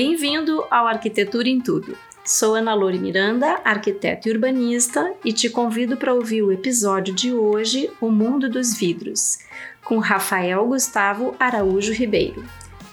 Bem-vindo 0.00 0.64
ao 0.70 0.86
Arquitetura 0.86 1.48
em 1.48 1.60
Tudo. 1.60 1.98
Sou 2.24 2.54
Ana 2.54 2.72
Lore 2.72 3.00
Miranda, 3.00 3.60
arquiteta 3.64 4.28
e 4.28 4.32
urbanista, 4.32 5.12
e 5.24 5.32
te 5.32 5.50
convido 5.50 5.96
para 5.96 6.14
ouvir 6.14 6.40
o 6.40 6.52
episódio 6.52 7.12
de 7.12 7.34
hoje, 7.34 7.90
O 8.00 8.08
Mundo 8.08 8.48
dos 8.48 8.78
Vidros, 8.78 9.40
com 9.82 9.98
Rafael 9.98 10.64
Gustavo 10.68 11.34
Araújo 11.36 11.92
Ribeiro. 11.92 12.44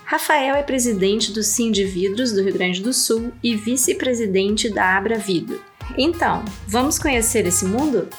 Rafael 0.03 0.55
é 0.55 0.63
presidente 0.63 1.31
do 1.31 1.43
Sim 1.43 1.71
de 1.71 1.83
Vidros 1.83 2.31
do 2.31 2.41
Rio 2.41 2.53
Grande 2.53 2.81
do 2.81 2.91
Sul 2.91 3.31
e 3.43 3.55
vice-presidente 3.55 4.67
da 4.73 4.97
Abra 4.97 5.19
Vidro. 5.19 5.61
Então, 5.95 6.43
vamos 6.67 6.97
conhecer 6.97 7.45
esse 7.45 7.65
mundo? 7.65 8.09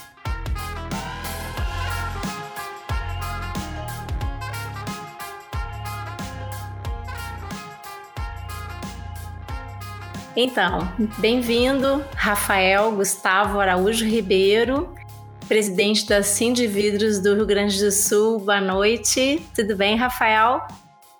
Então, 10.39 10.87
bem-vindo, 11.17 12.05
Rafael 12.15 12.93
Gustavo 12.93 13.59
Araújo 13.59 14.05
Ribeiro, 14.05 14.95
presidente 15.49 16.07
da 16.07 16.23
Cindy 16.23 16.67
Vidros 16.67 17.19
do 17.19 17.35
Rio 17.35 17.47
Grande 17.47 17.83
do 17.83 17.91
Sul. 17.91 18.41
Boa 18.41 18.61
noite. 18.61 19.43
Tudo 19.55 19.75
bem, 19.75 19.97
Rafael? 19.97 20.61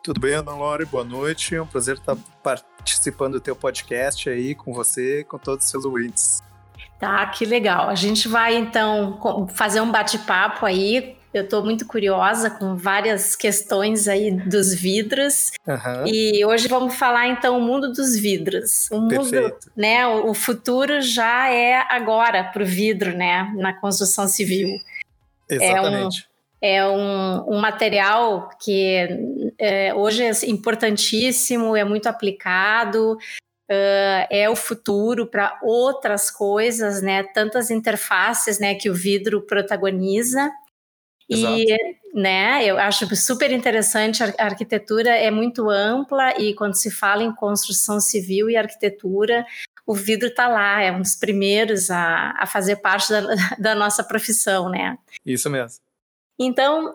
Tudo 0.03 0.21
bem, 0.21 0.35
Ana 0.35 0.55
Lore? 0.55 0.85
Boa 0.85 1.03
noite. 1.03 1.55
É 1.55 1.63
um 1.63 1.67
prazer 1.67 1.97
estar 1.97 2.15
participando 2.43 3.33
do 3.33 3.41
teu 3.41 3.57
podcast 3.57 4.29
aí 4.29 4.55
com 4.55 4.75
você 4.75 5.21
e 5.21 5.25
com 5.25 5.39
todos 5.39 5.65
os 5.65 5.71
seus 5.71 5.87
ouvintes. 5.87 6.43
Tá, 7.01 7.25
que 7.25 7.47
legal. 7.47 7.89
A 7.89 7.95
gente 7.95 8.29
vai 8.29 8.55
então 8.55 9.49
fazer 9.55 9.81
um 9.81 9.91
bate-papo 9.91 10.67
aí 10.67 11.17
eu 11.37 11.45
estou 11.45 11.63
muito 11.63 11.87
curiosa 11.87 12.49
com 12.49 12.77
várias 12.77 13.37
questões 13.37 14.09
aí 14.09 14.31
dos 14.31 14.75
vidros. 14.75 15.53
Uhum. 15.67 16.07
E 16.07 16.45
hoje 16.45 16.69
vamos 16.69 16.95
falar 16.95 17.29
então 17.29 17.59
o 17.59 17.61
mundo 17.61 17.93
dos 17.93 18.17
vidros. 18.17 18.91
O 18.91 19.01
mundo, 19.01 19.31
Perfeito. 19.31 19.71
né? 19.77 20.07
O, 20.07 20.33
futuro 20.33 21.01
já 21.01 21.51
é 21.51 21.85
agora 21.89 22.45
para 22.45 22.63
o 22.63 22.67
vidro, 22.67 23.17
né? 23.17 23.53
Na 23.57 23.73
construção 23.73 24.27
civil. 24.27 24.69
Exatamente. 25.49 26.29
É 26.61 26.87
um, 26.87 26.91
é 26.93 26.97
um, 26.97 27.57
um 27.57 27.61
material 27.61 28.49
que 28.61 29.09
é, 29.59 29.95
hoje 29.95 30.23
é 30.23 30.31
importantíssimo, 30.47 31.77
é 31.77 31.85
muito 31.85 32.07
aplicado. 32.07 33.19
Uh, 33.69 34.23
é 34.31 34.49
o 34.49 34.55
futuro 34.55 35.27
para 35.27 35.59
outras 35.61 36.31
coisas, 36.31 37.03
né? 37.03 37.25
Tantas 37.25 37.71
interfaces, 37.71 38.61
né, 38.61 38.77
que 38.77 38.89
o 38.89 38.95
vidro 38.95 39.43
protagoniza. 39.43 40.53
E, 41.29 41.67
né, 42.15 42.65
eu 42.65 42.79
acho 42.79 43.15
super 43.17 43.51
interessante, 43.51 44.23
a 44.23 44.33
arquitetura 44.39 45.11
é 45.11 45.31
muito 45.31 45.69
ampla 45.69 46.41
e 46.41 46.55
quando 46.55 46.75
se 46.75 46.91
fala 46.91 47.23
em 47.23 47.35
construção 47.35 48.01
civil 48.01 48.49
e 48.49 48.57
arquitetura, 48.57 49.45
o 49.85 49.95
vidro 49.95 50.29
está 50.29 50.49
lá, 50.49 50.83
é 50.83 50.93
um 50.93 51.01
dos 51.01 51.17
primeiros 51.17 51.91
a, 51.91 52.35
a 52.39 52.47
fazer 52.47 52.77
parte 52.77 53.11
da, 53.11 53.21
da 53.59 53.75
nossa 53.75 54.05
profissão, 54.05 54.69
né? 54.69 54.99
Isso 55.25 55.51
mesmo. 55.51 55.81
Então, 56.39 56.95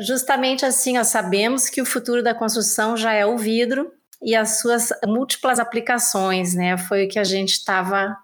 justamente 0.00 0.64
assim, 0.64 0.94
nós 0.96 1.08
sabemos 1.08 1.70
que 1.70 1.80
o 1.80 1.86
futuro 1.86 2.22
da 2.22 2.34
construção 2.34 2.96
já 2.96 3.12
é 3.12 3.24
o 3.24 3.38
vidro 3.38 3.92
e 4.22 4.34
as 4.34 4.60
suas 4.60 4.90
múltiplas 5.06 5.58
aplicações, 5.58 6.54
né? 6.54 6.76
Foi 6.76 7.06
o 7.06 7.08
que 7.08 7.18
a 7.18 7.24
gente 7.24 7.52
estava 7.52 8.16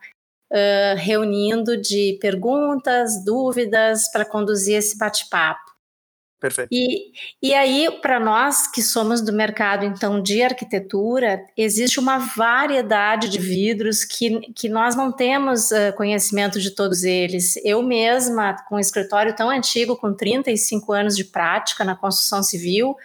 uh, 0.52 0.96
reunindo 0.96 1.76
de 1.76 2.18
perguntas, 2.20 3.24
dúvidas 3.24 4.10
para 4.12 4.24
conduzir 4.24 4.76
esse 4.76 4.96
bate-papo. 4.98 5.72
Perfeito. 6.38 6.70
E, 6.72 7.12
e 7.40 7.54
aí, 7.54 7.88
para 8.02 8.18
nós 8.18 8.66
que 8.66 8.82
somos 8.82 9.20
do 9.22 9.32
mercado, 9.32 9.84
então, 9.84 10.20
de 10.20 10.42
arquitetura, 10.42 11.40
existe 11.56 12.00
uma 12.00 12.18
variedade 12.18 13.28
de 13.28 13.38
vidros 13.38 14.04
que, 14.04 14.40
que 14.52 14.68
nós 14.68 14.96
não 14.96 15.12
temos 15.12 15.70
uh, 15.70 15.92
conhecimento 15.96 16.60
de 16.60 16.72
todos 16.72 17.04
eles. 17.04 17.54
Eu 17.64 17.80
mesma, 17.80 18.56
com 18.68 18.74
um 18.74 18.80
escritório 18.80 19.36
tão 19.36 19.48
antigo, 19.48 19.96
com 19.96 20.12
35 20.12 20.92
anos 20.92 21.16
de 21.16 21.24
prática 21.24 21.84
na 21.84 21.94
construção 21.94 22.42
civil, 22.42 22.96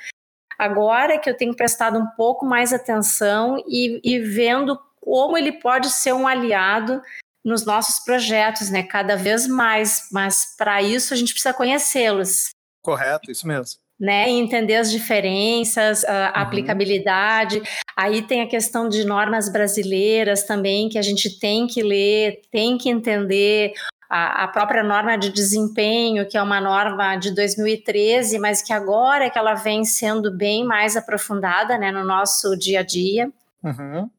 agora 0.57 1.13
é 1.13 1.19
que 1.19 1.29
eu 1.29 1.37
tenho 1.37 1.55
prestado 1.55 1.99
um 1.99 2.07
pouco 2.17 2.43
mais 2.43 2.73
atenção 2.73 3.63
e, 3.67 4.01
e 4.03 4.17
vendo 4.17 4.79
como 4.99 5.37
ele 5.37 5.53
pode 5.53 5.91
ser 5.91 6.11
um 6.11 6.27
aliado 6.27 7.03
nos 7.47 7.65
nossos 7.65 8.03
projetos, 8.03 8.69
né? 8.69 8.83
Cada 8.83 9.15
vez 9.15 9.47
mais, 9.47 10.09
mas 10.11 10.53
para 10.57 10.81
isso 10.81 11.13
a 11.13 11.17
gente 11.17 11.31
precisa 11.31 11.53
conhecê-los. 11.53 12.49
Correto, 12.83 13.31
isso 13.31 13.47
mesmo. 13.47 13.79
Né, 13.99 14.29
e 14.29 14.33
entender 14.33 14.75
as 14.75 14.91
diferenças, 14.91 16.05
a 16.05 16.11
uhum. 16.11 16.31
aplicabilidade. 16.43 17.63
Aí 17.95 18.21
tem 18.21 18.41
a 18.41 18.47
questão 18.47 18.87
de 18.87 19.03
normas 19.03 19.51
brasileiras 19.51 20.43
também, 20.43 20.87
que 20.87 20.99
a 20.99 21.01
gente 21.01 21.39
tem 21.39 21.65
que 21.65 21.81
ler, 21.81 22.41
tem 22.51 22.77
que 22.77 22.89
entender. 22.89 23.71
A, 24.09 24.43
a 24.43 24.47
própria 24.47 24.83
norma 24.83 25.17
de 25.17 25.29
desempenho, 25.29 26.27
que 26.27 26.37
é 26.37 26.41
uma 26.41 26.61
norma 26.61 27.15
de 27.15 27.33
2013, 27.33 28.39
mas 28.39 28.61
que 28.61 28.71
agora 28.71 29.25
é 29.25 29.29
que 29.29 29.39
ela 29.39 29.53
vem 29.53 29.83
sendo 29.83 30.31
bem 30.31 30.63
mais 30.63 30.95
aprofundada 30.95 31.77
né, 31.77 31.91
no 31.91 32.05
nosso 32.05 32.55
dia 32.55 32.81
a 32.81 32.83
dia. 32.83 33.29
Uhum. 33.63 34.09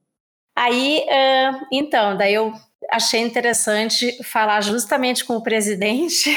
Aí, 0.56 1.06
então, 1.72 2.16
daí 2.16 2.34
eu 2.34 2.52
achei 2.90 3.20
interessante 3.20 4.22
falar 4.24 4.60
justamente 4.62 5.24
com 5.24 5.36
o 5.36 5.42
presidente 5.42 6.30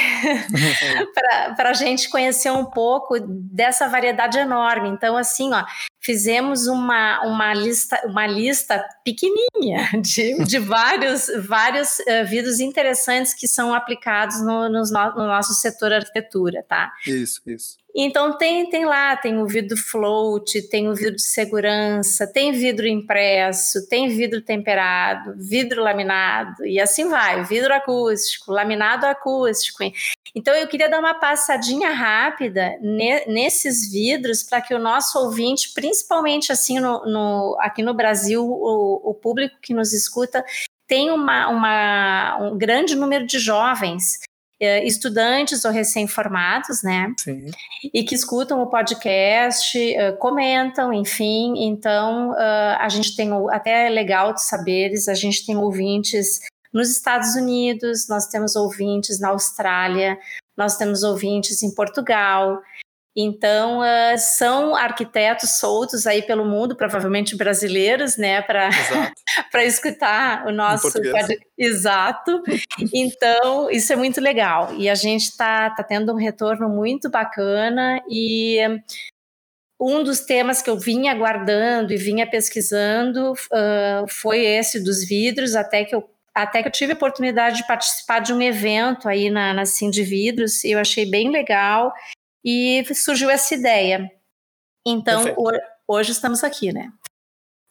para 1.56 1.69
a 1.69 1.73
gente 1.73 2.09
conhecer 2.09 2.51
um 2.51 2.66
pouco 2.66 3.19
dessa 3.19 3.88
variedade 3.88 4.38
enorme. 4.38 4.90
Então, 4.90 5.16
assim, 5.16 5.53
ó, 5.53 5.63
fizemos 6.00 6.67
uma, 6.67 7.22
uma, 7.25 7.53
lista, 7.53 8.01
uma 8.06 8.28
lista 8.28 8.84
pequenininha 9.06 9.90
de, 10.01 10.44
de 10.44 10.59
vários, 10.59 11.28
vários 11.47 12.00
uh, 12.00 12.25
vidros 12.28 12.59
interessantes 12.59 13.34
que 13.34 13.47
são 13.47 13.73
aplicados 13.73 14.41
no, 14.41 14.67
no, 14.67 14.81
no 14.81 15.28
nosso 15.28 15.53
setor 15.53 15.94
arquitetura, 15.94 16.63
tá? 16.67 16.91
Isso, 17.06 17.41
isso. 17.45 17.78
Então 17.96 18.38
tem, 18.38 18.69
tem 18.69 18.85
lá, 18.85 19.16
tem 19.18 19.38
o 19.40 19.46
vidro 19.46 19.75
float, 19.75 20.62
tem 20.69 20.88
o 20.88 20.96
vidro 20.96 21.16
de 21.16 21.22
segurança, 21.22 22.25
tem 22.25 22.52
vidro 22.52 22.88
impresso, 22.88 23.88
tem 23.90 24.07
vidro 24.07 24.41
temperado, 24.41 25.34
vidro 25.35 25.84
laminado 25.84 26.66
e 26.66 26.79
assim 26.79 27.09
vai, 27.09 27.44
vidro 27.44 27.74
acústico, 27.74 28.52
laminado 28.52 29.06
acústico. 29.06 29.84
Então 30.34 30.53
eu 30.56 30.68
queria 30.68 30.90
dar 30.90 31.00
uma 31.00 31.16
passadinha 31.16 31.90
rápida 31.90 32.78
ne, 32.81 33.25
nesses 33.25 33.91
vidros 33.91 34.44
para 34.44 34.62
que 34.62 34.73
o 34.73 34.79
nosso 34.79 35.19
ouvinte, 35.19 35.73
principalmente 35.73 36.52
assim 36.52 36.79
no, 36.79 37.06
no 37.06 37.58
aqui 37.59 37.84
no 37.84 37.94
Brasil, 37.94 38.44
o, 38.46 39.02
o, 39.09 39.13
público 39.13 39.58
que 39.62 39.73
nos 39.73 39.91
escuta 39.91 40.44
tem 40.88 41.12
uma, 41.12 41.47
uma, 41.50 42.38
um 42.41 42.58
grande 42.58 42.96
número 42.96 43.25
de 43.25 43.40
jovens 43.40 44.19
estudantes 44.61 45.66
ou 45.66 45.72
recém-formados, 45.72 46.83
né? 46.83 47.13
Sim. 47.17 47.45
E 47.94 48.03
que 48.03 48.13
escutam 48.13 48.61
o 48.61 48.67
podcast, 48.67 49.77
uh, 49.77 50.17
comentam, 50.17 50.94
enfim. 50.94 51.53
Então, 51.57 52.31
uh, 52.31 52.77
a 52.79 52.88
gente 52.89 53.16
tem, 53.16 53.29
até 53.49 53.88
é 53.88 53.89
legal 53.89 54.33
de 54.33 54.44
saberes, 54.44 55.07
a 55.07 55.13
gente 55.13 55.45
tem 55.45 55.57
ouvintes 55.57 56.39
nos 56.72 56.89
Estados 56.89 57.35
Unidos, 57.35 58.07
nós 58.07 58.27
temos 58.27 58.55
ouvintes 58.55 59.19
na 59.19 59.29
Austrália, 59.29 60.17
nós 60.55 60.78
temos 60.78 61.03
ouvintes 61.03 61.63
em 61.63 61.73
Portugal. 61.73 62.61
Então, 63.16 63.79
uh, 63.79 64.17
são 64.17 64.73
arquitetos 64.73 65.57
soltos 65.57 66.07
aí 66.07 66.22
pelo 66.22 66.45
mundo, 66.45 66.77
provavelmente 66.77 67.35
brasileiros, 67.35 68.16
né, 68.16 68.41
para 68.41 68.69
escutar 69.66 70.47
o 70.47 70.51
nosso. 70.51 70.88
Exato. 71.57 72.41
Então, 72.94 73.69
isso 73.69 73.91
é 73.91 73.95
muito 73.97 74.22
legal. 74.22 74.73
E 74.75 74.90
a 74.90 74.96
gente 74.96 75.23
está 75.23 75.69
tá 75.72 75.84
tendo 75.84 76.13
um 76.13 76.17
retorno 76.17 76.69
muito 76.69 77.09
bacana. 77.09 78.02
E 78.09 78.59
um 79.79 80.03
dos 80.03 80.22
temas 80.22 80.61
que 80.61 80.69
eu 80.69 80.78
vinha 80.78 81.11
aguardando 81.11 81.91
e 81.91 81.97
vinha 81.97 82.29
pesquisando 82.29 83.34
uh, 83.34 84.08
foi 84.08 84.46
esse 84.46 84.81
dos 84.81 85.03
vidros, 85.05 85.55
até 85.55 85.84
que 85.84 85.96
eu 85.96 86.09
até 86.34 86.61
que 86.61 86.69
eu 86.69 86.72
tive 86.72 86.93
a 86.93 86.96
oportunidade 86.96 87.58
de 87.58 87.67
participar 87.67 88.19
de 88.19 88.31
um 88.31 88.41
evento 88.41 89.09
aí 89.09 89.29
na, 89.29 89.53
na 89.53 89.66
Sim 89.66 89.90
de 89.90 90.02
Vidros, 90.02 90.63
e 90.63 90.72
eu 90.72 90.79
achei 90.79 91.05
bem 91.05 91.29
legal 91.29 91.91
e 92.43 92.84
surgiu 92.93 93.29
essa 93.29 93.53
ideia. 93.55 94.11
Então, 94.85 95.23
hoje 95.88 96.11
estamos 96.11 96.43
aqui, 96.43 96.72
né? 96.72 96.91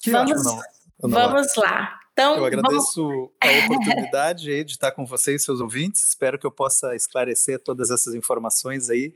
Que 0.00 0.10
vamos 0.10 0.46
ótimo, 0.46 0.62
não, 1.02 1.10
não 1.10 1.18
vamos 1.18 1.56
lá. 1.56 1.98
Então, 2.12 2.36
eu 2.36 2.44
agradeço 2.44 3.02
vamos... 3.02 3.30
a 3.40 3.46
oportunidade 3.66 4.64
de 4.64 4.72
estar 4.72 4.92
com 4.92 5.04
vocês, 5.06 5.42
seus 5.42 5.60
ouvintes. 5.60 6.08
Espero 6.08 6.38
que 6.38 6.46
eu 6.46 6.50
possa 6.50 6.94
esclarecer 6.94 7.58
todas 7.62 7.90
essas 7.90 8.14
informações 8.14 8.90
aí 8.90 9.14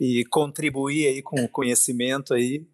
e 0.00 0.24
contribuir 0.26 1.06
aí 1.06 1.22
com 1.22 1.42
o 1.44 1.48
conhecimento 1.48 2.34
aí 2.34 2.66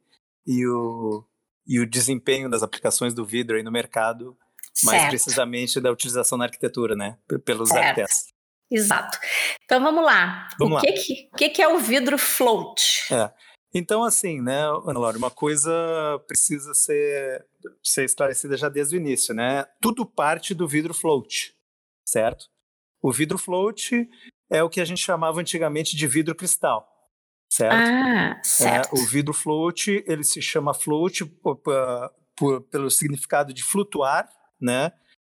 e 0.47 0.67
o, 0.67 1.25
e 1.67 1.79
o 1.79 1.89
desempenho 1.89 2.49
das 2.49 2.63
aplicações 2.63 3.13
do 3.13 3.25
vidro 3.25 3.57
aí 3.57 3.63
no 3.63 3.71
mercado, 3.71 4.37
mais 4.85 5.01
certo. 5.01 5.11
precisamente 5.11 5.81
da 5.81 5.91
utilização 5.93 6.39
na 6.39 6.45
arquitetura, 6.45 6.97
né? 6.97 7.19
Pelos 7.45 7.69
certo. 7.69 7.85
arquitetos. 7.85 8.33
Exato. 8.71 9.19
Então 9.65 9.83
vamos 9.83 10.05
lá. 10.05 10.49
Vamos 10.59 10.79
o 10.79 10.81
que, 10.81 10.93
que, 11.37 11.49
que, 11.51 11.63
é 11.63 11.69
o 11.69 11.79
vidro 11.79 12.19
float? 12.19 13.13
É. 13.13 13.31
Então, 13.73 14.03
assim, 14.03 14.41
né, 14.41 14.63
Ana 14.87 14.99
Laura, 14.99 15.19
uma 15.19 15.31
coisa 15.31 15.71
precisa 16.27 16.73
ser, 16.73 17.47
ser 17.83 18.05
esclarecida 18.05 18.57
já 18.57 18.69
desde 18.69 18.97
o 18.97 18.99
início, 18.99 19.35
né? 19.35 19.65
Tudo 19.81 20.07
parte 20.07 20.55
do 20.55 20.67
vidro 20.67 20.95
float, 20.95 21.55
certo? 22.07 22.47
O 23.03 23.13
vidro 23.13 23.37
float 23.37 24.09
é 24.51 24.63
o 24.63 24.71
que 24.71 24.81
a 24.81 24.85
gente 24.85 25.03
chamava 25.03 25.41
antigamente 25.41 25.97
de 25.97 26.07
vidro 26.07 26.35
cristal, 26.35 26.89
certo? 27.51 27.75
Ah, 27.75 28.41
certo. 28.43 28.97
É, 28.97 28.99
o 28.99 29.07
vidro 29.07 29.35
float, 29.35 30.03
ele 30.07 30.25
se 30.25 30.41
chama 30.41 30.73
float 30.73 31.27
por, 31.27 31.61
por, 32.35 32.63
pelo 32.63 32.91
significado 32.91 33.53
de 33.53 33.63
flutuar, 33.63 34.29
né? 34.59 34.93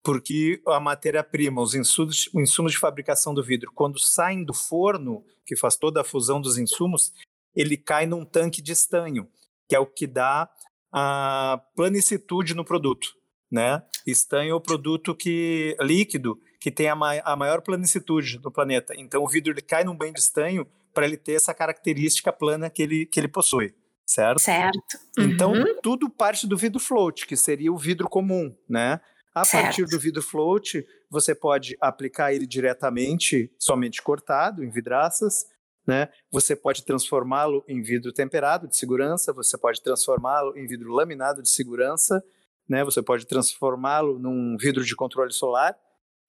Porque 0.04 0.62
a 0.68 0.80
matéria-prima, 0.80 1.62
os 1.62 1.75
insumos, 1.75 2.28
os 2.28 2.42
insumos 2.42 2.72
de 2.72 2.78
fabricação 2.78 3.34
do 3.34 3.44
vidro, 3.44 3.72
quando 3.74 4.00
saem 4.00 4.44
do 4.44 4.54
forno, 4.54 5.24
que 5.46 5.56
faz 5.56 5.75
toda 5.75 6.01
a 6.01 6.04
fusão 6.04 6.40
dos 6.40 6.57
insumos, 6.57 7.12
ele 7.56 7.75
cai 7.75 8.06
num 8.06 8.24
tanque 8.24 8.62
de 8.62 8.72
estanho, 8.72 9.28
que 9.68 9.75
é 9.75 9.80
o 9.80 9.86
que 9.86 10.07
dá 10.07 10.50
a 10.92 11.62
planicitude 11.75 12.56
no 12.56 12.63
produto, 12.63 13.10
né? 13.51 13.84
Estanho 14.06 14.51
é 14.51 14.56
o 14.56 14.62
produto 14.62 15.16
que 15.16 15.75
líquido 15.80 16.40
que 16.60 16.72
tem 16.72 16.90
a, 16.90 16.96
ma 16.96 17.13
a 17.24 17.36
maior 17.36 17.62
planicitude 17.62 18.38
do 18.38 18.51
planeta. 18.51 18.94
Então 18.98 19.24
o 19.24 19.28
vidro 19.28 19.54
ele 19.54 19.62
cai 19.62 19.84
num 19.84 19.96
banho 19.96 20.13
de 20.13 20.19
estanho 20.19 20.68
para 20.94 21.06
ele 21.06 21.18
ter 21.18 21.34
essa 21.34 21.54
característica 21.54 22.34
plana 22.34 22.69
que 22.69 22.81
ele, 22.81 23.06
que 23.06 23.19
ele 23.19 23.28
possui, 23.28 23.74
certo? 24.06 24.42
Certo. 24.42 24.80
Então, 25.18 25.51
uhum. 25.51 25.62
Então 25.62 25.81
tudo 25.81 26.10
parte 26.10 26.48
do 26.48 26.57
vidro 26.57 26.80
float, 26.80 27.25
que 27.25 27.38
seria 27.38 27.72
o 27.72 27.78
vidro 27.78 28.10
comum, 28.10 28.56
né? 28.68 29.00
A 29.41 29.45
certo. 29.45 29.63
partir 29.63 29.86
do 29.86 30.00
vidro 30.00 30.21
float, 30.21 30.86
você 31.09 31.33
pode 31.33 31.77
aplicar 31.80 32.33
ele 32.33 32.45
diretamente, 32.45 33.51
somente 33.59 34.01
cortado, 34.01 34.63
em 34.63 34.69
vidraças, 34.69 35.45
né? 35.88 36.09
Você 36.31 36.56
pode 36.56 36.86
transformá-lo 36.86 37.63
em 37.68 37.81
vidro 37.81 38.13
temperado 38.13 38.68
de 38.68 38.77
segurança, 38.77 39.33
você 39.33 39.57
pode 39.57 39.81
transformá-lo 39.81 40.56
em 40.57 40.68
vidro 40.68 40.91
laminado 40.91 41.41
de 41.41 41.50
segurança, 41.50 42.24
né? 42.68 42.83
Você 42.83 43.01
pode 43.01 43.25
transformá-lo 43.25 44.19
num 44.19 44.56
vidro 44.57 44.86
de 44.86 44.95
controle 44.95 45.33
solar, 45.33 45.75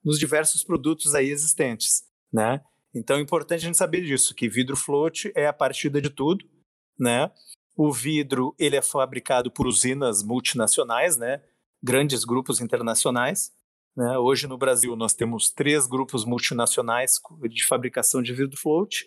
nos 0.03 0.19
diversos 0.19 0.65
produtos 0.65 1.15
aí 1.15 1.31
existentes, 1.31 2.05
né? 2.33 2.63
Então 2.95 3.19
é 3.19 3.21
importante 3.21 3.61
a 3.61 3.67
gente 3.67 3.77
saber 3.77 4.03
disso, 4.03 4.35
que 4.35 4.49
vidro 4.49 4.77
float 4.77 5.31
é 5.35 5.47
a 5.47 5.53
partida 5.53 6.01
de 6.01 6.11
tudo, 6.11 6.45
né? 6.99 7.31
O 7.77 7.93
vidro 7.93 8.55
ele 8.59 8.77
é 8.77 8.83
fabricado 8.83 9.51
por 9.51 9.67
usinas 9.67 10.23
multinacionais, 10.23 11.17
né? 11.17 11.43
Grandes 11.83 12.25
grupos 12.25 12.61
internacionais. 12.61 13.53
Né? 13.97 14.19
Hoje 14.19 14.47
no 14.47 14.59
Brasil 14.59 14.95
nós 14.97 15.15
temos 15.15 15.51
três 15.51 15.87
grupos 15.87 16.25
multinacionais 16.25 17.13
de 17.49 17.65
fabricação 17.65 18.23
de 18.23 18.33
vidro 18.33 18.57
float 18.57 19.07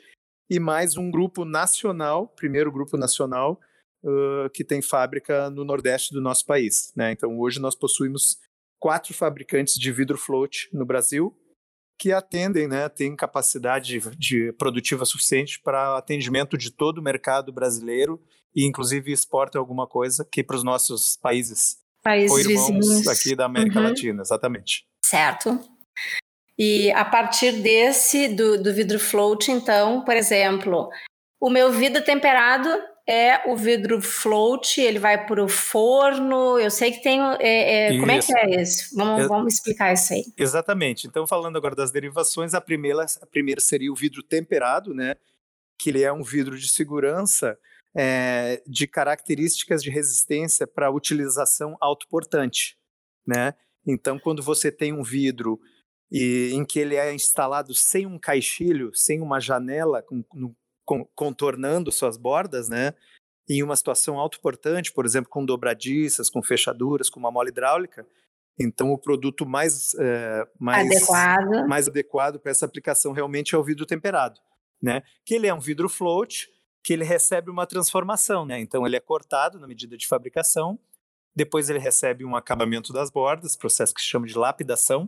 e 0.50 0.60
mais 0.60 0.98
um 0.98 1.10
grupo 1.10 1.46
nacional, 1.46 2.28
primeiro 2.28 2.72
grupo 2.72 2.98
nacional, 2.98 3.60
uh, 4.04 4.50
que 4.54 4.64
tem 4.64 4.81
fábrica 4.81 5.50
no 5.50 5.64
nordeste 5.64 6.14
do 6.14 6.22
nosso 6.22 6.46
país. 6.46 6.92
Né? 6.96 7.12
Então, 7.12 7.40
hoje 7.40 7.60
nós 7.60 7.75
possuímos 7.75 8.38
quatro 8.80 9.14
fabricantes 9.14 9.75
de 9.75 9.92
vidro 9.92 10.18
float 10.18 10.70
no 10.74 10.86
Brasil, 10.86 11.34
que 11.98 12.12
atendem, 12.12 12.68
né, 12.68 12.90
têm 12.90 13.16
capacidade 13.16 13.98
de, 14.18 14.52
produtiva 14.54 15.06
suficiente 15.06 15.62
para 15.62 15.98
atendimento 15.98 16.58
de 16.58 16.70
todo 16.70 16.98
o 16.98 17.02
mercado 17.02 17.54
brasileiro 17.54 18.22
e, 18.54 18.66
inclusive, 18.66 19.12
exportam 19.12 19.62
alguma 19.62 19.88
coisa 19.88 20.28
que 20.30 20.44
para 20.44 20.58
os 20.58 20.64
nossos 20.64 21.16
países, 21.16 21.78
países 22.03 22.45
vizinhos 22.45 23.07
aqui 23.07 23.35
da 23.35 23.45
América 23.45 23.79
uhum. 23.79 23.88
Latina, 23.88 24.21
exatamente. 24.21 24.85
Certo. 25.03 25.59
E 26.57 26.91
a 26.91 27.05
partir 27.05 27.53
desse, 27.53 28.27
do, 28.27 28.61
do 28.61 28.73
vidro 28.73 29.00
float, 29.00 29.51
então, 29.51 30.03
por 30.03 30.15
exemplo, 30.15 30.89
o 31.41 31.50
meu 31.50 31.71
vidro 31.71 32.03
temperado 32.03 32.69
é 33.07 33.50
o 33.50 33.55
vidro 33.55 34.01
float, 34.01 34.79
ele 34.79 35.00
vai 35.00 35.25
para 35.25 35.44
o 35.44 35.50
forno. 35.50 36.57
Eu 36.57 36.71
sei 36.71 36.91
que 36.91 37.01
tem. 37.01 37.19
É, 37.39 37.88
é, 37.88 38.00
como 38.00 38.11
é 38.11 38.19
que 38.19 38.38
é 38.38 38.61
isso? 38.61 38.95
Vamos, 38.95 39.27
vamos 39.27 39.53
explicar 39.55 39.94
isso 39.94 40.13
aí. 40.13 40.23
Exatamente. 40.38 41.07
Então, 41.07 41.27
falando 41.27 41.57
agora 41.57 41.75
das 41.75 41.91
derivações, 41.91 42.53
a 42.53 42.61
primeira, 42.61 43.03
a 43.21 43.25
primeira 43.25 43.59
seria 43.59 43.91
o 43.91 43.95
vidro 43.95 44.23
temperado, 44.23 44.94
né? 44.94 45.15
Que 45.80 45.90
ele 45.90 46.02
é 46.04 46.12
um 46.12 46.24
vidro 46.24 46.58
de 46.58 46.70
segurança 46.70 47.58
é, 47.96 48.62
de 48.66 48.88
características 48.88 49.84
de 49.84 49.90
resistência 49.90 50.66
para 50.66 50.92
utilização 50.92 51.78
autoportante, 51.80 52.78
né? 53.25 53.54
Então, 53.86 54.18
quando 54.18 54.42
você 54.42 54.72
tem 54.72 54.94
um 54.94 55.04
vidro 55.04 55.60
e 56.12 56.52
em 56.54 56.64
que 56.64 56.80
ele 56.80 56.96
é 56.96 57.14
instalado 57.14 57.74
sem 57.74 58.06
um 58.06 58.20
caixilho, 58.20 58.94
sem 58.94 59.22
uma 59.22 59.40
janela 59.40 60.02
com, 60.04 60.24
com, 60.86 61.06
contornando 61.16 61.92
suas 61.92 62.18
bordas, 62.18 62.70
né? 62.70 62.94
Em 63.50 63.62
uma 63.62 63.75
situação 63.75 64.18
autoportante, 64.18 64.94
por 64.94 65.06
exemplo, 65.06 65.30
com 65.30 65.46
dobradiças, 65.46 66.30
com 66.30 66.42
fechaduras, 66.42 67.10
com 67.10 67.20
uma 67.20 67.31
mola 67.31 67.50
hidráulica, 67.50 68.08
então 68.60 68.92
o 68.92 68.98
produto 68.98 69.46
mais 69.46 69.94
é, 69.96 70.48
mais 70.60 70.88
adequado, 70.88 71.68
mais 71.68 71.88
adequado 71.88 72.40
para 72.40 72.52
essa 72.52 72.66
aplicação 72.66 73.12
realmente 73.12 73.56
é 73.56 73.58
o 73.58 73.64
vidro 73.64 73.86
temperado, 73.86 74.40
né? 74.83 75.01
Que 75.25 75.35
ele 75.35 75.47
é 75.47 75.53
um 75.53 75.59
vidro 75.59 75.88
float, 75.88 76.50
que 76.83 76.91
ele 76.91 77.06
recebe 77.06 77.50
uma 77.50 77.65
transformação, 77.65 78.45
né? 78.45 78.59
Então 78.59 78.85
ele 78.85 78.97
é 78.97 79.00
cortado 79.00 79.57
na 79.57 79.65
medida 79.65 79.95
de 79.95 80.06
fabricação, 80.06 80.77
depois 81.33 81.69
ele 81.69 81.80
recebe 81.80 82.25
um 82.25 82.35
acabamento 82.35 82.91
das 82.91 83.09
bordas, 83.09 83.56
processo 83.56 83.94
que 83.94 84.01
se 84.01 84.07
chama 84.07 84.27
de 84.27 84.38
lapidação, 84.38 85.07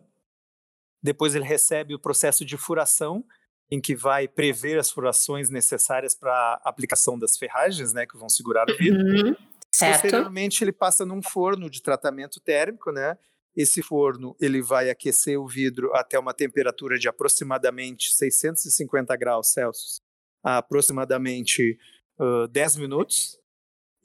depois 1.04 1.36
ele 1.36 1.44
recebe 1.44 1.94
o 1.94 2.00
processo 2.00 2.46
de 2.46 2.58
furação, 2.58 3.24
em 3.70 3.82
que 3.82 3.96
vai 3.96 4.28
prever 4.28 4.80
as 4.80 4.90
furações 4.90 5.50
necessárias 5.50 6.16
para 6.16 6.32
a 6.64 6.70
aplicação 6.70 7.20
das 7.20 7.36
ferragens, 7.36 7.94
né, 7.94 8.06
que 8.06 8.18
vão 8.18 8.30
segurar 8.30 8.70
o 8.70 8.78
vidro. 8.78 9.02
Uhum, 9.02 9.36
certo. 9.72 10.02
Posteriormente, 10.02 10.64
ele 10.64 10.72
passa 10.72 11.06
num 11.06 11.22
forno 11.22 11.70
de 11.70 11.82
tratamento 11.82 12.40
térmico, 12.40 12.92
né? 12.92 13.18
Esse 13.56 13.82
forno 13.82 14.36
ele 14.40 14.62
vai 14.62 14.90
aquecer 14.90 15.40
o 15.40 15.48
vidro 15.48 15.94
até 15.94 16.20
uma 16.20 16.34
temperatura 16.34 16.98
de 17.00 17.08
aproximadamente 17.08 18.14
650 18.14 19.16
graus 19.16 19.52
Celsius, 19.52 20.02
a 20.44 20.58
aproximadamente 20.58 21.78
uh, 22.20 22.48
10 22.48 22.78
minutos 22.78 23.40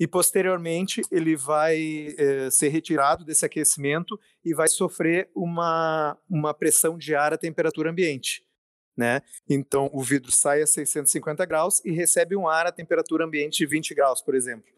e 0.01 0.07
posteriormente 0.07 1.03
ele 1.11 1.37
vai 1.37 2.15
eh, 2.17 2.51
ser 2.51 2.69
retirado 2.69 3.23
desse 3.23 3.45
aquecimento 3.45 4.19
e 4.43 4.55
vai 4.55 4.67
sofrer 4.67 5.29
uma, 5.35 6.17
uma 6.27 6.55
pressão 6.55 6.97
de 6.97 7.15
ar 7.15 7.35
à 7.35 7.37
temperatura 7.37 7.91
ambiente. 7.91 8.43
Né? 8.97 9.21
Então 9.47 9.91
o 9.93 10.03
vidro 10.03 10.33
sai 10.33 10.63
a 10.63 10.67
650 10.67 11.45
graus 11.45 11.85
e 11.85 11.91
recebe 11.91 12.35
um 12.35 12.49
ar 12.49 12.67
à 12.67 12.73
temperatura 12.73 13.27
ambiente 13.27 13.59
de 13.59 13.67
20 13.67 13.95
graus, 13.95 14.23
por 14.23 14.35
exemplo. 14.35 14.73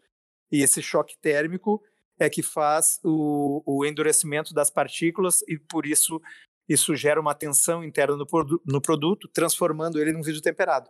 E 0.51 0.61
esse 0.61 0.81
choque 0.81 1.17
térmico 1.17 1.81
é 2.19 2.29
que 2.29 2.43
faz 2.43 2.99
o, 3.03 3.63
o 3.65 3.85
endurecimento 3.85 4.53
das 4.53 4.69
partículas 4.69 5.41
e 5.47 5.57
por 5.57 5.85
isso 5.85 6.21
isso 6.67 6.95
gera 6.95 7.19
uma 7.19 7.35
tensão 7.35 7.83
interna 7.83 8.15
no, 8.15 8.25
no 8.65 8.81
produto, 8.81 9.27
transformando 9.27 9.99
ele 9.99 10.13
num 10.13 10.21
vidro 10.21 10.41
temperado. 10.41 10.89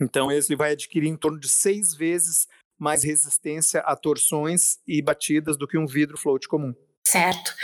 Então 0.00 0.30
ele 0.30 0.56
vai 0.56 0.72
adquirir 0.72 1.08
em 1.08 1.16
torno 1.16 1.38
de 1.38 1.48
seis 1.48 1.94
vezes 1.94 2.46
mais 2.78 3.04
resistência 3.04 3.80
a 3.80 3.96
torções 3.96 4.80
e 4.86 5.00
batidas 5.00 5.56
do 5.56 5.66
que 5.66 5.78
um 5.78 5.86
vidro 5.86 6.18
float 6.18 6.48
comum. 6.48 6.74
Certo. 7.06 7.54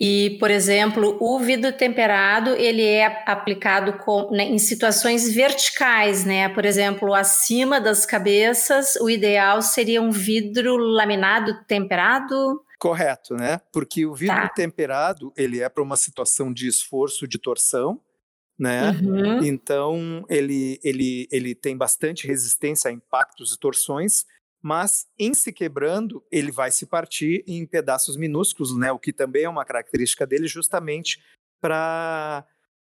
E, 0.00 0.36
por 0.40 0.50
exemplo, 0.50 1.16
o 1.20 1.38
vidro 1.38 1.72
temperado 1.72 2.50
ele 2.56 2.84
é 2.84 3.22
aplicado 3.24 3.92
com, 3.98 4.30
né, 4.32 4.44
em 4.44 4.58
situações 4.58 5.32
verticais, 5.32 6.24
né? 6.24 6.48
Por 6.48 6.64
exemplo, 6.64 7.14
acima 7.14 7.80
das 7.80 8.04
cabeças, 8.04 8.96
o 8.96 9.08
ideal 9.08 9.62
seria 9.62 10.02
um 10.02 10.10
vidro 10.10 10.76
laminado 10.76 11.64
temperado. 11.66 12.64
Correto, 12.80 13.34
né? 13.34 13.60
Porque 13.72 14.04
o 14.04 14.14
vidro 14.14 14.34
tá. 14.34 14.48
temperado 14.48 15.32
ele 15.36 15.60
é 15.60 15.68
para 15.68 15.84
uma 15.84 15.96
situação 15.96 16.52
de 16.52 16.66
esforço 16.66 17.28
de 17.28 17.38
torção, 17.38 18.00
né? 18.58 18.90
Uhum. 18.90 19.44
Então 19.44 20.24
ele, 20.28 20.80
ele, 20.82 21.28
ele 21.30 21.54
tem 21.54 21.76
bastante 21.76 22.26
resistência 22.26 22.90
a 22.90 22.92
impactos 22.92 23.54
e 23.54 23.58
torções 23.58 24.24
mas 24.62 25.06
em 25.18 25.32
se 25.32 25.52
quebrando, 25.52 26.24
ele 26.30 26.50
vai 26.50 26.70
se 26.70 26.86
partir 26.86 27.42
em 27.46 27.66
pedaços 27.66 28.16
minúsculos, 28.16 28.76
né? 28.76 28.92
O 28.92 28.98
que 28.98 29.12
também 29.12 29.44
é 29.44 29.48
uma 29.48 29.64
característica 29.64 30.26
dele, 30.26 30.46
justamente 30.46 31.22
para 31.60 32.46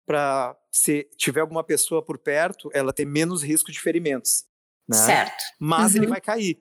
para 0.06 0.56
se 0.72 1.08
tiver 1.16 1.40
alguma 1.40 1.62
pessoa 1.62 2.02
por 2.02 2.18
perto, 2.18 2.68
ela 2.74 2.92
ter 2.92 3.04
menos 3.04 3.44
risco 3.44 3.70
de 3.70 3.80
ferimentos. 3.80 4.44
Né? 4.88 4.96
Certo. 4.96 5.44
Mas 5.56 5.94
uhum. 5.94 5.98
ele 5.98 6.06
vai 6.08 6.20
cair, 6.20 6.60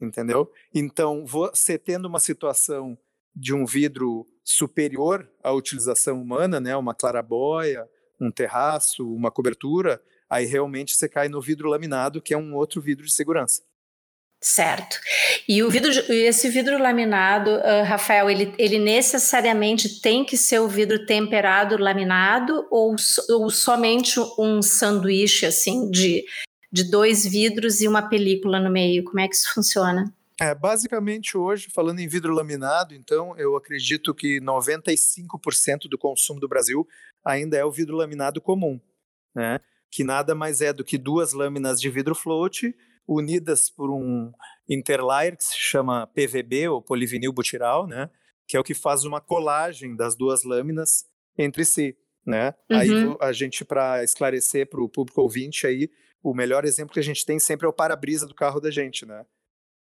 entendeu? 0.00 0.50
Então, 0.74 1.24
você 1.24 1.78
tendo 1.78 2.06
uma 2.06 2.18
situação 2.18 2.98
de 3.34 3.54
um 3.54 3.64
vidro 3.64 4.26
superior 4.42 5.30
à 5.40 5.52
utilização 5.52 6.20
humana, 6.20 6.58
né? 6.58 6.76
Uma 6.76 6.94
clarabóia, 6.94 7.88
um 8.20 8.30
terraço, 8.30 9.08
uma 9.08 9.30
cobertura, 9.30 10.02
aí 10.28 10.44
realmente 10.44 10.96
você 10.96 11.08
cai 11.08 11.28
no 11.28 11.40
vidro 11.40 11.68
laminado, 11.68 12.20
que 12.20 12.34
é 12.34 12.36
um 12.36 12.54
outro 12.56 12.80
vidro 12.80 13.04
de 13.04 13.12
segurança. 13.12 13.62
Certo. 14.44 14.98
E 15.48 15.62
o 15.62 15.70
vidro, 15.70 15.90
esse 16.12 16.50
vidro 16.50 16.76
laminado, 16.78 17.50
uh, 17.50 17.82
Rafael, 17.82 18.28
ele, 18.28 18.54
ele 18.58 18.78
necessariamente 18.78 20.02
tem 20.02 20.22
que 20.22 20.36
ser 20.36 20.58
o 20.58 20.68
vidro 20.68 21.06
temperado 21.06 21.78
laminado 21.78 22.68
ou, 22.70 22.94
ou 23.30 23.48
somente 23.48 24.20
um 24.38 24.60
sanduíche 24.60 25.46
assim 25.46 25.90
de, 25.90 26.26
de 26.70 26.84
dois 26.84 27.26
vidros 27.26 27.80
e 27.80 27.88
uma 27.88 28.02
película 28.06 28.60
no 28.60 28.70
meio? 28.70 29.02
Como 29.02 29.18
é 29.18 29.26
que 29.26 29.34
isso 29.34 29.50
funciona? 29.54 30.12
É, 30.38 30.54
basicamente 30.54 31.38
hoje, 31.38 31.70
falando 31.70 32.00
em 32.00 32.06
vidro 32.06 32.34
laminado, 32.34 32.94
então 32.94 33.34
eu 33.38 33.56
acredito 33.56 34.12
que 34.12 34.42
95% 34.42 35.88
do 35.88 35.96
consumo 35.96 36.38
do 36.38 36.46
Brasil 36.46 36.86
ainda 37.24 37.56
é 37.56 37.64
o 37.64 37.72
vidro 37.72 37.96
laminado 37.96 38.42
comum, 38.42 38.78
né? 39.34 39.58
Que 39.90 40.04
nada 40.04 40.34
mais 40.34 40.60
é 40.60 40.70
do 40.70 40.84
que 40.84 40.98
duas 40.98 41.32
lâminas 41.32 41.80
de 41.80 41.88
vidro 41.88 42.14
float 42.14 42.76
unidas 43.06 43.70
por 43.70 43.90
um 43.90 44.32
interlayer 44.68 45.36
que 45.36 45.44
se 45.44 45.56
chama 45.56 46.06
PVB 46.08 46.68
ou 46.68 46.82
polivinil 46.82 47.32
butiral, 47.32 47.86
né? 47.86 48.10
Que 48.46 48.56
é 48.56 48.60
o 48.60 48.64
que 48.64 48.74
faz 48.74 49.04
uma 49.04 49.20
colagem 49.20 49.94
das 49.96 50.16
duas 50.16 50.44
lâminas 50.44 51.04
entre 51.36 51.64
si, 51.64 51.96
né? 52.26 52.54
Uhum. 52.70 52.76
Aí 52.76 52.90
a 53.20 53.32
gente 53.32 53.64
para 53.64 54.02
esclarecer 54.02 54.68
para 54.68 54.82
o 54.82 54.88
público 54.88 55.20
ouvinte 55.20 55.66
aí, 55.66 55.90
o 56.22 56.34
melhor 56.34 56.64
exemplo 56.64 56.94
que 56.94 57.00
a 57.00 57.04
gente 57.04 57.24
tem 57.24 57.38
sempre 57.38 57.66
é 57.66 57.68
o 57.68 57.72
para-brisa 57.72 58.26
do 58.26 58.34
carro 58.34 58.60
da 58.60 58.70
gente, 58.70 59.04
né? 59.04 59.24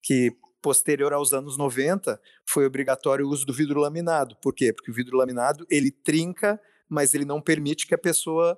que 0.06 0.32
posterior 0.62 1.12
aos 1.12 1.32
anos 1.32 1.58
90 1.58 2.20
foi 2.48 2.64
obrigatório 2.64 3.26
o 3.26 3.28
uso 3.28 3.44
do 3.44 3.52
vidro 3.52 3.80
laminado. 3.80 4.36
Por 4.40 4.54
quê? 4.54 4.72
Porque 4.72 4.90
o 4.90 4.94
vidro 4.94 5.16
laminado 5.16 5.66
ele 5.68 5.90
trinca, 5.90 6.60
mas 6.88 7.12
ele 7.12 7.24
não 7.24 7.42
permite 7.42 7.88
que 7.88 7.94
a 7.94 7.98
pessoa 7.98 8.56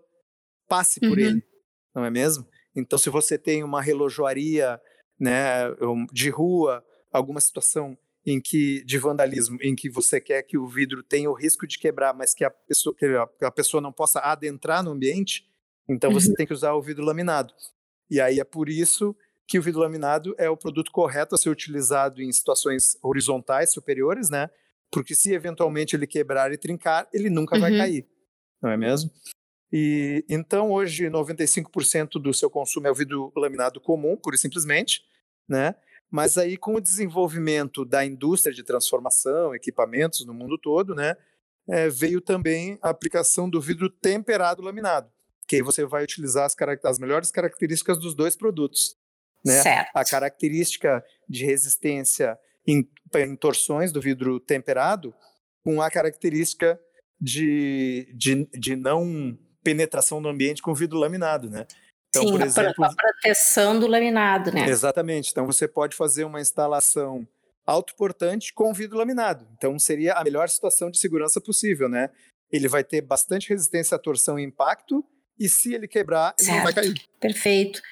passe 0.69 1.01
por 1.01 1.17
uhum. 1.17 1.25
ele, 1.25 1.43
não 1.95 2.05
é 2.05 2.11
mesmo? 2.11 2.47
Então, 2.79 2.99
se 2.99 3.11
você 3.11 3.37
tem 3.37 3.65
uma 3.65 3.83
relojoaria 3.83 4.81
né, 5.19 5.65
de 6.13 6.31
rua, 6.31 6.85
alguma 7.13 7.41
situação 7.41 7.99
em 8.25 8.41
que 8.41 8.85
de 8.85 8.99
vandalismo, 8.99 9.59
em 9.61 9.75
que 9.75 9.89
você 9.89 10.21
quer 10.21 10.43
que 10.43 10.59
o 10.59 10.67
vidro 10.67 11.03
tenha 11.03 11.31
o 11.31 11.35
risco 11.35 11.67
de 11.67 11.79
quebrar, 11.79 12.15
mas 12.15 12.35
que 12.35 12.45
a 12.45 12.51
pessoa, 12.51 12.95
que 12.95 13.45
a 13.45 13.51
pessoa 13.51 13.81
não 13.81 13.93
possa 13.93 14.21
adentrar 14.21 14.83
no 14.83 14.91
ambiente, 14.91 15.47
então 15.89 16.13
você 16.13 16.29
uhum. 16.29 16.35
tem 16.35 16.47
que 16.47 16.53
usar 16.53 16.75
o 16.75 16.83
vidro 16.83 17.05
laminado. 17.05 17.53
E 18.11 18.21
aí 18.21 18.39
é 18.39 18.45
por 18.45 18.69
isso 18.69 19.17
que 19.47 19.59
o 19.59 19.63
vidro 19.63 19.81
laminado 19.81 20.35
é 20.39 20.49
o 20.51 20.57
produto 20.57 20.93
correto 20.93 21.35
a 21.35 21.39
ser 21.39 21.49
utilizado 21.49 22.23
em 22.23 22.31
situações 22.31 22.99
horizontais 23.03 23.73
superiores, 23.73 24.29
né? 24.29 24.51
Porque 24.91 25.15
se 25.15 25.33
eventualmente 25.33 25.97
ele 25.97 26.07
quebrar 26.07 26.53
e 26.53 26.59
trincar, 26.59 27.09
ele 27.13 27.31
nunca 27.31 27.55
uhum. 27.55 27.63
vai 27.63 27.77
cair, 27.77 28.07
não 28.63 28.71
é 28.71 28.77
mesmo? 28.77 29.11
E 29.73 30.25
então 30.29 30.71
hoje 30.71 31.09
95% 31.09 32.13
do 32.21 32.33
seu 32.33 32.49
consumo 32.49 32.87
é 32.87 32.91
o 32.91 32.95
vidro 32.95 33.33
laminado 33.37 33.81
comum, 33.81 34.17
pura 34.17 34.37
e 34.37 34.39
simplesmente, 34.39 35.03
né? 35.49 35.75
Mas 36.11 36.39
aí 36.39 36.57
com 36.57 36.75
o 36.75 36.81
desenvolvimento 36.81 37.85
da 37.85 38.05
indústria 38.05 38.55
de 38.55 38.63
transformação, 38.63 39.55
equipamentos 39.55 40.25
no 40.25 40.33
mundo 40.33 40.57
todo, 40.59 40.95
né? 40.95 41.15
É, 41.69 41.89
veio 41.91 42.21
também 42.21 42.79
a 42.81 42.89
aplicação 42.89 43.49
do 43.49 43.61
vidro 43.61 43.91
temperado 43.91 44.63
laminado, 44.63 45.11
que 45.47 45.57
aí 45.57 45.63
você 45.63 45.85
vai 45.85 46.03
utilizar 46.03 46.47
as, 46.47 46.57
as 46.85 46.99
melhores 46.99 47.31
características 47.31 47.99
dos 47.99 48.15
dois 48.15 48.35
produtos, 48.35 48.97
né? 49.45 49.63
Certo. 49.63 49.91
A 49.95 50.03
característica 50.03 51.05
de 51.29 51.45
resistência 51.45 52.39
em, 52.67 52.89
em 53.17 53.37
torções 53.37 53.93
do 53.93 54.01
vidro 54.01 54.41
temperado 54.41 55.15
com 55.63 55.83
a 55.83 55.91
característica 55.91 56.81
de, 57.21 58.11
de, 58.17 58.49
de 58.59 58.75
não 58.77 59.39
penetração 59.69 60.19
no 60.19 60.31
ambiente 60.31 60.63
com 60.63 60.73
vidro 60.73 60.99
laminado, 60.99 61.51
né? 61.51 61.67
Então, 62.09 62.23
Sim, 62.23 62.33
por 62.33 62.41
exemplo, 62.41 62.85
a 62.87 62.95
proteção 62.95 63.79
do 63.79 63.87
laminado, 63.87 64.51
né? 64.51 64.67
Exatamente. 64.67 65.31
Então 65.31 65.45
você 65.45 65.69
pode 65.69 65.95
fazer 65.95 66.25
uma 66.25 66.41
instalação 66.41 67.29
autoportante 67.67 68.55
com 68.55 68.73
vidro 68.73 68.97
laminado. 68.97 69.47
Então 69.59 69.79
seria 69.79 70.15
a 70.15 70.25
melhor 70.25 70.49
situação 70.49 70.91
de 70.91 70.99
segurança 70.99 71.39
possível, 71.39 71.87
né? 71.87 72.09
Ele 72.51 72.67
vai 72.67 72.83
ter 72.83 73.03
bastante 73.03 73.51
resistência 73.51 73.95
à 73.95 73.99
torção 73.99 74.39
e 74.39 74.43
impacto, 74.43 75.05
e 75.39 75.51
se 75.51 75.75
ele 75.75 75.87
quebrar, 75.87 76.35
ele 76.39 76.47
certo. 76.47 76.57
não 76.57 76.65
vai 76.65 76.73
cair. 76.73 76.95
Perfeito. 77.21 77.83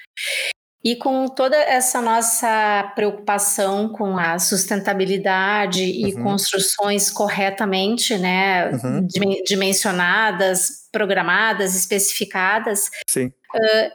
E 0.87 0.95
com 0.95 1.27
toda 1.27 1.57
essa 1.57 2.01
nossa 2.01 2.93
preocupação 2.95 3.89
com 3.89 4.17
a 4.17 4.39
sustentabilidade 4.39 5.83
e 5.83 6.15
uhum. 6.15 6.23
construções 6.23 7.11
corretamente 7.11 8.17
né, 8.17 8.71
uhum. 8.71 9.05
dimensionadas, 9.45 10.87
programadas, 10.93 11.75
especificadas, 11.75 12.89
Sim. 13.05 13.33
Uh, 13.53 13.91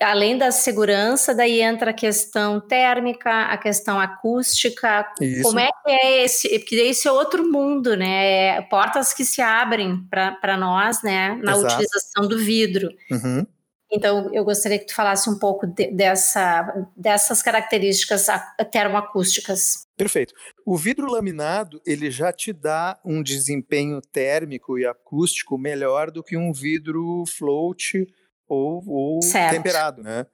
além 0.00 0.36
da 0.36 0.50
segurança, 0.50 1.32
daí 1.32 1.62
entra 1.62 1.92
a 1.92 1.94
questão 1.94 2.58
térmica, 2.58 3.42
a 3.42 3.56
questão 3.56 4.00
acústica. 4.00 5.06
Isso. 5.20 5.42
Como 5.42 5.60
é 5.60 5.68
que 5.68 5.90
é 5.92 6.24
esse? 6.24 6.58
Porque 6.58 6.74
esse 6.74 7.06
é 7.06 7.12
outro 7.12 7.48
mundo, 7.48 7.96
né? 7.96 8.62
Portas 8.62 9.14
que 9.14 9.24
se 9.24 9.40
abrem 9.40 10.02
para 10.10 10.56
nós, 10.56 11.04
né? 11.04 11.38
Na 11.40 11.52
Exato. 11.52 11.74
utilização 11.74 12.26
do 12.26 12.36
vidro. 12.36 12.88
Uhum. 13.12 13.46
Então, 13.92 14.32
eu 14.32 14.44
gostaria 14.44 14.78
que 14.78 14.86
tu 14.86 14.94
falasse 14.94 15.28
um 15.28 15.38
pouco 15.38 15.66
de, 15.66 15.90
dessa, 15.90 16.88
dessas 16.96 17.42
características 17.42 18.26
termoacústicas. 18.70 19.86
Perfeito. 19.96 20.32
O 20.64 20.76
vidro 20.76 21.10
laminado, 21.10 21.82
ele 21.84 22.10
já 22.10 22.32
te 22.32 22.52
dá 22.52 23.00
um 23.04 23.22
desempenho 23.22 24.00
térmico 24.00 24.78
e 24.78 24.86
acústico 24.86 25.58
melhor 25.58 26.10
do 26.10 26.22
que 26.22 26.36
um 26.36 26.52
vidro 26.52 27.24
float 27.26 28.06
ou, 28.48 28.82
ou 28.86 29.20
temperado, 29.50 30.02
né? 30.02 30.24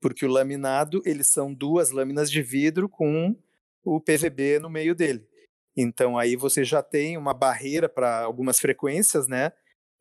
Porque 0.00 0.26
o 0.26 0.30
laminado, 0.30 1.00
eles 1.04 1.28
são 1.28 1.54
duas 1.54 1.90
lâminas 1.90 2.30
de 2.30 2.42
vidro 2.42 2.88
com 2.88 3.36
o 3.84 4.00
PVB 4.00 4.58
no 4.58 4.68
meio 4.68 4.94
dele. 4.94 5.26
Então, 5.76 6.18
aí 6.18 6.34
você 6.34 6.64
já 6.64 6.82
tem 6.82 7.16
uma 7.16 7.32
barreira 7.32 7.88
para 7.88 8.20
algumas 8.20 8.58
frequências, 8.58 9.28
né? 9.28 9.52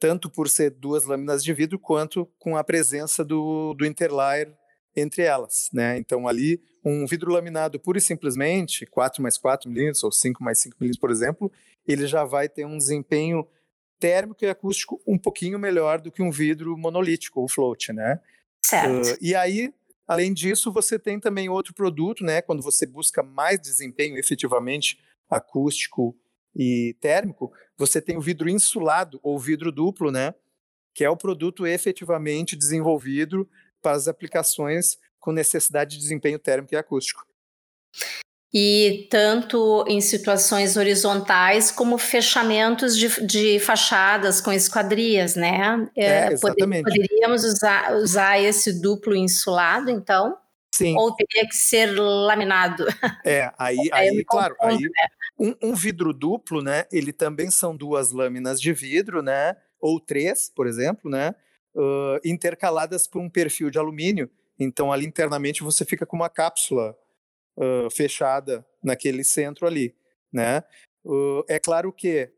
Tanto 0.06 0.30
por 0.30 0.48
ser 0.48 0.70
duas 0.70 1.04
lâminas 1.04 1.44
de 1.44 1.52
vidro 1.52 1.80
quanto 1.80 2.28
com 2.38 2.56
a 2.56 2.64
presença 2.64 3.26
do, 3.26 3.74
do 3.74 3.88
interlayer 3.88 4.54
entre 4.96 5.24
elas, 5.24 5.68
né? 5.74 5.98
Então 5.98 6.28
ali 6.28 6.62
um 6.84 7.08
vidro 7.08 7.32
laminado 7.32 7.80
pura 7.80 7.98
e 7.98 8.02
simplesmente 8.02 8.86
4 8.86 9.24
mais 9.24 9.36
4 9.36 9.68
milímetros 9.68 10.04
ou 10.04 10.12
5 10.12 10.44
mais 10.44 10.60
5 10.60 10.78
milímetros, 10.80 11.02
por 11.02 11.10
exemplo, 11.10 11.52
ele 11.88 12.06
já 12.06 12.24
vai 12.24 12.48
ter 12.48 12.68
um 12.68 12.78
desempenho 12.78 13.48
térmico 14.00 14.46
e 14.46 14.48
acústico 14.48 15.02
um 15.08 15.18
pouquinho 15.18 15.58
melhor 15.58 16.00
do 16.00 16.12
que 16.12 16.22
um 16.22 16.30
vidro 16.30 16.78
monolítico 16.78 17.42
ou 17.42 17.50
float, 17.50 17.92
né? 17.92 18.20
Certo. 18.64 19.10
Uh, 19.10 19.18
e 19.20 19.34
aí, 19.34 19.74
além 20.08 20.36
disso, 20.36 20.72
você 20.72 21.00
tem 21.00 21.20
também 21.20 21.50
outro 21.50 21.74
produto, 21.74 22.24
né? 22.24 22.44
Quando 22.44 22.62
você 22.62 22.86
busca 22.86 23.24
mais 23.24 23.60
desempenho 23.60 24.20
efetivamente 24.20 25.00
acústico 25.28 26.16
e 26.56 26.96
térmico, 27.02 27.52
você 27.78 28.02
tem 28.02 28.18
o 28.18 28.22
vidro 28.22 28.50
insulado 28.50 29.20
ou 29.22 29.40
vidro 29.40 29.72
duplo, 29.72 30.12
né? 30.12 30.34
Que 30.94 31.04
é 31.04 31.10
o 31.10 31.18
produto 31.18 31.68
efetivamente 31.68 32.56
desenvolvido 32.56 33.50
para 33.82 33.94
as 33.94 34.08
aplicações 34.08 34.98
com 35.20 35.32
necessidade 35.32 35.96
de 35.96 36.02
desempenho 36.02 36.40
térmico 36.40 36.74
e 36.74 36.78
acústico. 36.78 37.26
E 38.58 39.08
tanto 39.12 39.84
em 39.86 40.00
situações 40.00 40.78
horizontais 40.78 41.72
como 41.72 41.98
fechamentos 41.98 42.98
de, 42.98 43.26
de 43.26 43.60
fachadas 43.60 44.40
com 44.40 44.50
esquadrias, 44.54 45.36
né? 45.36 45.90
É, 45.94 46.06
é 46.06 46.32
exatamente. 46.32 46.84
Poderíamos 46.84 47.44
usar, 47.44 47.94
usar 47.96 48.40
esse 48.40 48.80
duplo 48.82 49.14
insulado, 49.14 49.92
então? 49.92 50.38
Sim. 50.76 50.98
Ou 50.98 51.16
teria 51.16 51.48
que 51.48 51.56
ser 51.56 51.86
laminado? 51.98 52.86
É, 53.24 53.50
aí, 53.58 53.78
aí, 53.94 54.26
claro, 54.26 54.56
aí, 54.60 54.82
né? 54.82 55.08
Um, 55.40 55.70
um, 55.70 55.74
vidro 55.74 56.12
duplo, 56.12 56.62
né? 56.62 56.86
Ele 56.92 57.14
também 57.14 57.50
são 57.50 57.76
duas 57.76 58.12
lâminas 58.12 58.60
de 58.60 58.74
vidro, 58.74 59.22
né? 59.22 59.56
Ou 59.80 60.02
três, 60.02 60.50
por 60.50 60.68
exemplo, 60.68 61.10
né? 61.10 61.34
Uh, 61.74 62.20
intercaladas 62.26 63.08
por 63.08 63.22
um 63.22 63.30
perfil 63.30 63.70
de 63.70 63.80
alumínio. 63.80 64.30
Então, 64.60 64.92
ali 64.92 65.06
internamente 65.06 65.64
você 65.64 65.86
fica 65.86 66.06
com 66.06 66.18
uma 66.18 66.30
cápsula 66.30 66.94
uh, 67.56 67.90
fechada 67.90 68.66
naquele 68.84 69.24
centro 69.24 69.66
ali, 69.66 69.96
né? 70.32 70.62
Uh, 71.06 71.44
é 71.48 71.58
claro 71.58 71.94
que 71.94 72.32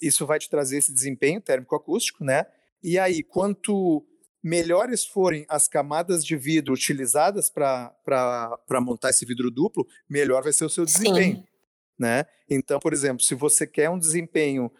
isso 0.00 0.26
vai 0.26 0.38
te 0.38 0.50
trazer 0.50 0.76
esse 0.76 0.92
desempenho 0.92 1.40
térmico-acústico, 1.40 2.22
né? 2.22 2.44
E 2.82 2.98
aí, 2.98 3.22
quanto 3.22 4.04
melhores 4.42 5.04
forem 5.04 5.46
as 5.48 5.68
camadas 5.68 6.24
de 6.24 6.36
vidro 6.36 6.74
utilizadas 6.74 7.48
para 7.48 8.80
montar 8.80 9.10
esse 9.10 9.24
vidro 9.24 9.50
duplo, 9.50 9.86
melhor 10.08 10.42
vai 10.42 10.52
ser 10.52 10.64
o 10.64 10.70
seu 10.70 10.84
desempenho. 10.84 11.36
Sim 11.36 11.52
né? 12.02 12.26
Então, 12.50 12.80
por 12.80 12.92
exemplo, 12.92 13.22
se 13.22 13.34
você 13.34 13.66
quer 13.66 13.88
um 13.88 13.98
desempenho 13.98 14.70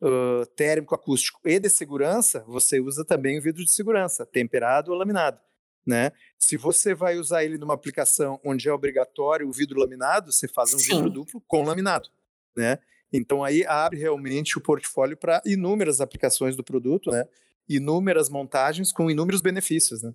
uh, 0.00 0.46
térmico, 0.56 0.94
acústico 0.94 1.38
e 1.44 1.58
de 1.58 1.68
segurança, 1.68 2.42
você 2.46 2.80
usa 2.80 3.04
também 3.04 3.38
o 3.38 3.42
vidro 3.42 3.62
de 3.62 3.70
segurança, 3.70 4.24
temperado 4.24 4.90
ou 4.90 4.96
laminado, 4.96 5.38
né? 5.86 6.10
Se 6.38 6.56
você 6.56 6.94
vai 6.94 7.18
usar 7.18 7.44
ele 7.44 7.58
numa 7.58 7.74
aplicação 7.74 8.40
onde 8.42 8.66
é 8.66 8.72
obrigatório 8.72 9.46
o 9.46 9.52
vidro 9.52 9.78
laminado, 9.78 10.32
você 10.32 10.48
faz 10.48 10.72
um 10.72 10.78
Sim. 10.78 10.96
vidro 10.96 11.10
duplo 11.10 11.42
com 11.46 11.62
laminado, 11.64 12.08
né? 12.56 12.78
Então 13.12 13.44
aí 13.44 13.64
abre 13.66 13.98
realmente 13.98 14.56
o 14.56 14.60
portfólio 14.60 15.16
para 15.16 15.42
inúmeras 15.44 16.00
aplicações 16.00 16.56
do 16.56 16.64
produto, 16.64 17.10
né? 17.10 17.26
Inúmeras 17.70 18.28
montagens 18.28 18.92
com 18.92 19.10
inúmeros 19.10 19.40
benefícios, 19.40 20.02
né? 20.02 20.12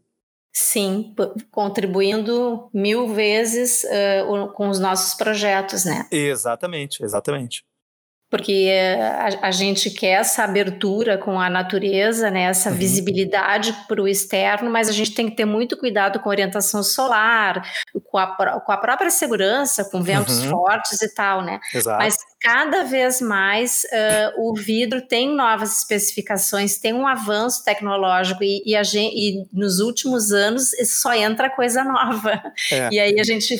Sim, 0.57 1.13
contribuindo 1.51 2.69
mil 2.73 3.13
vezes 3.13 3.83
uh, 3.83 4.53
com 4.53 4.69
os 4.69 4.79
nossos 4.79 5.13
projetos, 5.13 5.83
né? 5.83 6.07
Exatamente, 6.09 7.03
exatamente. 7.03 7.65
porque 8.29 8.71
a, 8.99 9.47
a, 9.47 9.51
gente 9.51 9.89
quer 9.89 10.19
essa 10.21 10.43
abertura 10.45 11.17
com 11.17 11.39
a 11.39 11.49
natureza, 11.49 12.31
né, 12.31 12.43
essa 12.43 12.69
uhum. 12.69 12.75
visibilidade 12.75 13.73
para 13.87 14.01
o 14.01 14.07
externo, 14.07 14.69
mas 14.69 14.87
a 14.87 14.93
gente 14.93 15.13
tem 15.13 15.29
que 15.29 15.35
ter 15.35 15.45
muito 15.45 15.77
cuidado 15.77 16.19
com 16.19 16.29
a 16.29 16.31
orientação 16.31 16.81
solar, 16.83 17.61
com 18.05 18.17
a, 18.17 18.59
com 18.61 18.71
a 18.71 18.77
própria 18.77 19.09
segurança, 19.09 19.89
com 19.89 20.01
ventos 20.01 20.43
uhum. 20.43 20.51
fortes 20.51 21.01
e 21.01 21.13
tal, 21.13 21.41
né? 21.41 21.59
Exato. 21.73 21.97
Mas 21.97 22.17
cada 22.45 22.83
vez 22.83 23.19
mais 23.21 23.85
uh, 23.85 24.47
o 24.47 24.53
vidro 24.53 25.01
tem 25.01 25.35
novas 25.35 25.79
especificações, 25.79 26.77
tem 26.77 26.93
um 26.93 27.07
avanço 27.07 27.65
tecnológico 27.65 28.43
e, 28.43 28.61
e, 28.63 28.83
gente, 28.83 29.15
e 29.15 29.47
nos 29.51 29.79
últimos 29.79 30.31
anos 30.31 30.69
só 30.85 31.15
entra 31.15 31.49
coisa 31.49 31.83
nova. 31.83 32.39
É. 32.71 32.89
E 32.91 32.99
aí 32.99 33.19
a 33.19 33.23
gente 33.23 33.57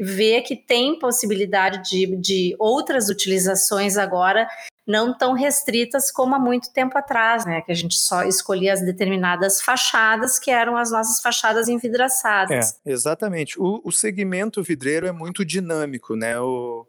vê 0.00 0.40
que 0.42 0.54
tem 0.54 0.96
possibilidade 0.96 1.90
de, 1.90 2.16
de 2.16 2.56
outras 2.56 3.08
utilizações 3.08 3.96
agora 3.96 4.46
não 4.86 5.16
tão 5.16 5.34
restritas 5.34 6.10
como 6.10 6.34
há 6.34 6.38
muito 6.38 6.72
tempo 6.72 6.98
atrás, 6.98 7.44
né? 7.44 7.60
Que 7.60 7.70
a 7.70 7.74
gente 7.74 7.94
só 7.94 8.24
escolhia 8.24 8.72
as 8.72 8.84
determinadas 8.84 9.60
fachadas, 9.60 10.38
que 10.38 10.50
eram 10.50 10.76
as 10.76 10.90
nossas 10.90 11.20
fachadas 11.20 11.68
envidraçadas. 11.68 12.78
É, 12.84 12.90
exatamente. 12.90 13.60
O, 13.60 13.80
o 13.84 13.92
segmento 13.92 14.62
vidreiro 14.62 15.06
é 15.06 15.12
muito 15.12 15.44
dinâmico, 15.44 16.16
né, 16.16 16.40
o, 16.40 16.84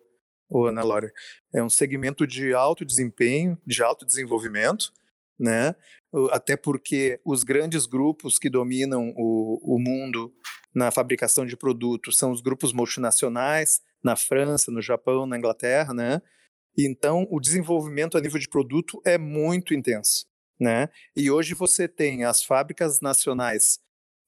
o 0.51 0.65
Ana 0.65 0.83
Laura? 0.83 1.11
É 1.53 1.63
um 1.63 1.69
segmento 1.69 2.27
de 2.27 2.53
alto 2.53 2.85
desempenho, 2.85 3.57
de 3.65 3.81
alto 3.81 4.05
desenvolvimento, 4.05 4.91
né? 5.39 5.75
Até 6.31 6.57
porque 6.57 7.19
os 7.25 7.43
grandes 7.43 7.85
grupos 7.85 8.37
que 8.37 8.49
dominam 8.49 9.13
o, 9.15 9.75
o 9.75 9.79
mundo 9.79 10.33
na 10.75 10.91
fabricação 10.91 11.45
de 11.45 11.57
produtos 11.57 12.17
são 12.17 12.31
os 12.31 12.41
grupos 12.41 12.73
multinacionais, 12.73 13.81
na 14.03 14.15
França, 14.15 14.71
no 14.71 14.81
Japão, 14.81 15.25
na 15.25 15.37
Inglaterra, 15.37 15.93
né? 15.93 16.21
Então, 16.77 17.27
o 17.29 17.39
desenvolvimento 17.39 18.17
a 18.17 18.21
nível 18.21 18.39
de 18.39 18.47
produto 18.47 19.01
é 19.05 19.17
muito 19.17 19.73
intenso, 19.73 20.25
né? 20.59 20.89
E 21.15 21.29
hoje 21.29 21.53
você 21.53 21.87
tem 21.87 22.23
as 22.23 22.43
fábricas 22.43 22.99
nacionais 23.01 23.79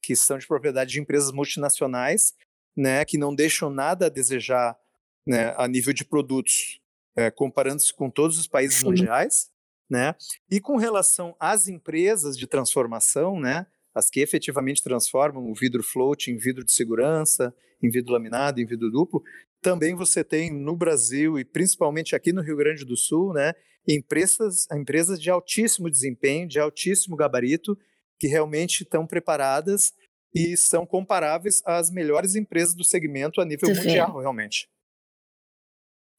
que 0.02 0.14
são 0.14 0.36
de 0.36 0.46
propriedade 0.46 0.92
de 0.92 1.00
empresas 1.00 1.32
multinacionais, 1.32 2.34
né, 2.76 3.04
que 3.04 3.16
não 3.16 3.34
deixam 3.34 3.70
nada 3.70 4.06
a 4.06 4.10
desejar, 4.10 4.76
né, 5.26 5.54
a 5.56 5.66
nível 5.66 5.92
de 5.92 6.04
produtos, 6.04 6.80
é, 7.16 7.30
comparando-se 7.30 7.92
com 7.94 8.10
todos 8.10 8.38
os 8.38 8.46
países 8.46 8.78
Sim. 8.78 8.86
mundiais, 8.86 9.50
né? 9.88 10.14
E 10.50 10.60
com 10.60 10.76
relação 10.76 11.36
às 11.38 11.68
empresas 11.68 12.36
de 12.36 12.46
transformação, 12.46 13.38
né, 13.38 13.66
as 13.94 14.10
que 14.10 14.20
efetivamente 14.20 14.82
transformam 14.82 15.50
o 15.50 15.54
vidro 15.54 15.82
float 15.82 16.30
em 16.30 16.36
vidro 16.36 16.64
de 16.64 16.72
segurança, 16.72 17.54
em 17.82 17.90
vidro 17.90 18.12
laminado, 18.12 18.60
em 18.60 18.66
vidro 18.66 18.90
duplo, 18.90 19.22
também 19.62 19.94
você 19.94 20.22
tem 20.22 20.52
no 20.52 20.76
Brasil 20.76 21.38
e 21.38 21.44
principalmente 21.44 22.14
aqui 22.14 22.32
no 22.32 22.42
Rio 22.42 22.56
Grande 22.56 22.84
do 22.84 22.96
Sul, 22.96 23.32
né, 23.32 23.54
empresas, 23.88 24.66
empresas 24.72 25.20
de 25.20 25.30
altíssimo 25.30 25.90
desempenho, 25.90 26.48
de 26.48 26.58
altíssimo 26.58 27.16
gabarito, 27.16 27.78
que 28.18 28.26
realmente 28.26 28.82
estão 28.82 29.06
preparadas 29.06 29.92
e 30.34 30.56
são 30.56 30.84
comparáveis 30.84 31.62
às 31.64 31.90
melhores 31.90 32.34
empresas 32.34 32.74
do 32.74 32.84
segmento 32.84 33.40
a 33.40 33.44
nível 33.44 33.68
mundial, 33.68 34.18
realmente. 34.18 34.68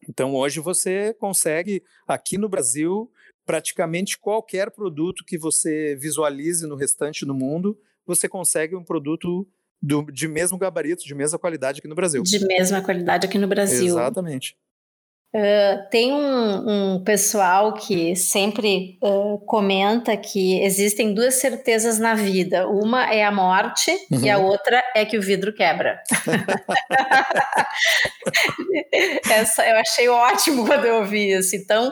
Então, 0.08 0.34
hoje 0.36 0.60
você 0.60 1.14
consegue, 1.14 1.84
aqui 2.08 2.38
no 2.38 2.50
Brasil, 2.50 3.12
praticamente 3.46 4.18
qualquer 4.18 4.72
produto 4.72 5.24
que 5.26 5.38
você 5.38 5.96
visualize 5.96 6.66
no 6.66 6.76
restante 6.76 7.26
do 7.26 7.34
mundo, 7.34 7.78
você 8.06 8.28
consegue 8.28 8.76
um 8.76 8.84
produto 8.84 9.48
do, 9.82 10.04
de 10.12 10.28
mesmo 10.28 10.58
gabarito, 10.58 11.04
de 11.04 11.16
mesma 11.16 11.38
qualidade 11.38 11.80
aqui 11.80 11.88
no 11.88 11.96
Brasil. 11.96 12.24
De 12.24 12.46
mesma 12.46 12.82
qualidade 12.82 13.28
aqui 13.28 13.38
no 13.38 13.48
Brasil. 13.48 13.86
Exatamente. 13.86 14.58
Uh, 15.34 15.90
tem 15.90 16.14
um, 16.14 16.94
um, 16.96 17.04
pessoal 17.04 17.74
que 17.74 18.16
sempre 18.16 18.98
uh, 19.04 19.38
comenta 19.40 20.16
que 20.16 20.62
existem 20.64 21.14
duas 21.14 21.36
certezas 21.36 22.00
na 22.00 22.16
vida. 22.16 22.68
Uma 22.70 23.14
é 23.14 23.24
a 23.24 23.32
morte 23.32 23.92
uhum. 24.10 24.24
e 24.24 24.30
a 24.30 24.38
uhum. 24.38 24.46
outra 24.46 24.82
é 24.96 25.04
que 25.04 25.18
o 25.18 25.22
vidro 25.22 25.54
quebra. 25.54 26.02
Essa 29.30 29.68
eu 29.68 29.78
achei 29.78 30.08
ótimo 30.08 30.66
quando 30.66 30.86
eu 30.86 31.00
ouvi 31.00 31.34
isso. 31.34 31.56
Então, 31.56 31.92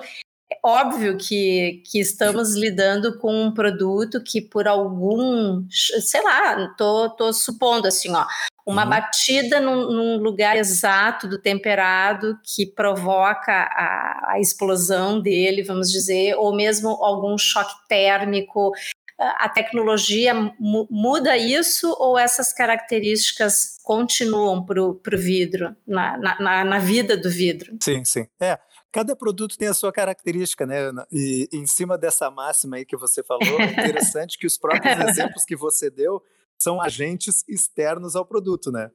óbvio 0.63 1.17
que, 1.17 1.81
que 1.89 1.99
estamos 1.99 2.55
lidando 2.55 3.17
com 3.17 3.45
um 3.45 3.53
produto 3.53 4.21
que 4.21 4.41
por 4.41 4.67
algum, 4.67 5.65
sei 5.69 6.21
lá, 6.21 6.73
tô, 6.77 7.09
tô 7.11 7.31
supondo 7.31 7.87
assim, 7.87 8.13
ó, 8.13 8.25
uma 8.65 8.83
uhum. 8.83 8.89
batida 8.89 9.59
num, 9.59 9.91
num, 9.91 10.17
lugar 10.17 10.57
exato 10.57 11.27
do 11.27 11.39
temperado 11.39 12.37
que 12.43 12.65
provoca 12.65 13.51
a, 13.51 14.33
a 14.33 14.39
explosão 14.39 15.19
dele, 15.19 15.63
vamos 15.63 15.91
dizer, 15.91 16.35
ou 16.35 16.55
mesmo 16.55 16.89
algum 16.89 17.37
choque 17.37 17.73
térmico, 17.87 18.71
a 19.19 19.47
tecnologia 19.47 20.33
muda 20.59 21.37
isso 21.37 21.95
ou 21.99 22.17
essas 22.17 22.51
características 22.51 23.77
continuam 23.83 24.65
para 24.65 24.81
o 24.81 24.99
vidro, 25.17 25.75
na, 25.85 26.17
na, 26.17 26.65
na, 26.65 26.79
vida 26.79 27.15
do 27.15 27.29
vidro? 27.29 27.77
Sim, 27.81 28.03
sim. 28.03 28.25
É, 28.41 28.57
cada 28.93 29.15
produto 29.15 29.57
tem 29.57 29.67
a 29.67 29.73
sua 29.73 29.91
característica, 29.91 30.67
né, 30.67 30.77
Ana? 30.77 31.07
E 31.11 31.49
em 31.51 31.65
cima 31.65 31.97
dessa 31.97 32.29
máxima 32.29 32.77
aí 32.77 32.85
que 32.85 32.95
você 32.95 33.23
falou, 33.23 33.59
é 33.59 33.65
interessante 33.73 34.37
que 34.37 34.45
os 34.45 34.57
próprios 34.57 34.99
exemplos 35.09 35.43
que 35.43 35.55
você 35.55 35.89
deu 35.89 36.23
são 36.57 36.79
agentes 36.79 37.43
externos 37.49 38.15
ao 38.15 38.23
produto, 38.23 38.71
né? 38.71 38.91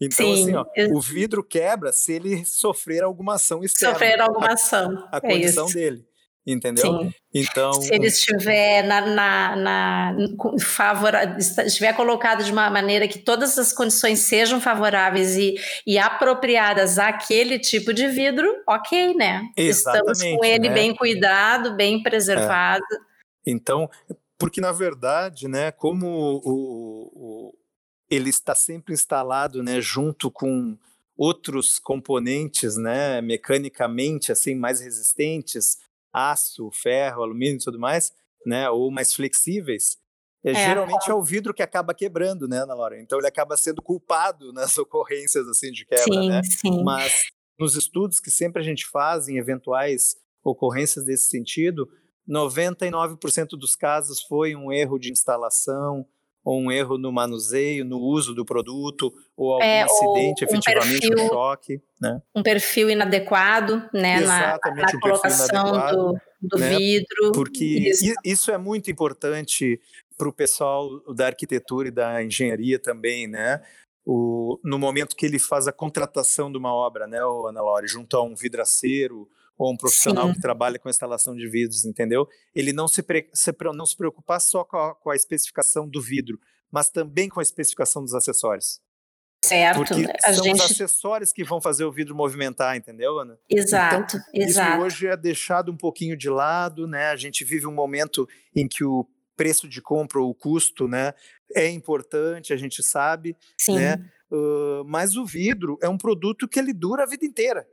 Então, 0.00 0.26
Sim, 0.26 0.42
assim, 0.42 0.54
ó, 0.54 0.66
eu... 0.76 0.92
o 0.94 1.00
vidro 1.00 1.42
quebra 1.42 1.92
se 1.92 2.12
ele 2.12 2.44
sofrer 2.44 3.02
alguma 3.04 3.36
ação 3.36 3.62
externa. 3.64 3.94
Sofrer 3.94 4.20
alguma 4.20 4.52
ação. 4.52 5.08
A, 5.10 5.16
a 5.16 5.18
é 5.18 5.20
condição 5.20 5.66
isso. 5.66 5.74
dele. 5.74 6.06
Entendeu? 6.46 7.00
Sim. 7.00 7.14
Então, 7.34 7.72
se 7.72 7.92
ele 7.92 8.06
estiver 8.06 8.84
na, 8.84 9.00
na, 9.00 9.56
na 9.56 10.16
favora, 10.60 11.36
estiver 11.38 11.92
colocado 11.94 12.44
de 12.44 12.52
uma 12.52 12.70
maneira 12.70 13.08
que 13.08 13.18
todas 13.18 13.58
as 13.58 13.72
condições 13.72 14.20
sejam 14.20 14.60
favoráveis 14.60 15.36
e, 15.36 15.56
e 15.84 15.98
apropriadas 15.98 17.00
àquele 17.00 17.58
tipo 17.58 17.92
de 17.92 18.06
vidro, 18.06 18.48
ok, 18.68 19.14
né? 19.14 19.42
Estamos 19.56 20.22
com 20.22 20.44
ele 20.44 20.68
né? 20.68 20.74
bem 20.74 20.94
cuidado, 20.94 21.74
bem 21.74 22.00
preservado. 22.00 22.84
É. 22.92 23.50
Então, 23.50 23.90
porque 24.38 24.60
na 24.60 24.70
verdade, 24.70 25.48
né, 25.48 25.72
como 25.72 26.06
o, 26.44 27.10
o, 27.12 27.54
ele 28.08 28.30
está 28.30 28.54
sempre 28.54 28.94
instalado, 28.94 29.64
né, 29.64 29.80
junto 29.80 30.30
com 30.30 30.78
outros 31.16 31.78
componentes, 31.78 32.76
né, 32.76 33.20
mecanicamente 33.20 34.30
assim 34.30 34.54
mais 34.54 34.80
resistentes, 34.80 35.78
aço, 36.16 36.70
ferro, 36.72 37.22
alumínio 37.22 37.56
e 37.56 37.64
tudo 37.64 37.78
mais, 37.78 38.12
né, 38.46 38.70
ou 38.70 38.90
mais 38.90 39.12
flexíveis, 39.14 39.98
é, 40.44 40.52
é, 40.52 40.54
geralmente 40.54 41.10
é 41.10 41.14
o 41.14 41.22
vidro 41.22 41.52
que 41.52 41.62
acaba 41.62 41.92
quebrando, 41.92 42.46
né, 42.46 42.58
Ana 42.58 42.74
Laura? 42.74 43.00
Então 43.00 43.18
ele 43.18 43.26
acaba 43.26 43.56
sendo 43.56 43.82
culpado 43.82 44.52
nas 44.54 44.78
ocorrências 44.78 45.46
assim 45.48 45.70
de 45.72 45.84
quebra, 45.84 46.04
sim, 46.04 46.28
né? 46.28 46.42
Sim. 46.44 46.84
Mas 46.84 47.12
nos 47.58 47.74
estudos 47.74 48.20
que 48.20 48.30
sempre 48.30 48.62
a 48.62 48.64
gente 48.64 48.86
faz 48.86 49.28
em 49.28 49.38
eventuais 49.38 50.16
ocorrências 50.44 51.04
desse 51.04 51.28
sentido, 51.28 51.88
99% 52.28 53.50
dos 53.58 53.74
casos 53.74 54.22
foi 54.22 54.54
um 54.54 54.72
erro 54.72 54.98
de 54.98 55.10
instalação, 55.10 56.06
ou 56.46 56.60
um 56.60 56.70
erro 56.70 56.96
no 56.96 57.10
manuseio, 57.10 57.84
no 57.84 57.98
uso 57.98 58.32
do 58.32 58.44
produto, 58.44 59.12
ou 59.36 59.54
algum 59.54 59.64
é, 59.64 59.82
acidente, 59.82 60.44
ou 60.44 60.52
um 60.52 60.58
efetivamente 60.58 61.08
perfil, 61.08 61.24
um 61.24 61.28
choque. 61.28 61.82
Né? 62.00 62.22
Um 62.32 62.42
perfil 62.44 62.88
inadequado 62.88 63.82
né, 63.92 64.22
Exatamente, 64.22 64.86
na, 64.86 64.92
na 64.92 64.96
um 64.96 65.00
colocação 65.00 65.72
do, 65.90 66.20
do 66.40 66.58
né? 66.58 66.68
vidro. 66.78 67.32
Porque 67.32 67.64
isso. 67.64 68.14
isso 68.24 68.50
é 68.52 68.58
muito 68.58 68.88
importante 68.88 69.80
para 70.16 70.28
o 70.28 70.32
pessoal 70.32 71.00
da 71.12 71.26
arquitetura 71.26 71.88
e 71.88 71.90
da 71.90 72.22
engenharia 72.22 72.78
também, 72.78 73.26
né? 73.26 73.60
O, 74.04 74.60
no 74.62 74.78
momento 74.78 75.16
que 75.16 75.26
ele 75.26 75.40
faz 75.40 75.66
a 75.66 75.72
contratação 75.72 76.50
de 76.50 76.56
uma 76.56 76.72
obra, 76.72 77.08
né, 77.08 77.18
Ana 77.18 77.60
Laura, 77.60 77.88
junto 77.88 78.16
a 78.16 78.22
um 78.22 78.36
vidraceiro 78.36 79.28
ou 79.58 79.72
um 79.72 79.76
profissional 79.76 80.28
Sim. 80.28 80.34
que 80.34 80.40
trabalha 80.40 80.78
com 80.78 80.88
instalação 80.88 81.34
de 81.34 81.48
vidros, 81.48 81.84
entendeu? 81.84 82.28
Ele 82.54 82.72
não 82.72 82.86
se, 82.86 83.02
pre, 83.02 83.28
se 83.32 83.54
não 83.74 83.86
se 83.86 83.96
preocupar 83.96 84.40
só 84.40 84.64
com 84.64 84.76
a, 84.76 84.94
com 84.94 85.10
a, 85.10 85.16
especificação 85.16 85.88
do 85.88 86.00
vidro, 86.00 86.38
mas 86.70 86.90
também 86.90 87.28
com 87.28 87.40
a 87.40 87.42
especificação 87.42 88.02
dos 88.02 88.14
acessórios. 88.14 88.80
Certo. 89.44 89.76
Porque 89.76 90.06
a 90.24 90.34
são 90.34 90.44
gente... 90.44 90.56
os 90.56 90.70
acessórios 90.70 91.32
que 91.32 91.44
vão 91.44 91.60
fazer 91.60 91.84
o 91.84 91.92
vidro 91.92 92.14
movimentar, 92.14 92.76
entendeu, 92.76 93.18
Ana? 93.18 93.38
Exato, 93.48 94.16
então, 94.16 94.20
exato. 94.34 94.72
Isso 94.72 94.82
hoje 94.82 95.06
é 95.06 95.16
deixado 95.16 95.70
um 95.70 95.76
pouquinho 95.76 96.16
de 96.16 96.28
lado, 96.28 96.86
né? 96.86 97.08
A 97.08 97.16
gente 97.16 97.44
vive 97.44 97.66
um 97.66 97.72
momento 97.72 98.28
em 98.54 98.66
que 98.66 98.84
o 98.84 99.06
preço 99.36 99.68
de 99.68 99.80
compra 99.80 100.20
ou 100.20 100.30
o 100.30 100.34
custo, 100.34 100.88
né, 100.88 101.12
é 101.54 101.68
importante, 101.68 102.54
a 102.54 102.56
gente 102.56 102.82
sabe, 102.82 103.36
Sim. 103.58 103.76
né? 103.76 104.10
Uh, 104.30 104.82
mas 104.86 105.14
o 105.16 105.24
vidro 105.24 105.78
é 105.82 105.88
um 105.88 105.98
produto 105.98 106.48
que 106.48 106.58
ele 106.58 106.72
dura 106.72 107.04
a 107.04 107.06
vida 107.06 107.24
inteira 107.24 107.66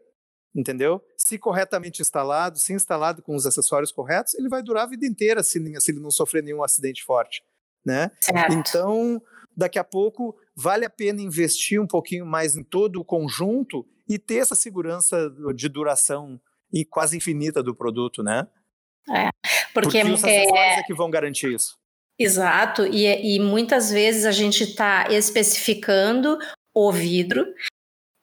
entendeu? 0.56 1.02
Se 1.18 1.38
corretamente 1.38 2.02
instalado, 2.02 2.60
se 2.60 2.74
instalado 2.74 3.22
com 3.22 3.36
os 3.36 3.46
acessórios 3.46 3.92
corretos, 3.92 4.34
ele 4.36 4.50
vai 4.50 4.62
durar 4.62 4.84
a 4.84 4.89
vida 4.89 5.06
inteira 5.06 5.44
se, 5.44 5.60
se 5.80 5.92
ele 5.92 6.00
não 6.00 6.12
sofrer 6.12 6.44
nenhum 6.44 6.63
acidente 6.63 7.04
forte, 7.04 7.44
né? 7.86 8.12
Certo. 8.20 8.54
Então, 8.54 9.22
daqui 9.56 9.80
a 9.80 9.84
pouco, 9.84 10.36
vale 10.56 10.86
a 10.86 10.89
pena 10.89 11.22
investir 11.22 11.82
um 11.82 11.88
pouquinho 11.88 12.26
mais 12.26 12.56
em 12.56 12.63
todo 12.63 13.00
o 13.00 13.06
conjunto 13.06 13.86
e 14.08 14.20
ter 14.20 14.38
essa 14.38 14.56
segurança 14.56 15.32
de 15.56 15.70
duração 15.70 16.39
e 16.72 16.84
quase 16.84 17.18
infinita 17.18 17.63
do 17.63 17.76
produto, 17.76 18.22
né? 18.22 18.48
É, 19.10 19.30
porque, 19.74 20.00
porque 20.00 20.04
os 20.04 20.24
acessórios 20.24 20.78
é, 20.78 20.80
é 20.80 20.84
que 20.84 20.94
vão 20.94 21.10
garantir 21.10 21.54
isso. 21.54 21.78
Exato, 22.18 22.86
e, 22.86 23.36
e 23.36 23.39
muitas 23.39 23.92
vezes 23.92 24.26
a 24.26 24.32
gente 24.32 24.63
está 24.63 25.08
especificando 25.10 26.38
o 26.74 26.92
vidro 26.92 27.46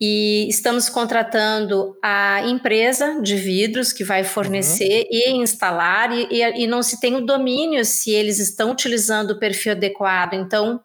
e 0.01 0.49
estamos 0.49 0.89
contratando 0.89 1.97
a 2.03 2.43
empresa 2.47 3.21
de 3.21 3.37
vidros 3.37 3.93
que 3.93 4.03
vai 4.03 4.25
fornecer 4.25 5.03
uhum. 5.03 5.09
e 5.11 5.31
instalar, 5.43 6.11
e, 6.13 6.27
e, 6.31 6.65
e, 6.65 6.67
não 6.67 6.83
se 6.83 6.99
tem 6.99 7.17
o 7.17 7.27
domínio 7.27 7.85
se 7.85 8.11
eles 8.11 8.39
estão 8.39 8.71
utilizando 8.71 9.33
o 9.33 9.39
perfil 9.39 9.73
adequado. 9.73 10.35
Então. 10.35 10.81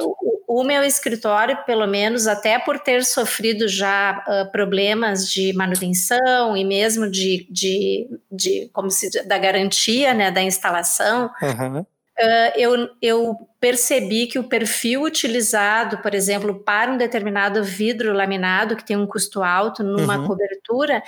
O, 0.00 0.60
o 0.60 0.64
meu 0.64 0.82
escritório, 0.82 1.58
pelo 1.64 1.86
menos, 1.86 2.26
até 2.26 2.58
por 2.58 2.78
ter 2.78 3.04
sofrido 3.04 3.68
já 3.68 4.24
uh, 4.26 4.50
problemas 4.50 5.28
de 5.28 5.52
manutenção 5.52 6.56
e 6.56 6.64
mesmo 6.64 7.10
de, 7.10 7.46
de, 7.50 8.08
de 8.30 8.70
como 8.72 8.90
se 8.90 9.10
da 9.24 9.36
garantia 9.38 10.14
né, 10.14 10.30
da 10.30 10.42
instalação, 10.42 11.30
uhum. 11.42 11.84
Uh, 12.18 12.52
eu, 12.56 12.88
eu, 13.02 13.36
percebi 13.60 14.26
que 14.26 14.38
o 14.38 14.48
perfil 14.48 15.02
utilizado, 15.02 15.98
por 15.98 16.14
exemplo, 16.14 16.54
para 16.54 16.90
um 16.90 16.96
determinado 16.96 17.62
vidro 17.62 18.12
laminado 18.12 18.76
que 18.76 18.84
tem 18.84 18.96
um 18.96 19.06
custo 19.06 19.42
alto 19.42 19.82
numa 19.82 20.18
uhum. 20.18 20.26
cobertura, 20.26 21.02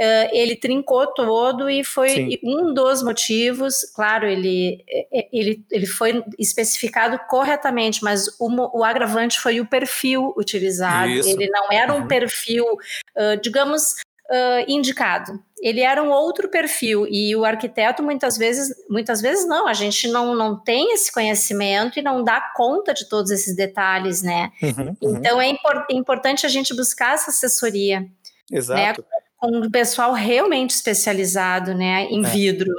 uh, 0.00 0.28
ele 0.32 0.56
trincou 0.56 1.12
todo 1.12 1.68
e 1.68 1.84
foi 1.84 2.08
Sim. 2.08 2.38
um 2.42 2.72
dos 2.72 3.02
motivos. 3.02 3.82
Claro, 3.94 4.26
ele, 4.26 4.82
ele, 5.30 5.62
ele 5.70 5.86
foi 5.86 6.24
especificado 6.38 7.18
corretamente, 7.28 8.02
mas 8.02 8.26
o, 8.38 8.78
o 8.78 8.82
agravante 8.82 9.38
foi 9.38 9.60
o 9.60 9.66
perfil 9.66 10.32
utilizado. 10.38 11.10
Isso. 11.10 11.28
Ele 11.28 11.50
não 11.50 11.70
era 11.70 11.92
uhum. 11.92 12.04
um 12.04 12.06
perfil, 12.06 12.64
uh, 12.64 13.40
digamos, 13.42 13.96
uh, 14.30 14.64
indicado. 14.70 15.42
Ele 15.60 15.80
era 15.80 16.02
um 16.02 16.10
outro 16.10 16.50
perfil 16.50 17.06
e 17.08 17.34
o 17.34 17.44
arquiteto 17.44 18.02
muitas 18.02 18.36
vezes, 18.36 18.74
muitas 18.90 19.22
vezes 19.22 19.48
não, 19.48 19.66
a 19.66 19.72
gente 19.72 20.06
não, 20.08 20.34
não 20.34 20.62
tem 20.62 20.92
esse 20.92 21.10
conhecimento 21.10 21.98
e 21.98 22.02
não 22.02 22.22
dá 22.22 22.52
conta 22.54 22.92
de 22.92 23.08
todos 23.08 23.30
esses 23.30 23.56
detalhes, 23.56 24.22
né? 24.22 24.52
Uhum, 24.62 24.96
uhum. 25.00 25.16
Então 25.16 25.40
é, 25.40 25.48
impor, 25.48 25.86
importante 25.90 26.44
a 26.44 26.48
gente 26.48 26.74
buscar 26.74 27.14
essa 27.14 27.30
assessoria. 27.30 28.00
Né? 28.00 28.10
Exato. 28.52 29.00
Né? 29.00 29.06
Com 29.38 29.56
um 29.58 29.70
pessoal 29.70 30.12
realmente 30.12 30.70
especializado, 30.70 31.74
né, 31.74 32.04
em 32.04 32.24
é. 32.24 32.28
vidro. 32.28 32.72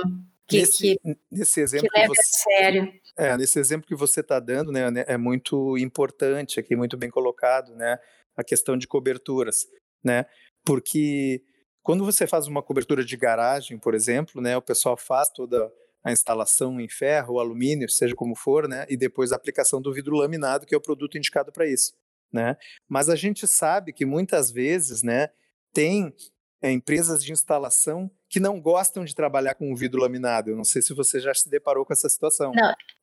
Que, 0.48 0.60
nesse, 0.60 0.78
que, 0.78 1.18
nesse 1.32 1.60
exemplo 1.60 1.90
que 1.90 2.00
leve 2.00 2.16
você, 2.16 2.22
a 2.22 2.58
sério. 2.58 2.94
É, 3.18 3.38
nesse 3.38 3.60
exemplo 3.60 3.88
que 3.88 3.96
você 3.96 4.22
está 4.22 4.40
dando, 4.40 4.72
né, 4.72 4.82
é 5.08 5.18
muito 5.18 5.78
importante 5.78 6.60
aqui, 6.60 6.76
muito 6.76 6.96
bem 6.96 7.10
colocado, 7.10 7.76
né, 7.76 8.00
a 8.36 8.44
questão 8.44 8.78
de 8.78 8.88
coberturas, 8.88 9.68
né? 10.04 10.26
Porque 10.68 11.42
quando 11.82 12.04
você 12.04 12.28
faz 12.28 12.46
uma 12.46 12.62
cobertura 12.62 13.06
de 13.06 13.16
garagem, 13.16 13.80
por 13.80 13.96
exemplo, 13.96 14.42
né, 14.42 14.58
o 14.58 14.62
pessoal 14.62 14.98
faz 14.98 15.30
toda 15.30 15.72
a 16.04 16.12
instalação 16.12 16.78
em 16.82 16.90
ferro 16.90 17.40
alumínio, 17.40 17.90
seja 17.90 18.14
como 18.14 18.36
for, 18.36 18.68
né, 18.68 18.86
e 18.90 18.98
depois 18.98 19.32
a 19.32 19.38
aplicação 19.38 19.82
do 19.82 19.94
vidro 19.94 20.18
laminado, 20.18 20.66
que 20.66 20.76
é 20.76 20.78
o 20.78 20.82
produto 20.82 21.18
indicado 21.18 21.54
para 21.54 21.66
isso, 21.66 21.94
né? 22.34 22.58
Mas 22.86 23.08
a 23.08 23.16
gente 23.16 23.48
sabe 23.48 23.94
que 23.94 24.06
muitas 24.06 24.52
vezes, 24.52 25.02
né, 25.02 25.30
tem 25.72 26.14
é, 26.62 26.70
empresas 26.70 27.24
de 27.24 27.32
instalação 27.32 28.12
que 28.30 28.40
não 28.40 28.60
gostam 28.60 29.06
de 29.06 29.16
trabalhar 29.16 29.56
com 29.56 29.74
vidro 29.74 30.02
laminado. 30.02 30.50
Eu 30.50 30.58
não 30.58 30.66
sei 30.66 30.82
se 30.82 30.94
você 30.94 31.20
já 31.20 31.34
se 31.34 31.50
deparou 31.50 31.86
com 31.86 31.94
essa 31.94 32.10
situação. 32.10 32.52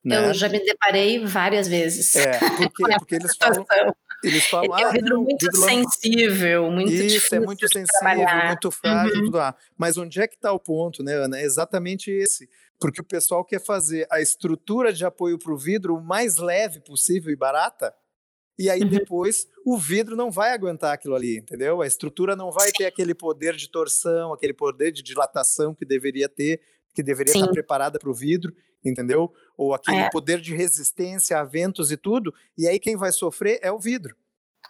Não, 0.04 0.20
né? 0.20 0.28
eu 0.28 0.34
já 0.34 0.48
me 0.50 0.62
deparei 0.62 1.24
várias 1.24 1.66
vezes. 1.66 2.14
É, 2.16 2.38
porque, 2.58 2.82
porque 2.98 3.14
eles 3.14 3.34
falam, 3.36 3.64
eles 4.24 4.46
falam, 4.46 4.76
é 4.78 4.88
um 4.88 4.92
vidro 4.92 5.16
ah, 5.16 5.20
muito 5.20 5.46
vidro 5.46 5.60
sensível, 5.62 6.70
muito 6.70 6.92
Isso, 6.92 7.02
é 7.02 7.06
difícil 7.06 7.36
é 7.36 7.40
muito 7.40 7.68
sensível, 7.68 8.46
muito 8.46 8.70
frágil, 8.70 9.16
uhum. 9.16 9.24
tudo 9.24 9.36
lá. 9.36 9.56
Mas 9.76 9.96
onde 9.96 10.20
é 10.20 10.26
que 10.26 10.34
está 10.34 10.52
o 10.52 10.58
ponto, 10.58 11.02
né, 11.02 11.14
Ana? 11.14 11.38
É 11.38 11.44
exatamente 11.44 12.10
esse. 12.10 12.48
Porque 12.80 13.00
o 13.00 13.04
pessoal 13.04 13.44
quer 13.44 13.64
fazer 13.64 14.06
a 14.10 14.20
estrutura 14.20 14.92
de 14.92 15.04
apoio 15.04 15.38
para 15.38 15.52
o 15.52 15.58
vidro 15.58 15.96
o 15.96 16.02
mais 16.02 16.36
leve 16.36 16.80
possível 16.80 17.32
e 17.32 17.36
barata, 17.36 17.94
e 18.58 18.70
aí 18.70 18.82
uhum. 18.82 18.88
depois 18.88 19.48
o 19.64 19.76
vidro 19.76 20.14
não 20.14 20.30
vai 20.30 20.52
aguentar 20.52 20.92
aquilo 20.92 21.14
ali, 21.14 21.38
entendeu? 21.38 21.82
A 21.82 21.86
estrutura 21.86 22.36
não 22.36 22.52
vai 22.52 22.70
ter 22.70 22.86
aquele 22.86 23.14
poder 23.14 23.56
de 23.56 23.68
torção, 23.68 24.32
aquele 24.32 24.52
poder 24.52 24.92
de 24.92 25.02
dilatação 25.02 25.74
que 25.74 25.84
deveria 25.84 26.28
ter, 26.28 26.60
que 26.94 27.02
deveria 27.02 27.32
Sim. 27.32 27.40
estar 27.40 27.52
preparada 27.52 27.98
para 27.98 28.10
o 28.10 28.14
vidro, 28.14 28.54
entendeu? 28.84 29.32
Ou 29.56 29.74
aquele 29.74 29.98
é. 29.98 30.10
poder 30.10 30.40
de 30.40 30.54
resistência 30.54 31.38
a 31.38 31.44
ventos 31.44 31.90
e 31.90 31.96
tudo, 31.96 32.34
e 32.56 32.66
aí 32.68 32.78
quem 32.78 32.96
vai 32.96 33.12
sofrer 33.12 33.58
é 33.62 33.70
o 33.70 33.78
vidro. 33.78 34.16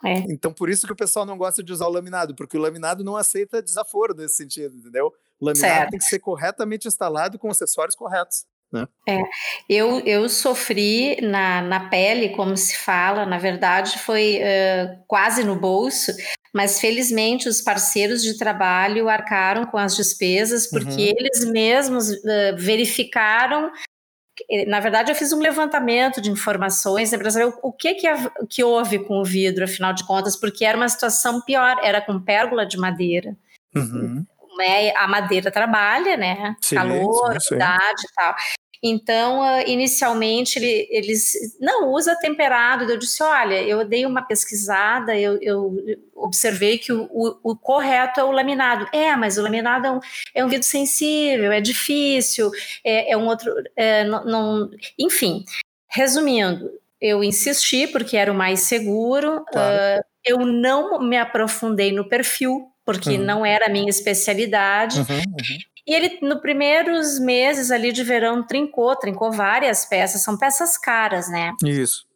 É. 0.04 0.18
Então, 0.28 0.52
por 0.52 0.68
isso 0.68 0.86
que 0.86 0.92
o 0.92 0.96
pessoal 0.96 1.24
não 1.24 1.38
gosta 1.38 1.62
de 1.62 1.72
usar 1.72 1.86
o 1.86 1.90
laminado, 1.90 2.34
porque 2.34 2.58
o 2.58 2.60
laminado 2.60 3.02
não 3.02 3.16
aceita 3.16 3.62
desaforo 3.62 4.14
nesse 4.14 4.36
sentido, 4.36 4.76
entendeu? 4.76 5.12
O 5.40 5.46
laminado 5.46 5.74
certo. 5.74 5.90
tem 5.90 5.98
que 5.98 6.04
ser 6.04 6.18
corretamente 6.18 6.86
instalado 6.86 7.38
com 7.38 7.50
acessórios 7.50 7.94
corretos. 7.94 8.44
Né? 8.72 8.88
É, 9.08 9.20
eu, 9.68 10.00
eu 10.00 10.28
sofri 10.28 11.20
na, 11.22 11.62
na 11.62 11.88
pele, 11.88 12.30
como 12.30 12.56
se 12.56 12.76
fala, 12.76 13.24
na 13.24 13.38
verdade 13.38 13.98
foi 14.00 14.40
uh, 14.40 15.04
quase 15.06 15.44
no 15.44 15.54
bolso, 15.54 16.12
mas 16.52 16.80
felizmente 16.80 17.48
os 17.48 17.60
parceiros 17.60 18.20
de 18.20 18.36
trabalho 18.36 19.08
arcaram 19.08 19.64
com 19.66 19.78
as 19.78 19.94
despesas, 19.96 20.68
porque 20.68 20.88
uhum. 20.88 21.14
eles 21.16 21.44
mesmos 21.44 22.10
uh, 22.10 22.56
verificaram. 22.56 23.70
Na 24.66 24.80
verdade, 24.80 25.10
eu 25.10 25.14
fiz 25.14 25.32
um 25.32 25.40
levantamento 25.40 26.20
de 26.20 26.30
informações 26.30 27.10
para 27.10 27.30
saber 27.30 27.54
o, 27.62 27.72
que, 27.72 27.94
que, 27.94 28.08
que 28.48 28.64
houve 28.64 28.98
com 28.98 29.20
o 29.20 29.24
vidro, 29.24 29.64
afinal 29.64 29.92
de 29.92 30.04
contas, 30.04 30.36
porque 30.36 30.64
era 30.64 30.76
uma 30.76 30.88
situação 30.88 31.40
pior, 31.40 31.76
era 31.82 32.00
com 32.00 32.20
pérgola 32.20 32.66
de 32.66 32.76
madeira. 32.76 33.36
Uhum. 33.74 34.24
Né, 34.58 34.94
a 34.96 35.08
madeira 35.08 35.50
trabalha, 35.50 36.16
né? 36.16 36.54
Sim, 36.60 36.76
Calor, 36.76 37.36
umidade 37.50 38.02
e 38.04 38.14
tal. 38.14 38.36
Então, 38.86 39.40
uh, 39.40 39.66
inicialmente, 39.66 40.58
ele, 40.58 40.86
eles 40.90 41.56
não 41.58 41.90
usa 41.90 42.14
temperado. 42.20 42.84
Eu 42.84 42.98
disse: 42.98 43.22
olha, 43.22 43.62
eu 43.62 43.82
dei 43.82 44.04
uma 44.04 44.20
pesquisada, 44.20 45.18
eu, 45.18 45.38
eu 45.40 45.74
observei 46.14 46.76
que 46.76 46.92
o, 46.92 47.08
o, 47.10 47.52
o, 47.52 47.56
correto 47.56 48.20
é 48.20 48.24
o 48.24 48.30
laminado. 48.30 48.86
É, 48.92 49.16
mas 49.16 49.38
o 49.38 49.42
laminado 49.42 49.86
é 49.86 49.90
um, 49.90 50.00
é 50.34 50.44
um 50.44 50.48
vidro 50.48 50.66
sensível, 50.66 51.50
é 51.50 51.62
difícil, 51.62 52.50
é, 52.84 53.12
é 53.12 53.16
um 53.16 53.26
outro. 53.26 53.50
É, 53.74 54.04
não, 54.04 54.24
não, 54.26 54.70
enfim, 54.98 55.46
resumindo, 55.88 56.70
eu 57.00 57.24
insisti 57.24 57.86
porque 57.86 58.18
era 58.18 58.30
o 58.30 58.34
mais 58.34 58.60
seguro. 58.60 59.46
Claro. 59.50 60.02
Uh, 60.02 60.04
eu 60.26 60.38
não 60.44 61.00
me 61.00 61.16
aprofundei 61.16 61.90
no 61.90 62.06
perfil, 62.06 62.68
porque 62.84 63.16
uhum. 63.16 63.24
não 63.24 63.46
era 63.46 63.64
a 63.66 63.70
minha 63.70 63.88
especialidade. 63.88 64.98
Uhum, 64.98 65.06
uhum. 65.06 65.58
E 65.86 65.94
ele, 65.94 66.18
no 66.22 66.40
primeiros 66.40 67.18
meses 67.18 67.70
ali 67.70 67.92
de 67.92 68.02
verão, 68.02 68.42
trincou, 68.46 68.96
trincou 68.96 69.30
várias 69.30 69.84
peças, 69.84 70.22
são 70.22 70.38
peças 70.38 70.78
caras, 70.78 71.28
né? 71.28 71.52
Isso. 71.62 72.06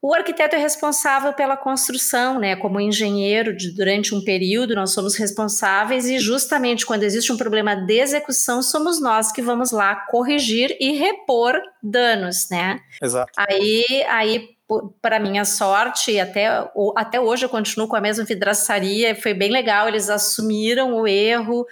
O 0.00 0.14
arquiteto 0.14 0.54
é 0.54 0.58
responsável 0.58 1.32
pela 1.32 1.56
construção, 1.56 2.38
né? 2.38 2.54
Como 2.54 2.80
engenheiro, 2.80 3.56
de, 3.56 3.74
durante 3.74 4.14
um 4.14 4.22
período, 4.22 4.74
nós 4.76 4.92
somos 4.92 5.16
responsáveis 5.16 6.06
e 6.06 6.20
justamente 6.20 6.86
quando 6.86 7.02
existe 7.02 7.32
um 7.32 7.36
problema 7.36 7.74
de 7.74 7.98
execução, 7.98 8.62
somos 8.62 9.00
nós 9.00 9.32
que 9.32 9.42
vamos 9.42 9.72
lá 9.72 9.96
corrigir 9.96 10.76
e 10.78 10.92
repor 10.92 11.60
danos, 11.82 12.48
né? 12.48 12.78
Exato. 13.02 13.32
Aí, 13.36 14.04
aí 14.08 14.56
para 15.00 15.18
minha 15.18 15.44
sorte, 15.44 16.18
até, 16.20 16.46
até 16.96 17.20
hoje 17.20 17.44
eu 17.44 17.48
continuo 17.48 17.88
com 17.88 17.96
a 17.96 18.00
mesma 18.00 18.24
vidraçaria, 18.24 19.14
foi 19.14 19.32
bem 19.32 19.50
legal, 19.50 19.88
eles 19.88 20.10
assumiram 20.10 20.94
o 20.94 21.06
erro, 21.06 21.66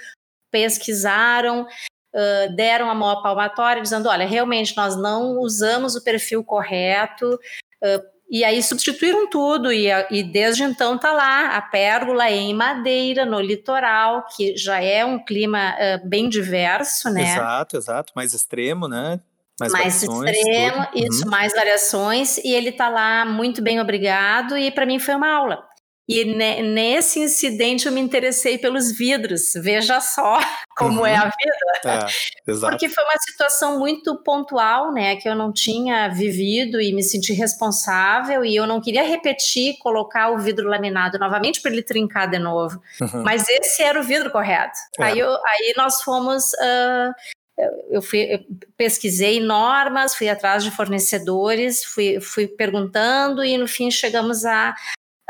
pesquisaram, 0.55 1.63
uh, 1.63 2.55
deram 2.55 2.89
a 2.89 2.95
maior 2.95 3.21
palmatória, 3.21 3.83
dizendo: 3.83 4.09
olha, 4.09 4.25
realmente 4.25 4.77
nós 4.77 4.95
não 4.95 5.41
usamos 5.41 5.97
o 5.97 6.05
perfil 6.05 6.45
correto. 6.45 7.35
Uh, 7.83 8.15
e 8.31 8.43
aí 8.43 8.63
substituíram 8.63 9.29
tudo, 9.29 9.71
e, 9.71 9.89
e 10.11 10.23
desde 10.23 10.63
então 10.63 10.97
está 10.97 11.13
lá 11.13 11.57
a 11.57 11.63
pérgola 11.63 12.31
em 12.31 12.55
madeira, 12.55 13.27
no 13.27 13.39
litoral, 13.39 14.27
que 14.35 14.57
já 14.57 14.81
é 14.81 15.05
um 15.05 15.23
clima 15.23 15.75
uh, 15.75 16.09
bem 16.09 16.29
diverso, 16.29 17.11
né? 17.11 17.35
Exato, 17.35 17.77
exato, 17.77 18.13
mais 18.17 18.33
extremo, 18.33 18.89
né? 18.89 19.21
Mais, 19.61 19.73
mais 19.73 20.03
extremo, 20.03 20.87
tudo. 20.87 20.99
isso, 20.99 21.25
uhum. 21.25 21.31
mais 21.31 21.53
variações, 21.53 22.39
e 22.39 22.53
ele 22.53 22.71
está 22.71 22.89
lá 22.89 23.25
muito 23.25 23.61
bem 23.61 23.81
obrigado, 23.81 24.57
e 24.57 24.71
para 24.71 24.87
mim 24.87 24.99
foi 24.99 25.15
uma 25.15 25.29
aula. 25.29 25.74
E 26.07 26.25
nesse 26.25 27.19
incidente 27.19 27.87
eu 27.87 27.93
me 27.93 28.01
interessei 28.01 28.59
pelos 28.59 28.93
vidros. 28.93 29.53
Veja 29.57 30.01
só 30.01 30.39
como 30.77 31.01
uhum. 31.01 31.07
é 31.07 31.17
a 31.17 31.25
vida. 31.25 32.07
É, 32.47 32.53
Porque 32.61 32.89
foi 32.91 33.05
uma 33.05 33.19
situação 33.19 33.79
muito 33.79 34.23
pontual, 34.23 34.93
né? 34.93 35.17
Que 35.17 35.29
eu 35.29 35.35
não 35.35 35.51
tinha 35.51 36.09
vivido 36.09 36.81
e 36.81 36.93
me 36.93 37.03
senti 37.03 37.33
responsável 37.33 38.45
e 38.45 38.55
eu 38.55 38.67
não 38.67 38.83
queria 38.83 39.03
repetir, 39.03 39.79
colocar 39.79 40.31
o 40.31 40.39
vidro 40.39 40.69
laminado 40.69 41.19
novamente 41.19 41.63
para 41.63 41.73
ele 41.73 41.83
trincar 41.83 42.29
de 42.29 42.39
novo. 42.39 42.81
Uhum. 43.01 43.23
Mas 43.23 43.49
esse 43.49 43.83
era 43.83 43.99
o 43.99 44.05
vidro 44.05 44.31
correto. 44.31 44.79
É. 44.99 45.05
Aí, 45.05 45.19
eu, 45.19 45.31
aí 45.31 45.75
nós 45.77 46.03
fomos. 46.03 46.53
Uh, 46.55 47.15
eu, 47.89 48.03
fui, 48.03 48.35
eu 48.35 48.41
pesquisei 48.77 49.41
normas, 49.41 50.15
fui 50.15 50.29
atrás 50.29 50.65
de 50.65 50.73
fornecedores, 50.73 51.85
fui, 51.85 52.21
fui 52.21 52.49
perguntando 52.49 53.45
e 53.45 53.57
no 53.57 53.69
fim 53.69 53.93
chegamos 53.93 54.45
a 54.45 54.75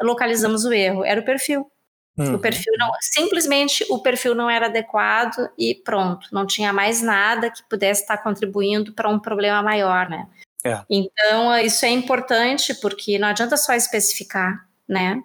localizamos 0.00 0.64
o 0.64 0.72
erro, 0.72 1.04
era 1.04 1.20
o 1.20 1.24
perfil. 1.24 1.70
Uhum. 2.16 2.35
O 2.35 2.38
perfil 2.38 2.72
não, 2.78 2.92
simplesmente 3.00 3.85
o 3.90 3.98
perfil 4.00 4.35
não 4.35 4.48
era 4.48 4.66
adequado 4.66 5.50
e 5.59 5.74
pronto, 5.74 6.28
não 6.33 6.46
tinha 6.46 6.72
mais 6.72 7.02
nada 7.02 7.50
que 7.50 7.62
pudesse 7.68 8.02
estar 8.02 8.18
contribuindo 8.18 8.92
para 8.94 9.09
um 9.09 9.18
problema 9.18 9.62
maior, 9.62 10.09
né? 10.09 10.28
É. 10.64 10.80
Então 10.88 11.59
isso 11.59 11.85
é 11.85 11.90
importante 11.90 12.72
porque 12.74 13.18
não 13.18 13.28
adianta 13.28 13.57
só 13.57 13.74
especificar, 13.74 14.66
né? 14.88 15.22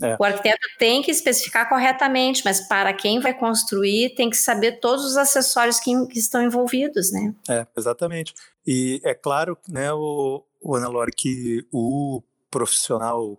É. 0.00 0.16
O 0.18 0.22
arquiteto 0.22 0.64
tem 0.78 1.02
que 1.02 1.10
especificar 1.10 1.68
corretamente, 1.68 2.42
mas 2.44 2.60
para 2.68 2.92
quem 2.92 3.18
vai 3.18 3.34
construir 3.34 4.14
tem 4.14 4.30
que 4.30 4.36
saber 4.36 4.78
todos 4.78 5.04
os 5.04 5.16
acessórios 5.16 5.80
que, 5.80 5.90
que 6.06 6.20
estão 6.20 6.40
envolvidos, 6.40 7.10
né? 7.10 7.34
É, 7.48 7.66
exatamente. 7.76 8.32
E 8.64 9.00
é 9.04 9.12
claro, 9.12 9.58
né, 9.68 9.92
o, 9.92 10.44
o 10.62 10.76
Ana 10.76 10.88
que 11.16 11.66
o 11.72 12.22
profissional 12.48 13.36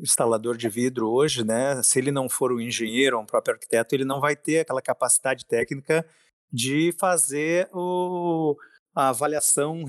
instalador 0.00 0.56
de 0.56 0.68
vidro 0.68 1.10
hoje, 1.10 1.44
né, 1.44 1.82
se 1.82 1.98
ele 1.98 2.10
não 2.10 2.28
for 2.28 2.52
um 2.52 2.60
engenheiro 2.60 3.16
ou 3.16 3.22
um 3.22 3.26
próprio 3.26 3.54
arquiteto, 3.54 3.94
ele 3.94 4.04
não 4.04 4.20
vai 4.20 4.36
ter 4.36 4.60
aquela 4.60 4.82
capacidade 4.82 5.44
técnica 5.46 6.06
de 6.52 6.94
fazer 6.98 7.68
o, 7.72 8.56
a 8.94 9.10
avaliação 9.10 9.84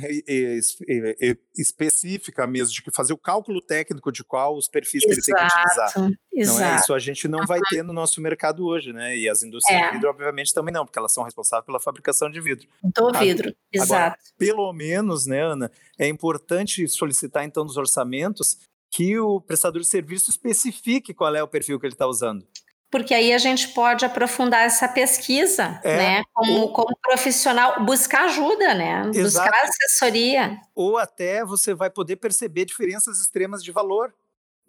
específica 1.58 2.45
mesmo, 2.45 2.74
de 2.74 2.84
fazer 2.93 3.12
o 3.12 3.17
cálculo 3.17 3.60
técnico 3.60 4.12
de 4.12 4.24
qual 4.24 4.56
os 4.56 4.67
perfis 4.67 5.04
Exato. 5.04 5.10
que 5.10 5.19
ele 5.19 5.26
tem 5.26 5.36
que 5.36 5.56
utilizar. 5.56 5.88
Exato. 6.32 6.60
Não 6.60 6.65
é? 6.65 6.76
Isso 6.76 6.93
a 6.93 7.00
gente 7.00 7.28
não 7.28 7.45
vai 7.45 7.60
ter 7.69 7.84
no 7.84 7.91
nosso 7.91 8.22
mercado 8.22 8.65
hoje, 8.65 8.93
né? 8.93 9.17
E 9.17 9.28
as 9.28 9.41
indústrias 9.41 9.82
é. 9.82 9.88
de 9.88 9.93
vidro, 9.93 10.10
obviamente, 10.10 10.54
também 10.54 10.74
não, 10.74 10.86
porque 10.86 11.00
elas 11.00 11.12
são 11.12 11.24
responsáveis 11.24 11.65
pela 11.65 11.80
fabricação 11.80 12.30
de 12.30 12.39
vidro. 12.39 12.67
Do 12.84 13.12
vidro, 13.13 13.54
exato. 13.74 13.93
Agora, 13.93 14.17
pelo 14.38 14.72
menos, 14.72 15.26
né, 15.26 15.41
Ana, 15.41 15.72
é 15.98 16.08
importante 16.08 16.88
solicitar, 16.88 17.43
então, 17.43 17.63
nos 17.63 17.78
orçamentos 17.78 18.60
que 18.89 19.19
o 19.19 19.39
prestador 19.39 19.82
de 19.82 19.88
serviço 19.88 20.30
especifique 20.30 21.13
qual 21.13 21.36
é 21.36 21.43
o 21.43 21.47
perfil 21.47 21.80
que 21.80 21.86
ele 21.86 21.93
está 21.93 22.08
usando 22.08 22.45
porque 22.91 23.13
aí 23.13 23.32
a 23.32 23.38
gente 23.38 23.67
pode 23.69 24.04
aprofundar 24.04 24.65
essa 24.65 24.88
pesquisa, 24.88 25.80
é, 25.84 25.97
né? 25.97 26.23
Como, 26.34 26.54
ou, 26.54 26.73
como, 26.73 26.97
profissional, 27.02 27.84
buscar 27.86 28.25
ajuda, 28.25 28.73
né? 28.73 29.02
Exato. 29.13 29.47
Buscar 29.47 29.63
assessoria. 29.63 30.60
Ou 30.73 30.97
até 30.97 31.45
você 31.45 31.73
vai 31.73 31.89
poder 31.89 32.15
perceber 32.15 32.65
diferenças 32.65 33.21
extremas 33.21 33.63
de 33.63 33.71
valor. 33.71 34.13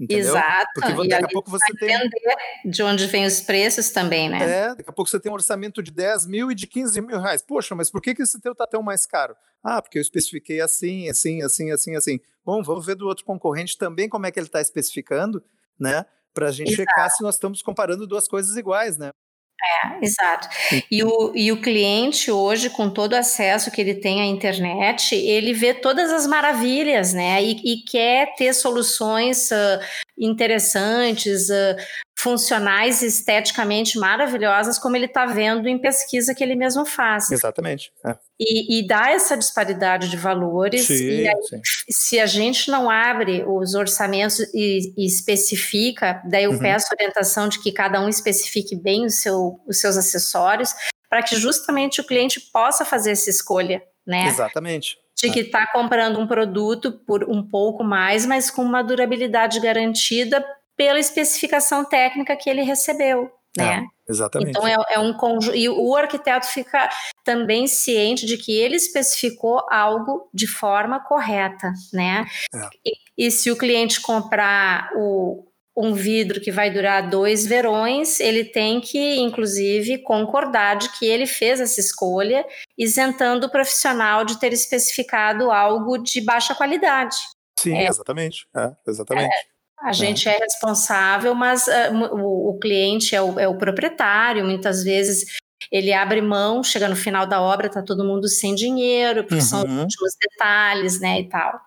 Entendeu? 0.00 0.30
Exato. 0.30 0.70
Porque 0.74 1.04
e 1.04 1.08
daqui 1.08 1.24
a 1.24 1.28
pouco 1.28 1.50
você 1.50 1.72
tem. 1.74 1.90
De 2.64 2.82
onde 2.82 3.06
vêm 3.06 3.26
os 3.26 3.42
preços 3.42 3.90
também, 3.90 4.30
né? 4.30 4.38
É, 4.42 4.68
daqui 4.74 4.88
a 4.88 4.92
pouco 4.92 5.10
você 5.10 5.20
tem 5.20 5.30
um 5.30 5.34
orçamento 5.34 5.82
de 5.82 5.90
10 5.90 6.26
mil 6.26 6.50
e 6.50 6.54
de 6.54 6.66
15 6.66 7.00
mil 7.02 7.20
reais. 7.20 7.42
Poxa, 7.42 7.74
mas 7.74 7.90
por 7.90 8.00
que, 8.00 8.14
que 8.14 8.22
esse 8.22 8.40
teu 8.40 8.54
tá 8.54 8.66
tão 8.66 8.82
mais 8.82 9.04
caro? 9.04 9.36
Ah, 9.62 9.82
porque 9.82 9.98
eu 9.98 10.02
especifiquei 10.02 10.60
assim, 10.60 11.10
assim, 11.10 11.42
assim, 11.42 11.70
assim, 11.70 11.96
assim. 11.96 12.20
Bom, 12.44 12.62
vamos 12.62 12.86
ver 12.86 12.94
do 12.94 13.06
outro 13.06 13.26
concorrente 13.26 13.76
também 13.76 14.08
como 14.08 14.24
é 14.24 14.30
que 14.30 14.38
ele 14.38 14.46
está 14.46 14.60
especificando, 14.60 15.44
né? 15.78 16.06
para 16.32 16.48
a 16.48 16.52
gente 16.52 16.68
Exato. 16.68 16.88
checar 16.88 17.10
se 17.10 17.22
nós 17.22 17.34
estamos 17.34 17.62
comparando 17.62 18.06
duas 18.06 18.28
coisas 18.28 18.56
iguais, 18.56 18.96
né? 18.96 19.12
É, 19.62 20.04
exato. 20.04 20.48
E 20.90 21.04
o, 21.04 21.32
e 21.34 21.52
o 21.52 21.60
cliente 21.60 22.30
hoje, 22.30 22.70
com 22.70 22.88
todo 22.88 23.12
o 23.12 23.16
acesso 23.16 23.70
que 23.70 23.80
ele 23.80 23.94
tem 23.94 24.22
à 24.22 24.24
internet, 24.24 25.14
ele 25.14 25.52
vê 25.52 25.74
todas 25.74 26.10
as 26.10 26.26
maravilhas, 26.26 27.12
né? 27.12 27.42
E, 27.42 27.60
e 27.64 27.84
quer 27.84 28.34
ter 28.36 28.54
soluções 28.54 29.50
uh, 29.50 29.78
interessantes, 30.18 31.50
uh, 31.50 31.76
funcionais, 32.20 33.02
esteticamente 33.02 33.98
maravilhosas, 33.98 34.78
como 34.78 34.96
ele 34.96 35.06
está 35.06 35.26
vendo 35.26 35.68
em 35.68 35.78
pesquisa 35.78 36.34
que 36.34 36.44
ele 36.44 36.54
mesmo 36.54 36.84
faz. 36.84 37.30
Exatamente. 37.30 37.92
É. 38.04 38.16
E, 38.38 38.78
e, 38.78 38.86
dá 38.86 39.10
essa 39.10 39.36
disparidade 39.36 40.08
de 40.08 40.16
valores. 40.16 40.86
Sim, 40.86 40.94
e 40.94 41.28
aí, 41.28 41.34
se 41.90 42.18
a 42.18 42.26
gente 42.26 42.70
não 42.70 42.88
abre 42.88 43.44
os 43.46 43.74
orçamentos 43.74 44.40
e, 44.54 44.94
e 44.96 45.06
especifica, 45.06 46.22
daí 46.24 46.44
eu 46.44 46.52
uhum. 46.52 46.58
peço 46.58 46.88
orientação 46.92 47.48
de 47.48 47.58
que 47.58 47.72
cada 47.72 48.00
um 48.00 48.08
especifique 48.08 48.76
bem 48.76 49.04
o 49.04 49.10
seu, 49.10 49.60
os 49.66 49.80
seus 49.80 49.96
acessórios, 49.96 50.74
para 51.08 51.22
que 51.22 51.36
justamente 51.36 52.00
o 52.00 52.04
cliente 52.04 52.40
possa 52.52 52.84
fazer 52.84 53.12
essa 53.12 53.30
escolha. 53.30 53.82
Né? 54.06 54.26
Exatamente 54.26 54.98
de 55.22 55.30
que 55.30 55.40
está 55.40 55.66
comprando 55.70 56.18
um 56.18 56.26
produto 56.26 56.92
por 56.92 57.24
um 57.24 57.42
pouco 57.42 57.84
mais, 57.84 58.24
mas 58.24 58.50
com 58.50 58.62
uma 58.62 58.82
durabilidade 58.82 59.60
garantida 59.60 60.42
pela 60.80 60.98
especificação 60.98 61.84
técnica 61.84 62.34
que 62.34 62.48
ele 62.48 62.62
recebeu. 62.62 63.30
Né? 63.54 63.84
É, 64.08 64.10
exatamente. 64.10 64.48
Então 64.48 64.66
é, 64.66 64.74
é 64.92 64.98
um 64.98 65.12
conjunto. 65.12 65.54
E 65.54 65.68
o 65.68 65.94
arquiteto 65.94 66.46
fica 66.46 66.88
também 67.22 67.66
ciente 67.66 68.24
de 68.24 68.38
que 68.38 68.58
ele 68.58 68.76
especificou 68.76 69.62
algo 69.70 70.30
de 70.32 70.46
forma 70.46 70.98
correta, 70.98 71.70
né? 71.92 72.24
É. 72.54 72.68
E, 72.82 73.26
e, 73.26 73.30
se 73.30 73.50
o 73.50 73.58
cliente 73.58 74.00
comprar 74.00 74.90
o, 74.96 75.46
um 75.76 75.92
vidro 75.92 76.40
que 76.40 76.50
vai 76.50 76.70
durar 76.70 77.10
dois 77.10 77.44
verões, 77.44 78.20
ele 78.20 78.42
tem 78.42 78.80
que, 78.80 79.16
inclusive, 79.16 79.98
concordar 79.98 80.76
de 80.76 80.88
que 80.98 81.04
ele 81.04 81.26
fez 81.26 81.60
essa 81.60 81.78
escolha, 81.78 82.42
isentando 82.78 83.48
o 83.48 83.50
profissional 83.50 84.24
de 84.24 84.40
ter 84.40 84.54
especificado 84.54 85.50
algo 85.50 85.98
de 85.98 86.22
baixa 86.22 86.54
qualidade. 86.54 87.16
Sim, 87.58 87.76
é. 87.76 87.86
exatamente. 87.86 88.46
É, 88.56 88.72
exatamente. 88.88 89.50
A 89.82 89.92
gente 89.92 90.28
é, 90.28 90.36
é 90.36 90.38
responsável, 90.38 91.34
mas 91.34 91.66
uh, 91.66 92.14
o, 92.14 92.50
o, 92.50 92.58
cliente 92.58 93.14
é 93.14 93.22
o, 93.22 93.38
é 93.40 93.48
o, 93.48 93.56
proprietário, 93.56 94.44
muitas 94.44 94.84
vezes 94.84 95.38
ele 95.70 95.92
abre 95.92 96.20
mão, 96.20 96.62
chega 96.62 96.88
no 96.88 96.96
final 96.96 97.26
da 97.26 97.40
obra, 97.40 97.66
está 97.66 97.82
todo 97.82 98.04
mundo 98.04 98.28
sem 98.28 98.54
dinheiro, 98.54 99.22
porque 99.22 99.36
uhum. 99.36 99.40
são 99.40 99.60
os 99.60 99.70
últimos 99.70 100.12
detalhes, 100.20 101.00
né, 101.00 101.20
e 101.20 101.28
tal. 101.28 101.60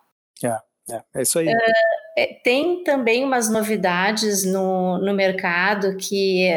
É, 0.44 0.94
é, 0.94 1.04
é 1.16 1.22
isso 1.22 1.40
aí. 1.40 1.48
Uh, 1.48 2.44
tem 2.44 2.84
também 2.84 3.24
umas 3.24 3.50
novidades 3.50 4.44
no, 4.46 5.00
no 5.00 5.14
mercado 5.14 5.98
que, 5.98 6.50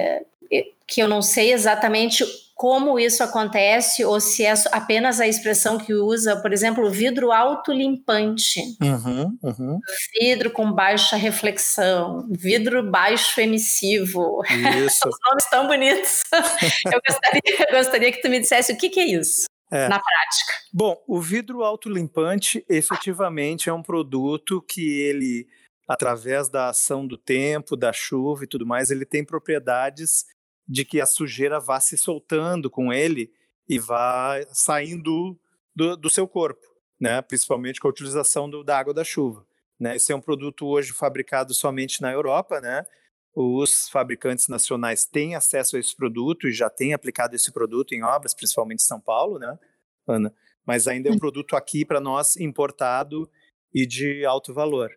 que 0.87 1.01
eu 1.01 1.09
não 1.09 1.23
sei 1.23 1.53
exatamente 1.53 2.25
como 2.57 2.99
isso 2.99 3.23
acontece 3.23 4.03
ou 4.03 4.19
se 4.19 4.43
é 4.43 4.55
apenas 4.73 5.21
a 5.21 5.27
expressão 5.29 5.77
que 5.77 5.93
usa, 5.93 6.41
por 6.41 6.55
exemplo, 6.55 6.91
vidro 6.91 7.31
autolimpante, 7.31 8.63
uhum, 8.81 9.39
uhum. 9.43 9.79
vidro 10.19 10.51
com 10.51 10.73
baixa 10.73 11.17
reflexão, 11.17 12.27
vidro 12.31 12.83
baixo 12.91 13.39
emissivo. 13.43 14.41
Isso. 14.87 15.01
São 15.05 15.11
nomes 15.27 15.51
tão 15.51 15.67
bonitos. 15.67 16.23
eu, 16.91 16.99
gostaria, 17.07 17.67
eu 17.69 17.77
gostaria 17.77 18.11
que 18.11 18.23
tu 18.23 18.31
me 18.31 18.41
dissesse 18.41 18.73
o 18.73 18.79
que, 18.79 18.89
que 18.89 19.01
é 19.01 19.07
isso. 19.07 19.45
É. 19.71 19.89
na 19.89 20.01
prática? 20.01 20.53
Bom, 20.73 20.97
o 21.09 21.21
vidro 21.21 21.63
autolimpante 21.63 22.65
efetivamente 22.69 23.69
é 23.69 23.73
um 23.73 23.83
produto 23.83 24.63
que 24.63 25.01
ele, 25.01 25.47
através 25.89 26.49
da 26.49 26.69
ação 26.69 27.07
do 27.07 27.19
tempo, 27.19 27.77
da 27.77 27.93
chuva 27.93 28.45
e 28.45 28.47
tudo 28.47 28.65
mais, 28.65 28.93
ele 28.93 29.05
tem 29.05 29.25
propriedades 29.25 30.25
de 30.69 30.85
que 30.85 31.01
a 31.01 31.07
sujeira 31.07 31.61
vá 31.61 31.81
se 31.81 31.97
soltando 31.97 32.71
com 32.71 32.93
ele 32.93 33.33
e 33.69 33.79
vá 33.79 34.41
saindo 34.53 35.39
do, 35.75 35.97
do 35.97 36.11
seu 36.11 36.27
corpo, 36.27 36.67
né? 37.01 37.21
principalmente 37.23 37.81
com 37.81 37.89
a 37.89 37.91
utilização 37.91 38.49
do, 38.49 38.65
da 38.65 38.79
água 38.79 38.95
da 38.95 39.05
chuva. 39.05 39.47
Né? 39.79 39.97
Esse 39.97 40.13
é 40.13 40.17
um 40.17 40.21
produto 40.21 40.67
hoje 40.67 40.93
fabricado 40.93 41.53
somente 41.55 42.01
na 42.01 42.11
Europa, 42.11 42.61
né? 42.61 42.85
Os 43.35 43.91
fabricantes 43.91 44.49
nacionais 44.49 45.05
têm 45.05 45.35
acesso 45.35 45.77
a 45.77 45.79
esse 45.79 45.95
produto 45.95 46.49
e 46.49 46.53
já 46.53 46.71
têm 46.71 46.95
aplicado 46.95 47.37
esse 47.37 47.53
produto 47.53 47.93
em 47.93 48.03
obras, 48.03 48.33
principalmente 48.33 48.81
em 48.81 48.87
São 48.87 48.99
Paulo, 48.99 49.39
né, 49.39 49.59
Ana? 50.09 50.35
Mas 50.65 50.89
ainda 50.89 51.11
é 51.11 51.13
um 51.13 51.19
produto 51.19 51.55
aqui 51.55 51.85
para 51.85 52.01
nós 52.01 52.37
importado 52.37 53.31
e 53.75 53.87
de 53.87 54.25
alto 54.25 54.55
valor, 54.55 54.91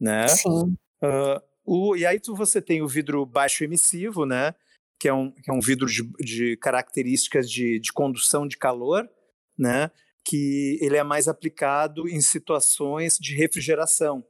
né? 0.00 0.28
Sim. 0.28 0.76
Uh, 1.02 1.42
o, 1.64 1.96
e 1.96 2.06
aí 2.06 2.20
tu, 2.20 2.36
você 2.36 2.62
tem 2.62 2.82
o 2.82 2.88
vidro 2.88 3.26
baixo 3.26 3.64
emissivo, 3.64 4.24
né? 4.24 4.54
Que 5.02 5.08
é 5.08 5.12
um, 5.12 5.32
que 5.32 5.50
é 5.50 5.52
um 5.52 5.58
vidro 5.58 5.84
de, 5.88 6.08
de 6.20 6.56
características 6.58 7.50
de, 7.50 7.80
de 7.80 7.92
condução 7.92 8.46
de 8.46 8.56
calor, 8.56 9.10
né? 9.58 9.90
que 10.24 10.78
ele 10.80 10.96
é 10.96 11.02
mais 11.02 11.26
aplicado 11.26 12.08
em 12.08 12.20
situações 12.20 13.16
de 13.18 13.34
refrigeração, 13.34 14.24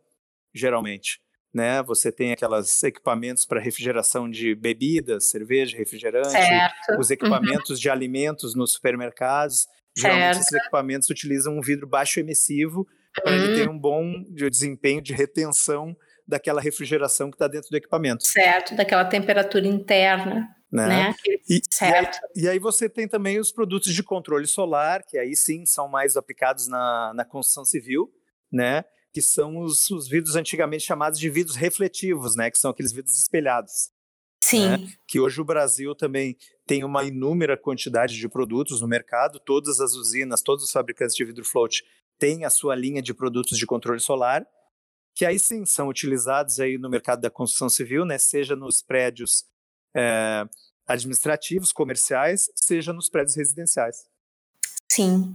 geralmente. 0.55 1.21
Né? 1.53 1.83
Você 1.83 2.11
tem 2.11 2.33
aqueles 2.33 2.83
equipamentos 2.83 3.45
para 3.45 3.61
refrigeração 3.61 4.31
de 4.31 4.55
bebidas, 4.55 5.29
cerveja, 5.29 5.77
refrigerante, 5.77 6.31
certo. 6.31 6.99
os 6.99 7.11
equipamentos 7.11 7.77
uhum. 7.77 7.77
de 7.77 7.91
alimentos 7.91 8.55
nos 8.55 8.73
supermercados. 8.73 9.67
Geralmente 9.95 10.37
certo. 10.37 10.41
esses 10.41 10.53
equipamentos 10.55 11.11
utilizam 11.11 11.59
um 11.59 11.61
vidro 11.61 11.87
baixo 11.87 12.19
emissivo 12.19 12.87
para 13.23 13.31
uhum. 13.31 13.45
ele 13.45 13.55
ter 13.57 13.69
um 13.69 13.79
bom 13.79 14.25
desempenho 14.31 15.03
de 15.03 15.13
retenção 15.13 15.95
daquela 16.27 16.63
refrigeração 16.63 17.31
que 17.31 17.35
está 17.35 17.47
dentro 17.47 17.69
do 17.69 17.77
equipamento. 17.77 18.25
Certo, 18.25 18.75
daquela 18.75 19.05
temperatura 19.05 19.67
interna. 19.67 20.49
Né? 20.73 20.89
né? 20.89 21.15
E, 21.49 21.61
certo. 21.71 22.19
E 22.35 22.41
aí, 22.41 22.45
e 22.47 22.49
aí, 22.49 22.59
você 22.59 22.89
tem 22.89 23.07
também 23.07 23.39
os 23.39 23.53
produtos 23.53 23.93
de 23.93 24.03
controle 24.03 24.47
solar, 24.47 25.05
que 25.05 25.19
aí 25.19 25.37
sim 25.37 25.67
são 25.67 25.87
mais 25.87 26.17
aplicados 26.17 26.67
na, 26.67 27.13
na 27.15 27.25
construção 27.27 27.65
civil, 27.65 28.11
né? 28.51 28.83
Que 29.13 29.21
são 29.21 29.59
os, 29.59 29.91
os 29.91 30.09
vidros 30.09 30.35
antigamente 30.35 30.85
chamados 30.85 31.19
de 31.19 31.29
vidros 31.29 31.57
refletivos, 31.57 32.35
né? 32.35 32.51
Que 32.51 32.59
são 32.59 32.71
aqueles 32.71 32.91
vidros 32.91 33.19
espelhados. 33.19 33.91
Sim. 34.43 34.69
Né? 34.69 34.89
Que 35.07 35.21
hoje 35.21 35.41
o 35.43 35.45
Brasil 35.45 35.95
também 35.95 36.37
tem 36.67 36.85
uma 36.85 37.05
inúmera 37.05 37.57
quantidade 37.57 38.17
de 38.17 38.29
produtos 38.29 38.81
no 38.81 38.89
mercado, 38.89 39.39
todas 39.39 39.79
as 39.79 39.93
usinas, 39.93 40.41
todos 40.41 40.65
os 40.65 40.71
fabricantes 40.71 41.15
de 41.15 41.25
vidro 41.25 41.45
float 41.45 41.85
têm 42.19 42.45
a 42.45 42.51
sua 42.51 42.75
linha 42.75 43.03
de 43.03 43.13
produtos 43.13 43.59
de 43.59 43.67
controle 43.67 44.01
solar, 44.01 44.47
que 45.15 45.27
aí 45.27 45.39
sim 45.39 45.67
são 45.67 45.89
utilizados 45.89 46.61
aí 46.61 46.79
no 46.79 46.89
mercado 46.89 47.21
da 47.21 47.31
construção 47.31 47.69
civil, 47.69 48.05
né, 48.05 48.17
seja 48.17 48.57
nos 48.57 48.81
prédios 48.81 49.45
é, 49.95 50.45
administrativos, 50.87 51.73
comerciais, 51.73 52.51
seja 52.55 52.93
nos 52.93 53.09
prédios 53.09 53.37
residenciais. 53.37 54.05
Sim. 54.91 55.35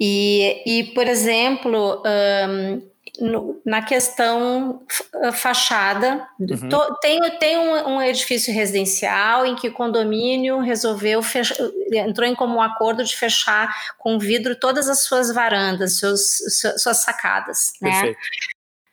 E, 0.00 0.62
e 0.66 0.84
por 0.94 1.06
exemplo, 1.06 2.02
um, 2.04 2.82
no, 3.20 3.60
na 3.64 3.82
questão 3.82 4.84
fachada, 5.32 6.26
uhum. 6.40 6.68
to, 6.68 6.98
tem, 7.00 7.20
tem 7.38 7.58
um, 7.58 7.94
um, 7.94 8.02
edifício 8.02 8.52
residencial 8.52 9.46
em 9.46 9.54
que 9.54 9.68
o 9.68 9.72
condomínio 9.72 10.58
resolveu 10.60 11.22
fechar, 11.22 11.56
entrou 11.92 12.28
em 12.28 12.34
comum 12.34 12.60
acordo 12.60 13.04
de 13.04 13.16
fechar 13.16 13.94
com 13.98 14.18
vidro 14.18 14.56
todas 14.56 14.88
as 14.88 15.02
suas 15.02 15.32
varandas, 15.32 15.98
seus, 15.98 16.38
suas 16.76 16.96
sacadas, 16.98 17.72
né? 17.80 18.14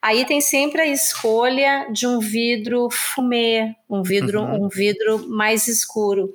Aí 0.01 0.25
tem 0.25 0.41
sempre 0.41 0.81
a 0.81 0.87
escolha 0.87 1.87
de 1.91 2.07
um 2.07 2.19
vidro 2.19 2.89
fumê, 2.89 3.75
um 3.87 4.01
vidro, 4.01 4.41
uhum. 4.41 4.65
um 4.65 4.69
vidro 4.69 5.29
mais 5.29 5.67
escuro. 5.67 6.33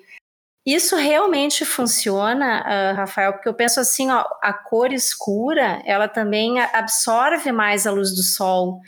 Isso 0.64 0.96
realmente 0.96 1.64
funciona, 1.64 2.62
uh, 2.62 2.96
Rafael, 2.96 3.32
porque 3.32 3.48
eu 3.48 3.54
penso 3.54 3.80
assim, 3.80 4.10
ó, 4.10 4.24
a 4.42 4.52
cor 4.52 4.92
escura, 4.92 5.80
ela 5.84 6.08
também 6.08 6.60
absorve 6.60 7.50
mais 7.52 7.86
a 7.86 7.92
luz 7.92 8.14
do 8.14 8.22
sol. 8.22 8.80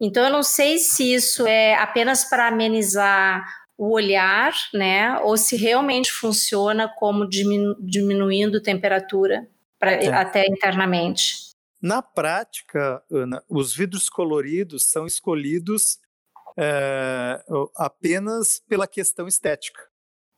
Então 0.00 0.24
eu 0.24 0.30
não 0.30 0.42
sei 0.42 0.78
se 0.78 1.14
isso 1.14 1.46
é 1.46 1.74
apenas 1.74 2.24
para 2.24 2.48
amenizar 2.48 3.44
o 3.78 3.92
olhar, 3.92 4.54
né, 4.72 5.18
ou 5.20 5.36
se 5.36 5.56
realmente 5.56 6.10
funciona 6.10 6.88
como 6.88 7.28
diminu 7.28 7.76
diminuindo 7.78 8.62
temperatura 8.62 9.46
pra, 9.78 9.92
é. 9.92 10.08
até 10.08 10.46
internamente. 10.46 11.45
Na 11.86 12.02
prática, 12.02 13.00
Ana, 13.08 13.44
os 13.48 13.72
vidros 13.72 14.08
coloridos 14.08 14.90
são 14.90 15.06
escolhidos 15.06 16.00
é, 16.58 17.40
apenas 17.76 18.60
pela 18.68 18.88
questão 18.88 19.28
estética. 19.28 19.80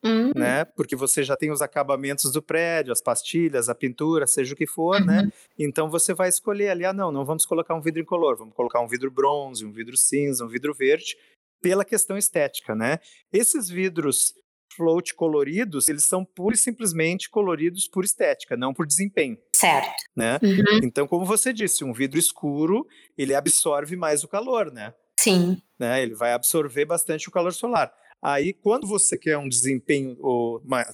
Uhum. 0.05 0.33
Né? 0.37 0.67
Porque 0.67 0.95
você 0.95 1.23
já 1.23 1.39
tem 1.39 1.51
os 1.51 1.63
acabamentos 1.63 2.31
do 2.33 2.43
prédio, 2.43 2.93
as 2.93 3.01
pastilhas, 3.01 3.71
a 3.71 3.75
pintura, 3.75 4.27
seja 4.27 4.53
o 4.53 4.57
que 4.57 4.67
for, 4.67 5.03
né? 5.03 5.21
uhum. 5.21 5.25
né? 5.25 5.33
Então 5.59 5.89
você 5.89 6.13
vai 6.13 6.29
escolher 6.29 6.69
ali, 6.69 6.85
ah, 6.85 6.93
não, 6.93 7.11
não 7.11 7.25
vamos 7.25 7.47
colocar 7.47 7.75
um 7.75 7.81
vidro 7.81 8.03
incolor, 8.03 8.37
vamos 8.37 8.55
colocar 8.55 8.81
um 8.81 8.87
vidro 8.87 9.11
bronze, 9.11 9.65
um 9.65 9.73
vidro 9.73 9.97
cinza, 9.97 10.45
um 10.45 10.49
vidro 10.49 10.75
verde, 10.75 11.17
pela 11.63 11.83
questão 11.83 12.19
estética, 12.19 12.75
né? 12.75 12.99
Esses 13.33 13.71
vidros 13.71 14.35
float 14.79 15.15
coloridos, 15.15 15.89
eles 15.89 16.05
são 16.05 16.25
pura 16.25 16.55
e 16.55 16.59
simplesmente 16.59 17.29
coloridos 17.29 17.89
por 17.89 18.05
estética, 18.05 18.57
não 18.57 18.73
por 18.73 18.87
desempenho. 18.87 19.37
Certo. 19.53 19.93
Né? 20.17 20.39
Uhum. 20.41 20.81
Então, 20.85 21.09
como 21.09 21.25
você 21.25 21.53
disse, 21.53 21.83
um 21.83 21.93
vidro 21.93 22.17
escuro, 22.17 22.87
ele 23.17 23.35
absorve 23.35 23.97
mais 23.97 24.23
o 24.23 24.29
calor, 24.29 24.71
né? 24.73 24.95
Sim. 25.19 25.61
Né? 25.77 26.01
Ele 26.01 26.15
vai 26.15 26.33
absorver 26.33 26.85
bastante 26.85 27.29
o 27.29 27.33
calor 27.33 27.53
solar. 27.53 27.93
Aí, 28.23 28.53
quando 28.53 28.87
você 28.87 29.19
quer 29.19 29.37
um 29.37 29.49
desempenho 29.49 30.17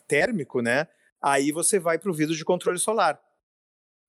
térmico, 0.08 0.62
né? 0.62 0.88
Aí 1.22 1.52
você 1.52 1.78
vai 1.78 1.98
para 1.98 2.10
o 2.10 2.14
vidro 2.14 2.34
de 2.34 2.44
controle 2.44 2.78
solar, 2.78 3.20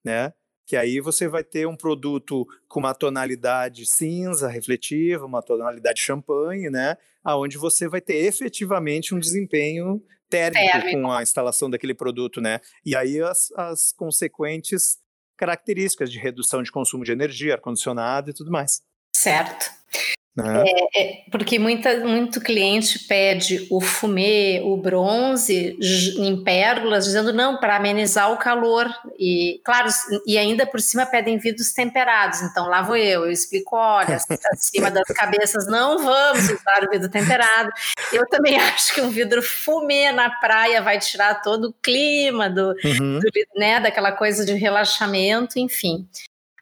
né? 0.04 0.34
Que 0.66 0.76
aí 0.76 1.00
você 1.00 1.28
vai 1.28 1.44
ter 1.44 1.68
um 1.68 1.76
produto 1.76 2.46
com 2.68 2.80
uma 2.80 2.94
tonalidade 2.94 3.86
cinza, 3.86 4.48
refletiva, 4.48 5.26
uma 5.26 5.42
tonalidade 5.42 6.02
champanhe, 6.02 6.70
né? 6.70 6.98
Aonde 7.24 7.58
você 7.58 7.88
vai 7.88 8.02
ter 8.02 8.16
efetivamente 8.26 9.14
um 9.14 9.20
desempenho 9.20 10.02
térmico, 10.30 10.92
com 10.92 11.12
a 11.12 11.22
instalação 11.22 11.70
daquele 11.70 11.94
produto, 11.94 12.42
né? 12.42 12.60
E 12.86 12.96
aí 12.96 13.22
as, 13.22 13.52
as 13.56 13.92
consequentes 13.94 14.98
características 15.38 16.12
de 16.12 16.18
redução 16.18 16.64
de 16.64 16.72
consumo 16.72 17.04
de 17.04 17.12
energia, 17.12 17.54
ar-condicionado 17.54 18.30
e 18.30 18.34
tudo 18.34 18.52
mais. 18.52 18.82
Certo. 19.16 19.70
Né? 20.36 20.66
É, 20.68 21.02
é, 21.02 21.24
porque 21.32 21.58
muita, 21.58 22.02
muito 22.02 22.42
cliente 22.42 23.00
pede 23.08 23.66
o 23.72 23.80
fumê, 23.80 24.62
o 24.66 24.76
bronze 24.76 25.78
em 26.18 26.44
pérgolas, 26.44 27.06
dizendo 27.06 27.32
não, 27.32 27.58
para 27.58 27.78
amenizar 27.78 28.30
o 28.34 28.38
calor. 28.38 28.94
E, 29.18 29.62
claro, 29.64 29.88
e 30.28 30.38
ainda 30.38 30.66
por 30.66 30.82
cima 30.82 31.06
pedem 31.06 31.38
vidros 31.38 31.72
temperados. 31.72 32.42
Então 32.42 32.68
lá 32.68 32.82
vou 32.82 32.98
eu, 32.98 33.26
eu 33.26 33.32
explico: 33.32 33.78
olha, 33.78 34.18
acima 34.52 34.92
das 34.92 35.08
cabeças 35.08 35.68
não 35.68 36.00
vamos 36.00 36.44
usar 36.50 36.84
o 36.86 36.92
vidro 36.92 37.10
temperado. 37.10 37.72
Eu 38.12 38.28
também 38.28 38.58
acho 38.60 38.94
que 38.94 39.02
um 39.02 39.10
vidro 39.10 39.42
fumê 39.42 40.12
na 40.12 40.30
praia 40.30 40.82
vai 40.82 41.00
tirar 41.00 41.42
todo 41.42 41.70
o 41.70 41.74
clima 41.82 42.50
do, 42.50 42.76
uhum. 42.84 43.20
do 43.20 43.30
né, 43.56 43.80
daquela 43.80 44.12
coisa 44.12 44.46
de 44.46 44.54
relaxamento, 44.54 45.58
enfim. 45.58 46.06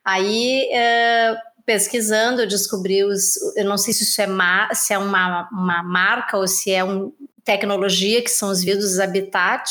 Aí. 0.05 0.69
Uh, 0.71 1.52
pesquisando, 1.65 2.41
eu 2.41 2.47
descobri 2.47 3.03
os. 3.03 3.35
Eu 3.55 3.65
não 3.65 3.77
sei 3.77 3.93
se 3.93 4.03
isso 4.03 4.21
é, 4.21 4.27
ma, 4.27 4.73
se 4.73 4.93
é 4.93 4.97
uma, 4.97 5.49
uma 5.51 5.83
marca 5.83 6.37
ou 6.37 6.47
se 6.47 6.71
é 6.71 6.83
uma 6.83 7.11
tecnologia, 7.43 8.21
que 8.21 8.29
são 8.29 8.49
os 8.49 8.63
vidros 8.63 8.99
Habitat. 8.99 9.69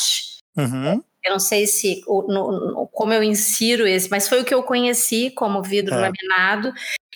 Uhum. 0.57 1.01
Eu 1.23 1.31
não 1.31 1.39
sei 1.39 1.65
se 1.65 2.01
no, 2.07 2.27
no, 2.27 2.89
como 2.91 3.13
eu 3.13 3.23
insiro 3.23 3.87
esse, 3.87 4.09
mas 4.09 4.27
foi 4.27 4.41
o 4.41 4.45
que 4.45 4.53
eu 4.53 4.63
conheci 4.63 5.31
como 5.31 5.63
vidro 5.63 5.95
é. 5.95 5.97
laminado. 5.97 6.73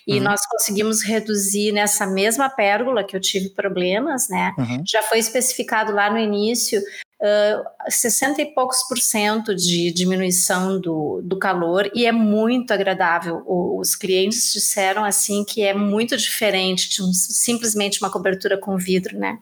E 0.07 0.17
uhum. 0.17 0.23
nós 0.23 0.39
conseguimos 0.47 1.01
reduzir 1.01 1.73
nessa 1.73 2.07
mesma 2.07 2.49
pérgola 2.49 3.03
que 3.03 3.13
eu 3.13 3.19
tive 3.19 3.49
problemas, 3.49 4.29
né? 4.29 4.53
Uhum. 4.57 4.81
Já 4.87 5.03
foi 5.03 5.19
especificado 5.19 5.91
lá 5.91 6.09
no 6.09 6.17
início 6.17 6.81
uh, 7.21 7.91
60 7.91 8.41
e 8.41 8.45
poucos 8.53 8.83
por 8.87 8.97
cento 8.97 9.55
de 9.55 9.91
diminuição 9.91 10.79
do, 10.79 11.21
do 11.23 11.37
calor 11.37 11.89
e 11.93 12.05
é 12.05 12.11
muito 12.11 12.71
agradável. 12.71 13.43
O, 13.45 13.79
os 13.79 13.95
clientes 13.95 14.51
disseram 14.51 15.03
assim 15.03 15.43
que 15.43 15.61
é 15.61 15.73
muito 15.73 16.15
diferente 16.17 16.89
de 16.89 17.03
um, 17.03 17.13
simplesmente 17.13 18.01
uma 18.01 18.11
cobertura 18.11 18.57
com 18.57 18.77
vidro, 18.77 19.17
né? 19.17 19.39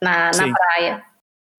Na, 0.00 0.30
na 0.30 0.52
praia. 0.52 1.04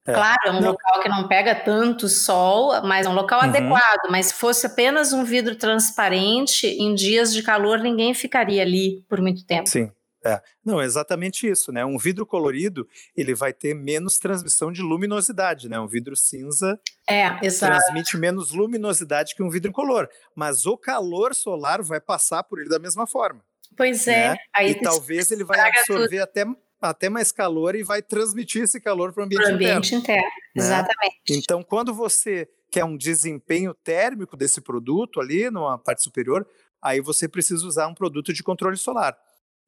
É. 0.08 0.14
Claro, 0.14 0.40
é 0.46 0.52
um 0.52 0.62
não. 0.62 0.72
local 0.72 1.02
que 1.02 1.10
não 1.10 1.28
pega 1.28 1.54
tanto 1.54 2.08
sol, 2.08 2.82
mas 2.84 3.06
é 3.06 3.10
um 3.10 3.14
local 3.14 3.42
uhum. 3.42 3.50
adequado. 3.50 4.10
Mas 4.10 4.28
se 4.28 4.34
fosse 4.34 4.66
apenas 4.66 5.14
um 5.14 5.24
vidro 5.24 5.56
transparente, 5.56 6.66
em 6.68 6.96
dias 6.96 7.34
de 7.34 7.44
calor 7.44 7.80
ninguém 7.80 8.14
ficaria 8.14 8.62
ali 8.62 9.04
por 9.08 9.22
muito 9.22 9.46
tempo. 9.46 9.70
Sim. 9.70 9.92
É. 10.24 10.42
Não, 10.66 10.82
é 10.82 10.86
exatamente 10.86 11.48
isso, 11.48 11.72
né? 11.72 11.86
Um 11.86 11.98
vidro 11.98 12.26
colorido, 12.26 12.88
ele 13.16 13.34
vai 13.34 13.54
ter 13.54 13.74
menos 13.74 14.18
transmissão 14.18 14.72
de 14.72 14.82
luminosidade, 14.82 15.70
né? 15.70 15.80
Um 15.80 15.88
vidro 15.88 16.16
cinza 16.16 16.80
é, 17.08 17.30
transmite 17.40 18.18
menos 18.18 18.52
luminosidade 18.52 19.34
que 19.34 19.42
um 19.42 19.50
vidro 19.50 19.70
incolor, 19.70 20.10
mas 20.36 20.66
o 20.66 20.78
calor 20.78 21.34
solar 21.34 21.82
vai 21.82 22.02
passar 22.02 22.44
por 22.44 22.60
ele 22.60 22.70
da 22.70 22.80
mesma 22.80 23.08
forma. 23.08 23.42
Pois 23.78 24.08
é. 24.08 24.32
Né? 24.32 24.38
Aí 24.54 24.72
e 24.72 24.76
talvez 24.76 25.32
ele 25.32 25.46
vai 25.46 25.60
absorver 25.60 26.20
até, 26.20 26.46
até 26.82 27.10
mais 27.10 27.32
calor 27.32 27.76
e 27.76 27.84
vai 27.84 28.02
transmitir 28.02 28.64
esse 28.64 28.82
calor 28.82 29.14
para 29.14 29.22
o 29.22 29.26
ambiente, 29.26 29.46
ambiente 29.46 29.96
interno. 29.96 30.22
interno. 30.22 30.30
Né? 30.56 30.64
Exatamente. 30.64 31.16
Então, 31.30 31.64
quando 31.64 31.94
você 31.94 32.50
quer 32.70 32.84
um 32.84 32.98
desempenho 32.98 33.74
térmico 33.74 34.36
desse 34.36 34.60
produto 34.62 35.22
ali, 35.22 35.50
numa 35.50 35.78
parte 35.78 36.04
superior, 36.04 36.46
aí 36.82 37.00
você 37.00 37.28
precisa 37.28 37.66
usar 37.66 37.88
um 37.88 37.94
produto 37.94 38.34
de 38.34 38.44
controle 38.44 38.78
solar. 38.78 39.18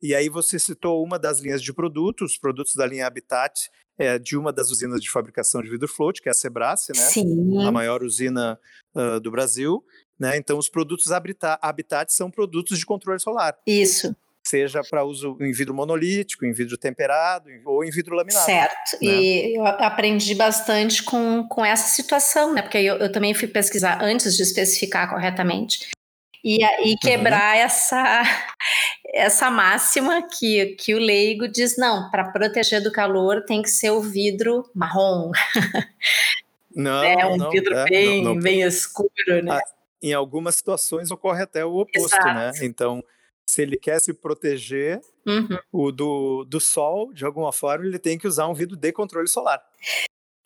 E 0.01 0.15
aí 0.15 0.29
você 0.29 0.57
citou 0.57 1.03
uma 1.03 1.19
das 1.19 1.39
linhas 1.39 1.61
de 1.61 1.71
produtos, 1.73 2.31
os 2.31 2.37
produtos 2.37 2.75
da 2.75 2.85
linha 2.85 3.05
Habitat, 3.05 3.69
é, 3.97 4.17
de 4.17 4.35
uma 4.35 4.51
das 4.51 4.71
usinas 4.71 4.99
de 4.99 5.09
fabricação 5.09 5.61
de 5.61 5.69
vidro 5.69 5.87
float, 5.87 6.21
que 6.21 6.29
é 6.29 6.31
a 6.31 6.35
Sebrace, 6.35 6.91
né? 6.91 7.03
Sim. 7.03 7.63
A 7.65 7.71
maior 7.71 8.01
usina 8.01 8.59
uh, 8.95 9.19
do 9.19 9.29
Brasil. 9.29 9.83
Né? 10.19 10.37
Então, 10.37 10.57
os 10.57 10.69
produtos 10.69 11.07
Habitat 11.11 12.11
são 12.11 12.31
produtos 12.31 12.79
de 12.79 12.85
controle 12.85 13.19
solar. 13.19 13.55
Isso. 13.65 14.15
Seja 14.43 14.81
para 14.89 15.03
uso 15.03 15.37
em 15.39 15.51
vidro 15.51 15.73
monolítico, 15.73 16.45
em 16.45 16.51
vidro 16.51 16.77
temperado 16.77 17.47
ou 17.63 17.83
em 17.83 17.91
vidro 17.91 18.15
laminado. 18.15 18.45
Certo. 18.45 18.97
Né? 19.01 19.07
E 19.07 19.57
eu 19.57 19.65
aprendi 19.65 20.33
bastante 20.33 21.03
com, 21.03 21.47
com 21.47 21.63
essa 21.63 21.89
situação, 21.95 22.53
né? 22.53 22.63
Porque 22.63 22.79
eu, 22.79 22.97
eu 22.97 23.11
também 23.11 23.35
fui 23.35 23.47
pesquisar 23.47 24.01
antes 24.01 24.35
de 24.35 24.41
especificar 24.41 25.09
corretamente 25.09 25.91
e, 26.43 26.57
e 26.63 26.97
quebrar 26.97 27.55
uhum. 27.55 27.61
essa, 27.61 28.23
essa 29.13 29.51
máxima 29.51 30.21
que, 30.27 30.67
que 30.77 30.95
o 30.95 30.99
leigo 30.99 31.47
diz: 31.47 31.77
não, 31.77 32.09
para 32.09 32.31
proteger 32.31 32.81
do 32.81 32.91
calor 32.91 33.43
tem 33.45 33.61
que 33.61 33.69
ser 33.69 33.91
o 33.91 34.01
vidro 34.01 34.69
marrom. 34.73 35.31
Não, 36.73 37.03
é 37.03 37.25
um 37.25 37.35
não, 37.35 37.49
vidro 37.49 37.75
é, 37.75 37.83
bem, 37.83 38.23
não, 38.23 38.33
não. 38.33 38.41
bem 38.41 38.61
escuro, 38.61 39.11
né? 39.43 39.59
Em 40.01 40.13
algumas 40.13 40.55
situações 40.55 41.11
ocorre 41.11 41.43
até 41.43 41.65
o 41.65 41.75
oposto, 41.75 42.15
né? 42.23 42.47
Exato. 42.47 42.59
né? 42.59 42.65
Então, 42.65 43.03
se 43.45 43.61
ele 43.61 43.75
quer 43.75 43.99
se 43.99 44.13
proteger 44.13 45.01
uhum. 45.27 45.59
o 45.69 45.91
do, 45.91 46.45
do 46.45 46.61
sol, 46.61 47.13
de 47.13 47.25
alguma 47.25 47.51
forma, 47.51 47.85
ele 47.85 47.99
tem 47.99 48.17
que 48.17 48.25
usar 48.25 48.47
um 48.47 48.53
vidro 48.53 48.77
de 48.77 48.89
controle 48.93 49.27
solar. 49.27 49.61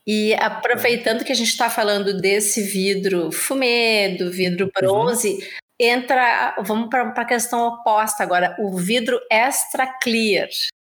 E 0.07 0.33
aproveitando 0.33 1.23
que 1.23 1.31
a 1.31 1.35
gente 1.35 1.49
está 1.49 1.69
falando 1.69 2.19
desse 2.19 2.63
vidro 2.63 3.31
fumê, 3.31 4.17
do 4.17 4.31
vidro 4.31 4.65
uhum. 4.65 4.71
bronze, 4.73 5.29
uhum 5.29 5.64
entra, 5.79 6.55
vamos 6.63 6.89
para 6.89 7.09
a 7.09 7.25
questão 7.25 7.67
oposta 7.67 8.23
agora, 8.23 8.55
o 8.59 8.77
vidro 8.77 9.19
extra 9.29 9.87
clear, 9.87 10.47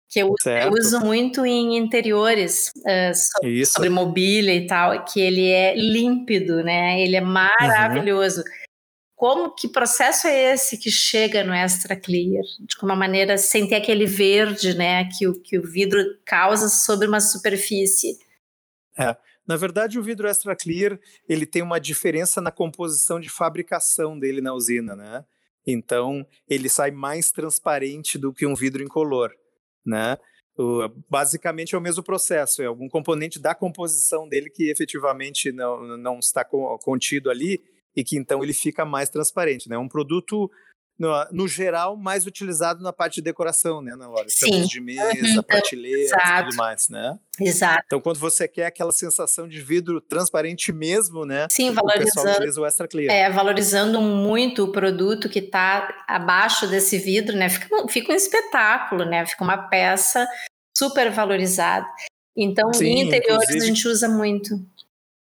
que 0.09 0.19
eu, 0.19 0.33
eu 0.45 0.71
uso 0.71 0.99
muito 1.01 1.45
em 1.45 1.77
interiores, 1.77 2.71
uh, 2.77 3.13
sobre, 3.13 3.65
sobre, 3.65 3.89
mobília 3.89 4.53
e 4.53 4.65
tal, 4.65 5.03
que 5.03 5.19
ele 5.19 5.49
é 5.49 5.75
límpido, 5.75 6.63
né? 6.63 7.01
Ele 7.01 7.15
é 7.15 7.21
maravilhoso. 7.21 8.39
Uhum. 8.39 8.67
como 9.15 9.55
que 9.55 9.67
processo 9.67 10.27
é 10.27 10.53
esse 10.53 10.77
que 10.77 10.91
chega 10.91 11.43
no 11.43 11.53
extra 11.53 11.95
clear 11.95 12.43
de 12.59 12.77
uma 12.81 12.95
maneira 12.95 13.37
sem 13.37 13.67
ter 13.67 13.75
aquele 13.75 14.05
verde, 14.05 14.75
né, 14.75 15.09
que 15.17 15.27
o 15.27 15.41
que 15.41 15.57
o 15.57 15.63
vidro 15.63 15.99
causa 16.23 16.69
sobre 16.69 17.07
uma 17.07 17.19
superfície? 17.19 18.17
É, 18.97 19.15
na 19.47 19.55
verdade 19.55 19.97
o 19.97 20.03
vidro 20.03 20.27
extra 20.27 20.55
clear 20.55 20.99
ele 21.27 21.45
tem 21.45 21.61
uma 21.61 21.79
diferença 21.79 22.41
na 22.41 22.51
composição 22.51 23.19
de 23.19 23.29
fabricação 23.29 24.19
dele 24.19 24.41
na 24.41 24.53
usina, 24.53 24.95
né? 24.95 25.25
Então 25.65 26.25
ele 26.47 26.69
sai 26.69 26.91
mais 26.91 27.31
transparente 27.31 28.17
do 28.17 28.33
que 28.33 28.45
um 28.45 28.55
vidro 28.55 28.83
incolor, 28.83 29.31
né? 29.85 30.17
basicamente 31.07 31.75
é 31.75 31.77
o 31.77 31.81
mesmo 31.81 32.01
processo, 32.01 32.61
é 32.61 32.65
algum 32.65 32.89
componente 32.89 33.39
da 33.39 33.53
composição 33.53 34.27
dele 34.27 34.49
que 34.49 34.71
efetivamente 34.71 35.51
não, 35.51 35.97
não 35.97 36.19
está 36.19 36.43
contido 36.43 37.29
ali 37.29 37.61
e 37.95 38.03
que 38.03 38.17
então 38.17 38.43
ele 38.43 38.53
fica 38.53 38.83
mais 38.83 39.09
transparente, 39.09 39.69
né? 39.69 39.77
Um 39.77 39.87
produto 39.87 40.49
no, 40.97 41.09
no, 41.31 41.47
geral, 41.47 41.95
mais 41.95 42.25
utilizado 42.25 42.81
na 42.81 42.91
parte 42.91 43.15
de 43.15 43.21
decoração, 43.21 43.81
né, 43.81 43.93
Ana 43.93 44.07
Laura? 44.07 44.25
Sim. 44.29 44.63
de 44.65 44.81
mesa, 44.81 45.37
uhum. 45.37 45.43
prateleiras 45.43 46.11
e 46.11 46.43
tudo 46.43 46.55
mais, 46.55 46.89
né? 46.89 47.17
Exato. 47.39 47.83
Então, 47.85 48.01
quando 48.01 48.17
você 48.17 48.47
quer 48.47 48.65
aquela 48.65 48.91
sensação 48.91 49.47
de 49.47 49.61
vidro 49.61 50.01
transparente 50.01 50.73
mesmo, 50.73 51.25
né? 51.25 51.47
Sim, 51.51 51.71
valorizando. 51.71 52.09
O 52.09 52.13
pessoal 52.13 52.35
utiliza 52.35 52.61
o 52.61 52.65
Extra 52.65 52.87
Clear. 52.87 53.13
É, 53.13 53.29
valorizando 53.29 54.01
muito 54.01 54.63
o 54.63 54.71
produto 54.71 55.29
que 55.29 55.39
está 55.39 56.03
abaixo 56.07 56.67
desse 56.67 56.97
vidro, 56.97 57.35
né? 57.35 57.47
Fica, 57.49 57.87
fica 57.87 58.11
um 58.11 58.15
espetáculo, 58.15 59.05
né? 59.05 59.25
Fica 59.25 59.43
uma 59.43 59.69
peça 59.69 60.27
super 60.75 61.11
valorizada. 61.11 61.87
Então, 62.35 62.73
Sim, 62.73 62.85
em 62.85 63.01
interiores 63.01 63.49
a 63.49 63.65
gente 63.65 63.87
usa 63.87 64.07
muito. 64.07 64.59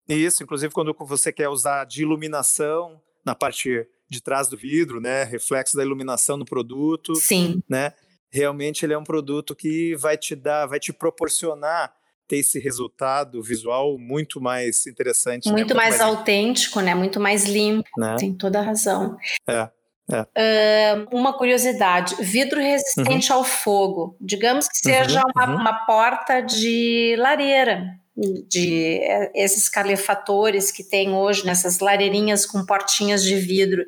Isso, 0.09 0.43
inclusive 0.43 0.73
quando 0.73 0.95
você 1.01 1.33
quer 1.33 1.49
usar 1.49 1.85
de 1.85 2.03
iluminação 2.03 3.01
na 3.25 3.35
parte 3.35 3.87
de 4.13 4.23
trás 4.23 4.49
do 4.49 4.57
vidro, 4.57 5.01
né, 5.01 5.25
reflexo 5.25 5.77
da 5.77 5.83
iluminação 5.83 6.37
no 6.37 6.45
produto, 6.45 7.15
Sim. 7.17 7.63
né? 7.69 7.93
Realmente 8.31 8.87
ele 8.87 8.95
é 8.95 8.99
um 8.99 9.05
produto 9.05 9.55
que 9.55 9.95
vai 9.97 10.17
te 10.17 10.35
dar, 10.35 10.67
vai 10.67 10.79
te 10.79 10.93
proporcionar 10.93 11.93
ter 12.27 12.39
esse 12.39 12.59
resultado 12.59 13.43
visual 13.43 13.99
muito 13.99 14.41
mais 14.41 14.87
interessante, 14.87 15.47
muito, 15.47 15.55
né? 15.55 15.63
muito 15.63 15.75
mais, 15.75 15.99
mais, 15.99 16.01
autêntico, 16.01 16.81
né? 16.81 16.95
Muito 16.95 17.21
mais 17.21 17.45
limpo. 17.45 17.89
Né? 17.99 18.17
Tem 18.19 18.33
toda 18.33 18.61
a 18.61 18.63
razão. 18.63 19.17
É. 19.47 19.69
É. 20.11 20.97
Uh, 20.97 21.17
uma 21.17 21.37
curiosidade: 21.37 22.17
vidro 22.21 22.59
resistente 22.59 23.31
uhum. 23.31 23.39
ao 23.39 23.45
fogo. 23.45 24.17
Digamos 24.21 24.67
que 24.67 24.79
seja 24.79 25.21
uhum, 25.21 25.33
uma, 25.35 25.49
uhum. 25.49 25.61
uma 25.61 25.87
porta 25.87 26.41
de 26.41 27.15
lareira 27.19 28.02
de 28.17 28.99
é, 28.99 29.33
esses 29.35 29.69
calefatores 29.69 30.71
que 30.71 30.85
tem 30.85 31.13
hoje 31.13 31.47
nessas 31.47 31.79
lareirinhas 31.81 32.45
com 32.45 32.65
portinhas 32.65 33.23
de 33.23 33.37
vidro. 33.37 33.85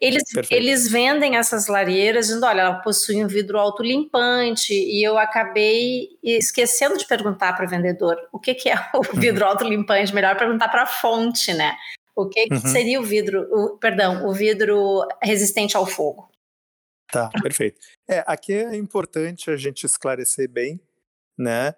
Eles, 0.00 0.22
eles 0.50 0.88
vendem 0.90 1.36
essas 1.36 1.66
lareiras 1.66 2.26
dizendo, 2.26 2.44
olha, 2.44 2.60
ela 2.60 2.74
possui 2.80 3.24
um 3.24 3.28
vidro 3.28 3.58
autolimpante 3.58 4.74
e 4.74 5.02
eu 5.02 5.16
acabei 5.16 6.08
esquecendo 6.22 6.98
de 6.98 7.06
perguntar 7.06 7.54
para 7.54 7.64
o 7.64 7.68
vendedor 7.68 8.16
o 8.30 8.38
que, 8.38 8.54
que 8.54 8.68
é 8.68 8.76
o 8.92 8.98
uhum. 8.98 9.20
vidro 9.20 9.46
autolimpante, 9.46 10.14
melhor 10.14 10.36
perguntar 10.36 10.68
para 10.68 10.82
a 10.82 10.86
fonte, 10.86 11.54
né? 11.54 11.74
O 12.14 12.28
que, 12.28 12.46
que 12.46 12.54
uhum. 12.54 12.60
seria 12.60 13.00
o 13.00 13.02
vidro, 13.02 13.48
o, 13.50 13.78
perdão, 13.78 14.26
o 14.26 14.32
vidro 14.32 15.06
resistente 15.22 15.76
ao 15.76 15.86
fogo? 15.86 16.28
Tá, 17.10 17.30
perfeito. 17.42 17.78
É, 18.08 18.22
aqui 18.26 18.52
é 18.52 18.76
importante 18.76 19.50
a 19.50 19.56
gente 19.56 19.86
esclarecer 19.86 20.50
bem, 20.50 20.80
né? 21.38 21.74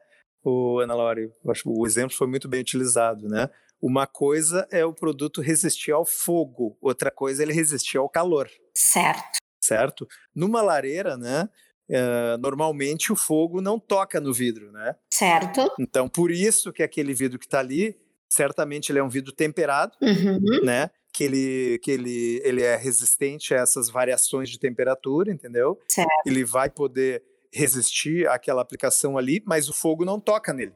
O 0.49 0.81
Ana 0.81 0.95
Laura, 0.95 1.29
acho 1.49 1.63
que 1.63 1.69
o 1.69 1.87
exemplo 1.87 2.17
foi 2.17 2.27
muito 2.27 2.49
bem 2.49 2.61
utilizado, 2.61 3.29
né? 3.29 3.51
Uma 3.81 4.07
coisa 4.07 4.67
é 4.71 4.85
o 4.85 4.93
produto 4.93 5.41
resistir 5.41 5.93
ao 5.93 6.05
fogo, 6.05 6.77
outra 6.81 7.11
coisa 7.11 7.43
é 7.43 7.45
ele 7.45 7.53
resistir 7.53 7.99
ao 7.99 8.09
calor. 8.09 8.49
Certo. 8.73 9.39
Certo? 9.61 10.07
Numa 10.35 10.63
lareira, 10.63 11.17
né? 11.17 11.49
Uh, 11.89 12.39
normalmente 12.41 13.13
o 13.13 13.17
fogo 13.17 13.61
não 13.61 13.79
toca 13.79 14.21
no 14.21 14.33
vidro, 14.33 14.73
né? 14.73 14.95
Certo. 15.13 15.71
Então, 15.79 16.09
por 16.09 16.31
isso 16.31 16.73
que 16.73 16.83
aquele 16.83 17.13
vidro 17.13 17.39
que 17.39 17.47
está 17.47 17.61
ali, 17.61 17.97
certamente 18.29 18.91
ele 18.91 18.99
é 18.99 19.03
um 19.03 19.09
vidro 19.09 19.33
temperado, 19.33 19.97
uhum. 20.01 20.65
né? 20.65 20.91
Que 21.13 21.25
ele, 21.25 21.79
que 21.83 21.91
ele, 21.91 22.41
ele 22.45 22.63
é 22.63 22.77
resistente 22.77 23.55
a 23.55 23.59
essas 23.59 23.89
variações 23.89 24.49
de 24.49 24.59
temperatura, 24.59 25.33
entendeu? 25.33 25.79
Certo. 25.89 26.11
Ele 26.27 26.45
vai 26.45 26.71
poder 26.71 27.23
resistir 27.57 28.29
àquela 28.29 28.61
aplicação 28.61 29.17
ali, 29.17 29.43
mas 29.47 29.69
o 29.69 29.73
fogo 29.73 30.05
não 30.05 30.21
toca 30.21 30.53
nele, 30.53 30.75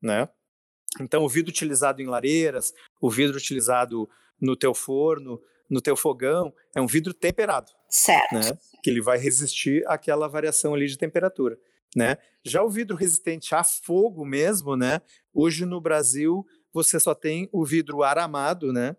né? 0.00 0.28
Então, 1.00 1.24
o 1.24 1.28
vidro 1.28 1.50
utilizado 1.50 2.02
em 2.02 2.06
lareiras, 2.06 2.74
o 3.00 3.08
vidro 3.08 3.36
utilizado 3.36 4.08
no 4.40 4.56
teu 4.56 4.74
forno, 4.74 5.40
no 5.68 5.80
teu 5.80 5.96
fogão, 5.96 6.52
é 6.74 6.80
um 6.80 6.86
vidro 6.86 7.14
temperado. 7.14 7.72
Certo. 7.88 8.34
Né? 8.34 8.58
Que 8.82 8.90
ele 8.90 9.00
vai 9.00 9.18
resistir 9.18 9.84
àquela 9.86 10.28
variação 10.28 10.74
ali 10.74 10.86
de 10.86 10.98
temperatura, 10.98 11.58
né? 11.96 12.18
Já 12.44 12.62
o 12.62 12.70
vidro 12.70 12.96
resistente 12.96 13.54
a 13.54 13.62
fogo 13.62 14.24
mesmo, 14.24 14.76
né? 14.76 15.00
Hoje 15.32 15.64
no 15.64 15.80
Brasil, 15.80 16.44
você 16.72 16.98
só 16.98 17.14
tem 17.14 17.48
o 17.52 17.64
vidro 17.64 18.02
aramado, 18.02 18.72
né? 18.72 18.96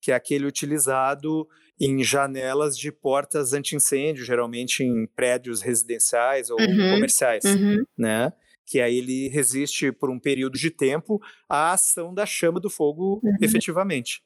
Que 0.00 0.12
é 0.12 0.14
aquele 0.14 0.46
utilizado 0.46 1.48
em 1.80 2.02
janelas 2.02 2.76
de 2.76 2.90
portas 2.90 3.52
anti-incêndio, 3.52 4.24
geralmente 4.24 4.82
em 4.82 5.06
prédios 5.06 5.62
residenciais 5.62 6.50
ou 6.50 6.58
uhum, 6.60 6.94
comerciais, 6.94 7.44
uhum. 7.44 7.84
né? 7.96 8.32
Que 8.66 8.80
aí 8.80 8.98
ele 8.98 9.28
resiste 9.28 9.92
por 9.92 10.10
um 10.10 10.18
período 10.18 10.58
de 10.58 10.70
tempo 10.70 11.20
à 11.48 11.72
ação 11.72 12.12
da 12.12 12.26
chama 12.26 12.60
do 12.60 12.68
fogo 12.68 13.20
uhum. 13.22 13.36
efetivamente, 13.40 14.22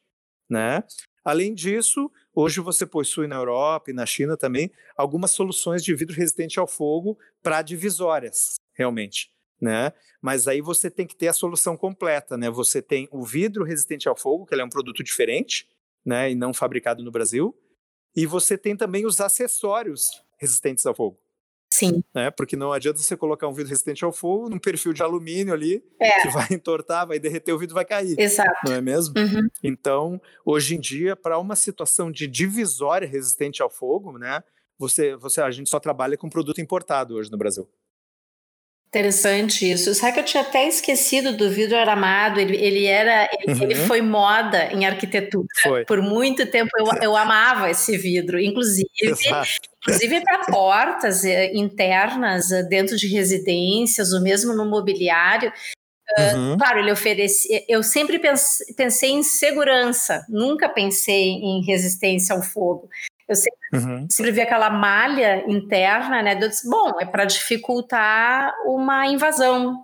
né? 0.48 0.82
Além 1.24 1.55
disso, 1.55 2.11
hoje 2.34 2.61
você 2.61 2.84
possui 2.84 3.28
na 3.28 3.36
Europa 3.36 3.90
e 3.90 3.94
na 3.94 4.05
China 4.05 4.36
também 4.36 4.72
algumas 4.96 5.30
soluções 5.30 5.84
de 5.84 5.94
vidro 5.94 6.16
resistente 6.16 6.59
ao 6.59 6.66
fogo 6.66 7.16
para 7.42 7.62
divisórias, 7.62 8.55
realmente, 8.74 9.30
né? 9.61 9.92
Mas 10.20 10.48
aí 10.48 10.61
você 10.61 10.90
tem 10.90 11.07
que 11.07 11.14
ter 11.14 11.28
a 11.28 11.32
solução 11.32 11.76
completa, 11.76 12.36
né? 12.36 12.50
Você 12.50 12.82
tem 12.82 13.09
o 13.12 13.22
vidro 13.22 13.64
resistente 13.64 14.09
ao 14.09 14.16
fogo, 14.16 14.46
que 14.46 14.55
é 14.55 14.64
um 14.64 14.68
produto 14.68 15.05
diferente, 15.05 15.68
né, 16.05 16.30
e 16.30 16.34
não 16.34 16.53
fabricado 16.53 17.03
no 17.03 17.11
Brasil. 17.11 17.57
E 18.14 18.26
você 18.26 18.59
tem 18.59 18.76
também 18.76 19.07
os 19.07 19.20
acessórios 19.20 20.22
resistentes 20.38 20.84
ao 20.84 20.94
fogo. 20.94 21.18
Sim. 21.72 22.05
Né? 22.14 22.30
Porque 22.30 22.55
não 22.55 22.70
adianta 22.70 22.98
você 22.98 23.16
colocar 23.16 23.48
um 23.48 23.53
vidro 23.53 23.70
resistente 23.70 24.05
ao 24.05 24.12
fogo 24.12 24.50
num 24.50 24.59
perfil 24.59 24.92
de 24.92 25.03
alumínio 25.03 25.55
ali, 25.55 25.82
é. 25.98 26.20
que 26.20 26.28
vai 26.28 26.46
entortar, 26.53 27.07
vai 27.07 27.18
derreter, 27.18 27.53
o 27.53 27.59
vidro 27.59 27.74
vai 27.74 27.84
cair. 27.84 28.14
Exato. 28.18 28.61
Não 28.66 28.74
é 28.74 28.80
mesmo? 28.82 29.14
Uhum. 29.16 29.48
Então, 29.62 30.20
hoje 30.44 30.76
em 30.76 30.80
dia, 30.80 31.16
para 31.16 31.38
uma 31.38 31.57
situação 31.57 32.12
de 32.12 32.26
divisória 32.26 33.09
resistente 33.09 33.62
ao 33.62 33.70
fogo, 33.70 34.18
né, 34.18 34.44
você, 34.78 35.16
você, 35.16 35.40
a 35.40 35.50
gente 35.50 35.70
só 35.70 35.80
trabalha 35.80 36.16
com 36.18 36.28
produto 36.28 36.61
importado 36.61 37.14
hoje 37.14 37.30
no 37.30 37.38
Brasil. 37.38 37.66
Interessante 38.95 39.70
isso. 39.70 39.95
Sabe 39.95 40.12
que 40.12 40.20
eu 40.20 40.24
tinha 40.24 40.43
até 40.43 40.68
esquecido 40.68 41.34
do 41.34 41.49
vidro 41.49 41.78
aramado. 41.78 42.38
Ele, 42.38 42.59
ele 42.59 42.84
era, 42.84 43.26
ele, 43.32 43.55
uhum. 43.55 43.62
ele, 43.62 43.74
foi 43.74 44.03
moda 44.03 44.66
em 44.70 44.84
arquitetura. 44.84 45.47
Foi. 45.62 45.82
Por 45.86 46.03
muito 46.03 46.45
tempo 46.45 46.68
eu, 46.78 46.86
eu 47.01 47.16
amava 47.16 47.70
esse 47.70 47.97
vidro, 47.97 48.38
inclusive, 48.38 48.86
inclusive 49.80 50.20
para 50.20 50.40
portas 50.45 51.24
eh, 51.24 51.53
internas 51.55 52.53
eh, 52.53 52.64
dentro 52.64 52.95
de 52.95 53.07
residências, 53.09 54.12
ou 54.12 54.20
mesmo 54.20 54.53
no 54.53 54.68
mobiliário. 54.68 55.51
Ah, 56.18 56.34
uhum. 56.34 56.53
Uh, 56.53 56.59
claro, 56.59 56.80
ele 56.80 56.93
oferecia. 56.93 57.64
Eu 57.66 57.82
sempre 57.82 58.18
pense, 58.18 58.74
pensei 58.74 59.12
em 59.12 59.22
segurança, 59.22 60.22
nunca 60.28 60.68
pensei 60.68 61.30
em 61.30 61.64
resistência 61.64 62.34
ao 62.34 62.43
fogo. 62.43 62.90
Eu 63.33 63.37
sempre, 63.37 63.59
uhum. 63.72 64.07
sempre 64.11 64.33
vi 64.33 64.41
aquela 64.43 64.68
malha 64.68 65.45
interna, 65.51 66.22
né? 66.22 66.35
Eu 66.35 66.49
disse, 66.49 66.68
bom, 66.68 66.93
é 67.01 67.07
para 67.07 67.24
dificultar 67.24 68.53
uma 68.66 69.07
invasão. 69.07 69.83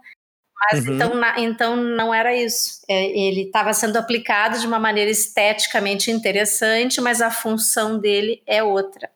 Mas 0.70 0.86
uhum. 0.86 0.94
então, 0.94 1.14
na, 1.14 1.40
então 1.40 1.76
não 1.76 2.12
era 2.12 2.34
isso. 2.34 2.80
É, 2.88 3.06
ele 3.06 3.42
estava 3.46 3.72
sendo 3.72 3.96
aplicado 3.96 4.58
de 4.58 4.66
uma 4.66 4.78
maneira 4.78 5.10
esteticamente 5.10 6.10
interessante, 6.10 7.00
mas 7.00 7.22
a 7.22 7.30
função 7.30 7.98
dele 7.98 8.42
é 8.46 8.62
outra. 8.62 9.08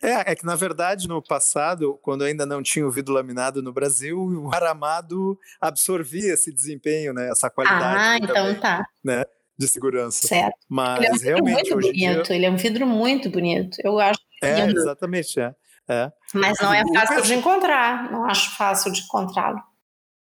É, 0.00 0.32
é 0.32 0.34
que 0.34 0.46
na 0.46 0.54
verdade 0.54 1.08
no 1.08 1.20
passado, 1.22 1.98
quando 2.02 2.22
ainda 2.22 2.46
não 2.46 2.62
tinha 2.62 2.86
o 2.86 2.90
vidro 2.90 3.14
laminado 3.14 3.62
no 3.62 3.72
Brasil, 3.72 4.18
o 4.44 4.54
aramado 4.54 5.38
absorvia 5.60 6.34
esse 6.34 6.52
desempenho, 6.52 7.14
né? 7.14 7.30
Essa 7.30 7.48
qualidade. 7.48 7.98
Ah, 7.98 8.16
então 8.16 8.34
também, 8.34 8.60
tá. 8.60 8.86
Né? 9.02 9.24
De 9.58 9.66
segurança. 9.66 10.26
Certo. 10.26 10.56
Mas 10.68 11.22
ele 11.22 11.30
é 11.30 11.34
um 11.34 11.44
realmente 11.44 11.74
muito 11.74 11.88
bonito, 11.88 12.22
dia... 12.22 12.36
ele 12.36 12.46
é 12.46 12.50
um 12.50 12.56
vidro 12.56 12.86
muito 12.86 13.28
bonito. 13.28 13.76
Eu 13.82 13.98
acho. 13.98 14.20
É, 14.42 14.66
lindo. 14.66 14.78
exatamente, 14.78 15.40
é. 15.40 15.54
é. 15.88 16.12
Mas 16.32 16.58
não 16.60 16.72
é 16.72 16.84
fácil 16.94 17.22
de 17.22 17.34
encontrar, 17.34 18.10
não 18.12 18.24
acho 18.24 18.56
fácil 18.56 18.92
de 18.92 19.02
encontrá-lo. 19.02 19.60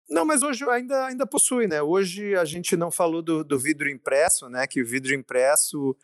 Não, 0.09 0.25
mas 0.25 0.43
hoje 0.43 0.65
ainda, 0.71 1.07
ainda 1.07 1.27
possui, 1.27 1.67
né? 1.67 1.83
Hoje 1.83 2.35
a 2.35 2.45
gente 2.45 2.77
não 2.77 2.91
falou 2.91 3.21
do, 3.21 3.45
do 3.45 3.59
vidro 3.59 3.91
impresso, 3.91 4.49
né? 4.49 4.67
Que 4.67 4.81
o 4.81 4.87
vidro 4.87 5.13
impresso 5.13 5.95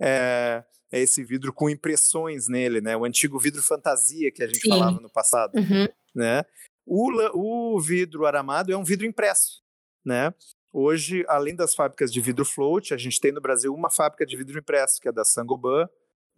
é, 0.00 0.62
é, 0.92 1.00
esse 1.00 1.24
vidro 1.24 1.52
com 1.52 1.68
impressões 1.68 2.48
nele, 2.48 2.80
né? 2.80 2.96
O 2.96 3.04
antigo 3.04 3.38
vidro 3.38 3.62
fantasia 3.62 4.30
que 4.30 4.42
a 4.42 4.46
gente 4.46 4.60
Sim. 4.60 4.68
falava 4.68 5.00
no 5.00 5.10
passado, 5.10 5.54
uhum. 5.56 5.88
né? 6.14 6.44
O, 6.86 7.74
o 7.74 7.80
vidro 7.80 8.26
aramado 8.26 8.72
é 8.72 8.76
um 8.76 8.84
vidro 8.84 9.06
impresso, 9.06 9.62
né? 10.04 10.32
Hoje, 10.72 11.24
além 11.28 11.56
das 11.56 11.74
fábricas 11.74 12.12
de 12.12 12.20
vidro 12.20 12.44
float, 12.44 12.92
a 12.92 12.96
gente 12.96 13.20
tem 13.20 13.32
no 13.32 13.40
Brasil 13.40 13.72
uma 13.72 13.90
fábrica 13.90 14.26
de 14.26 14.36
vidro 14.36 14.58
impresso, 14.58 15.00
que 15.00 15.08
é 15.08 15.12
da 15.12 15.24
Saint-Gobain, 15.24 15.86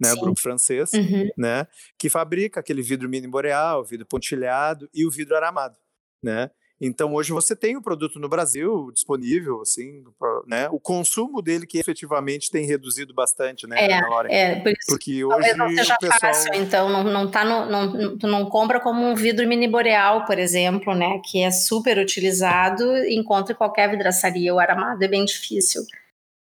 né, 0.01 0.13
o 0.13 0.21
grupo 0.21 0.41
francês, 0.41 0.93
uhum. 0.95 1.29
né, 1.37 1.67
que 1.99 2.09
fabrica 2.09 2.61
aquele 2.61 2.81
vidro 2.81 3.09
mini 3.09 3.29
boreal, 3.29 3.85
vidro 3.85 4.07
pontilhado 4.07 4.89
e 4.95 5.05
o 5.05 5.11
vidro 5.11 5.37
aramado, 5.37 5.77
né? 6.23 6.51
Então 6.81 7.13
hoje 7.13 7.31
você 7.31 7.55
tem 7.55 7.77
o 7.77 7.83
produto 7.83 8.19
no 8.19 8.27
Brasil 8.27 8.91
disponível, 8.91 9.61
assim, 9.61 10.03
né? 10.47 10.67
O 10.71 10.81
consumo 10.81 11.43
dele 11.43 11.67
que 11.67 11.79
efetivamente 11.79 12.51
tem 12.51 12.65
reduzido 12.65 13.13
bastante, 13.13 13.67
né? 13.67 13.77
É, 13.79 14.53
é 14.53 14.61
por 14.61 14.73
isso, 14.73 14.87
porque 14.89 15.23
hoje 15.23 15.55
não 15.55 15.69
seja 15.69 15.95
o 15.95 15.99
pessoal... 15.99 16.19
fácil, 16.19 16.55
então 16.55 16.89
não, 16.89 17.05
não 17.05 17.31
tá 17.31 17.45
no, 17.45 17.67
não, 17.67 18.17
tu 18.17 18.27
não 18.27 18.49
compra 18.49 18.81
como 18.81 19.05
um 19.05 19.15
vidro 19.15 19.47
mini 19.47 19.69
boreal, 19.69 20.25
por 20.25 20.39
exemplo, 20.39 20.95
né? 20.95 21.21
Que 21.23 21.43
é 21.43 21.51
super 21.51 21.99
utilizado, 21.99 22.97
encontra 23.09 23.53
em 23.53 23.57
qualquer 23.57 23.91
vidraçaria. 23.91 24.55
O 24.55 24.59
aramado 24.59 25.05
é 25.05 25.09
bem 25.09 25.27
difícil. 25.27 25.83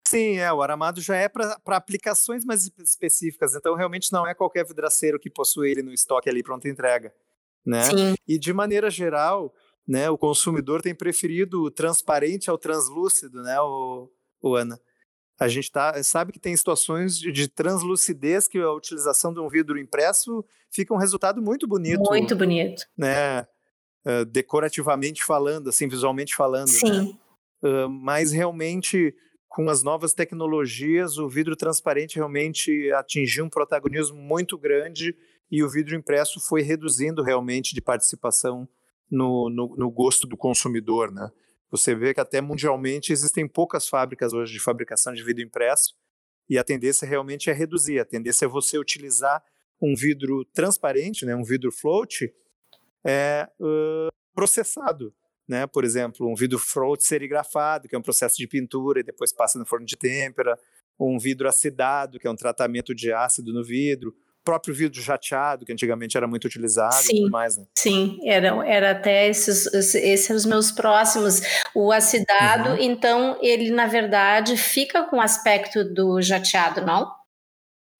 Sim, 0.06 0.38
é, 0.38 0.50
o 0.52 0.62
aramado 0.62 1.00
já 1.00 1.16
é 1.16 1.28
para 1.28 1.58
aplicações 1.66 2.44
mais 2.44 2.70
específicas, 2.78 3.54
então 3.54 3.74
realmente 3.74 4.10
não 4.12 4.26
é 4.26 4.34
qualquer 4.34 4.64
vidraceiro 4.64 5.18
que 5.18 5.28
possui 5.28 5.70
ele 5.70 5.82
no 5.82 5.92
estoque 5.92 6.30
ali 6.30 6.42
pronta 6.42 6.68
entrega, 6.68 7.12
né? 7.66 7.82
Sim. 7.82 8.14
E 8.26 8.38
de 8.38 8.52
maneira 8.52 8.88
geral, 8.88 9.52
né, 9.88 10.10
o 10.10 10.18
consumidor 10.18 10.82
tem 10.82 10.94
preferido 10.94 11.62
o 11.62 11.70
transparente 11.70 12.50
ao 12.50 12.58
translúcido, 12.58 13.42
né, 13.42 13.58
o, 13.58 14.10
o 14.42 14.54
Ana? 14.54 14.78
A 15.40 15.48
gente 15.48 15.72
tá, 15.72 16.02
sabe 16.02 16.32
que 16.32 16.38
tem 16.38 16.54
situações 16.54 17.16
de, 17.16 17.32
de, 17.32 17.48
translucidez 17.48 18.46
que 18.46 18.58
a 18.58 18.72
utilização 18.72 19.32
de 19.32 19.40
um 19.40 19.48
vidro 19.48 19.78
impresso 19.78 20.44
fica 20.70 20.92
um 20.92 20.98
resultado 20.98 21.40
muito 21.40 21.66
bonito. 21.66 22.02
Muito 22.10 22.36
bonito. 22.36 22.82
Né, 22.98 23.42
uh, 23.42 24.26
decorativamente 24.26 25.24
falando, 25.24 25.70
assim, 25.70 25.88
visualmente 25.88 26.36
falando. 26.36 26.68
Né? 26.68 26.74
Sim. 26.74 26.90
Né? 26.90 27.18
Uh, 27.62 27.88
mas 27.88 28.30
realmente, 28.30 29.14
com 29.48 29.70
as 29.70 29.82
novas 29.82 30.12
tecnologias, 30.12 31.16
o 31.16 31.28
vidro 31.28 31.56
transparente 31.56 32.16
realmente 32.16 32.92
atingiu 32.92 33.46
um 33.46 33.50
protagonismo 33.50 34.18
muito 34.18 34.58
grande 34.58 35.16
e 35.50 35.62
o 35.62 35.68
vidro 35.68 35.96
impresso 35.96 36.40
foi 36.40 36.60
reduzindo 36.60 37.22
realmente 37.22 37.74
de 37.74 37.80
participação 37.80 38.68
no, 39.10 39.48
no, 39.50 39.76
no, 39.76 39.90
gosto 39.90 40.26
do 40.26 40.36
consumidor, 40.36 41.10
né? 41.10 41.30
Você 41.70 41.94
vê 41.94 42.14
que 42.14 42.20
até 42.20 42.40
mundialmente 42.40 43.12
existem 43.12 43.46
poucas 43.46 43.88
fábricas 43.88 44.32
hoje 44.32 44.52
de 44.52 44.60
fabricação 44.60 45.12
de 45.12 45.22
vidro 45.22 45.42
impresso 45.42 45.94
e 46.48 46.58
a 46.58 46.64
tendência 46.64 47.06
realmente 47.06 47.50
é 47.50 47.52
reduzir. 47.52 47.98
A 47.98 48.04
tendência 48.04 48.46
é 48.46 48.48
você 48.48 48.78
utilizar 48.78 49.42
um 49.80 49.94
vidro 49.94 50.44
transparente, 50.46 51.26
né, 51.26 51.36
um 51.36 51.44
vidro 51.44 51.70
float, 51.70 52.32
é, 53.04 53.48
uh, 53.60 54.08
processado. 54.34 55.14
Né? 55.46 55.66
Por 55.66 55.84
exemplo, 55.84 56.30
um 56.30 56.34
vidro 56.34 56.58
float 56.58 57.04
serigrafado, 57.04 57.88
que 57.88 57.94
é 57.94 57.98
um 57.98 58.02
processo 58.02 58.36
de 58.36 58.46
pintura 58.46 59.00
e 59.00 59.02
depois 59.02 59.32
passa 59.32 59.58
no 59.58 59.66
forno 59.66 59.86
de 59.86 59.96
têmpera, 59.96 60.58
um 60.98 61.18
vidro 61.18 61.48
acidado, 61.48 62.18
que 62.18 62.26
é 62.26 62.30
um 62.30 62.36
tratamento 62.36 62.94
de 62.94 63.12
ácido 63.12 63.52
no 63.52 63.64
vidro, 63.64 64.14
próprio 64.48 64.74
vidro 64.74 65.02
jateado, 65.02 65.66
que 65.66 65.72
antigamente 65.72 66.16
era 66.16 66.26
muito 66.26 66.46
utilizado 66.46 66.94
sim, 66.94 67.16
e 67.16 67.20
tudo 67.20 67.30
mais, 67.30 67.58
né? 67.58 67.66
Sim, 67.76 68.18
era, 68.24 68.66
era 68.66 68.92
até 68.92 69.28
esses, 69.28 69.66
esses 69.94 70.30
os 70.30 70.46
meus 70.46 70.72
próximos. 70.72 71.42
O 71.74 71.92
acidado, 71.92 72.70
uhum. 72.70 72.76
então, 72.80 73.38
ele 73.42 73.70
na 73.70 73.86
verdade 73.86 74.56
fica 74.56 75.02
com 75.02 75.18
o 75.18 75.20
aspecto 75.20 75.84
do 75.84 76.22
jateado, 76.22 76.80
não? 76.80 77.12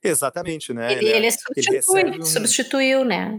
Exatamente, 0.03 0.73
né? 0.73 0.91
Ele, 0.91 1.07
ele, 1.07 1.17
ele, 1.17 1.33
substitui, 1.33 2.01
ele 2.01 2.19
um... 2.19 2.23
substituiu, 2.23 3.05
né? 3.05 3.39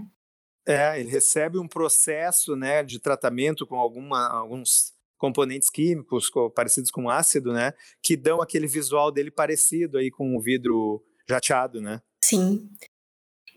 É, 0.68 1.00
ele 1.00 1.10
recebe 1.10 1.58
um 1.58 1.68
processo 1.68 2.56
né, 2.56 2.84
de 2.84 3.00
tratamento 3.00 3.66
com 3.66 3.78
alguma, 3.78 4.28
alguns 4.28 4.94
componentes 5.18 5.72
químicos 5.72 6.30
parecidos 6.54 6.92
com 6.92 7.10
ácido, 7.10 7.54
né? 7.54 7.74
Que 8.04 8.16
dão 8.16 8.40
aquele 8.40 8.68
visual 8.68 9.12
dele 9.12 9.32
parecido 9.32 9.98
aí 9.98 10.12
com 10.12 10.38
o 10.38 10.40
vidro 10.40 11.04
jateado, 11.28 11.82
né? 11.82 12.00
Sim. 12.24 12.70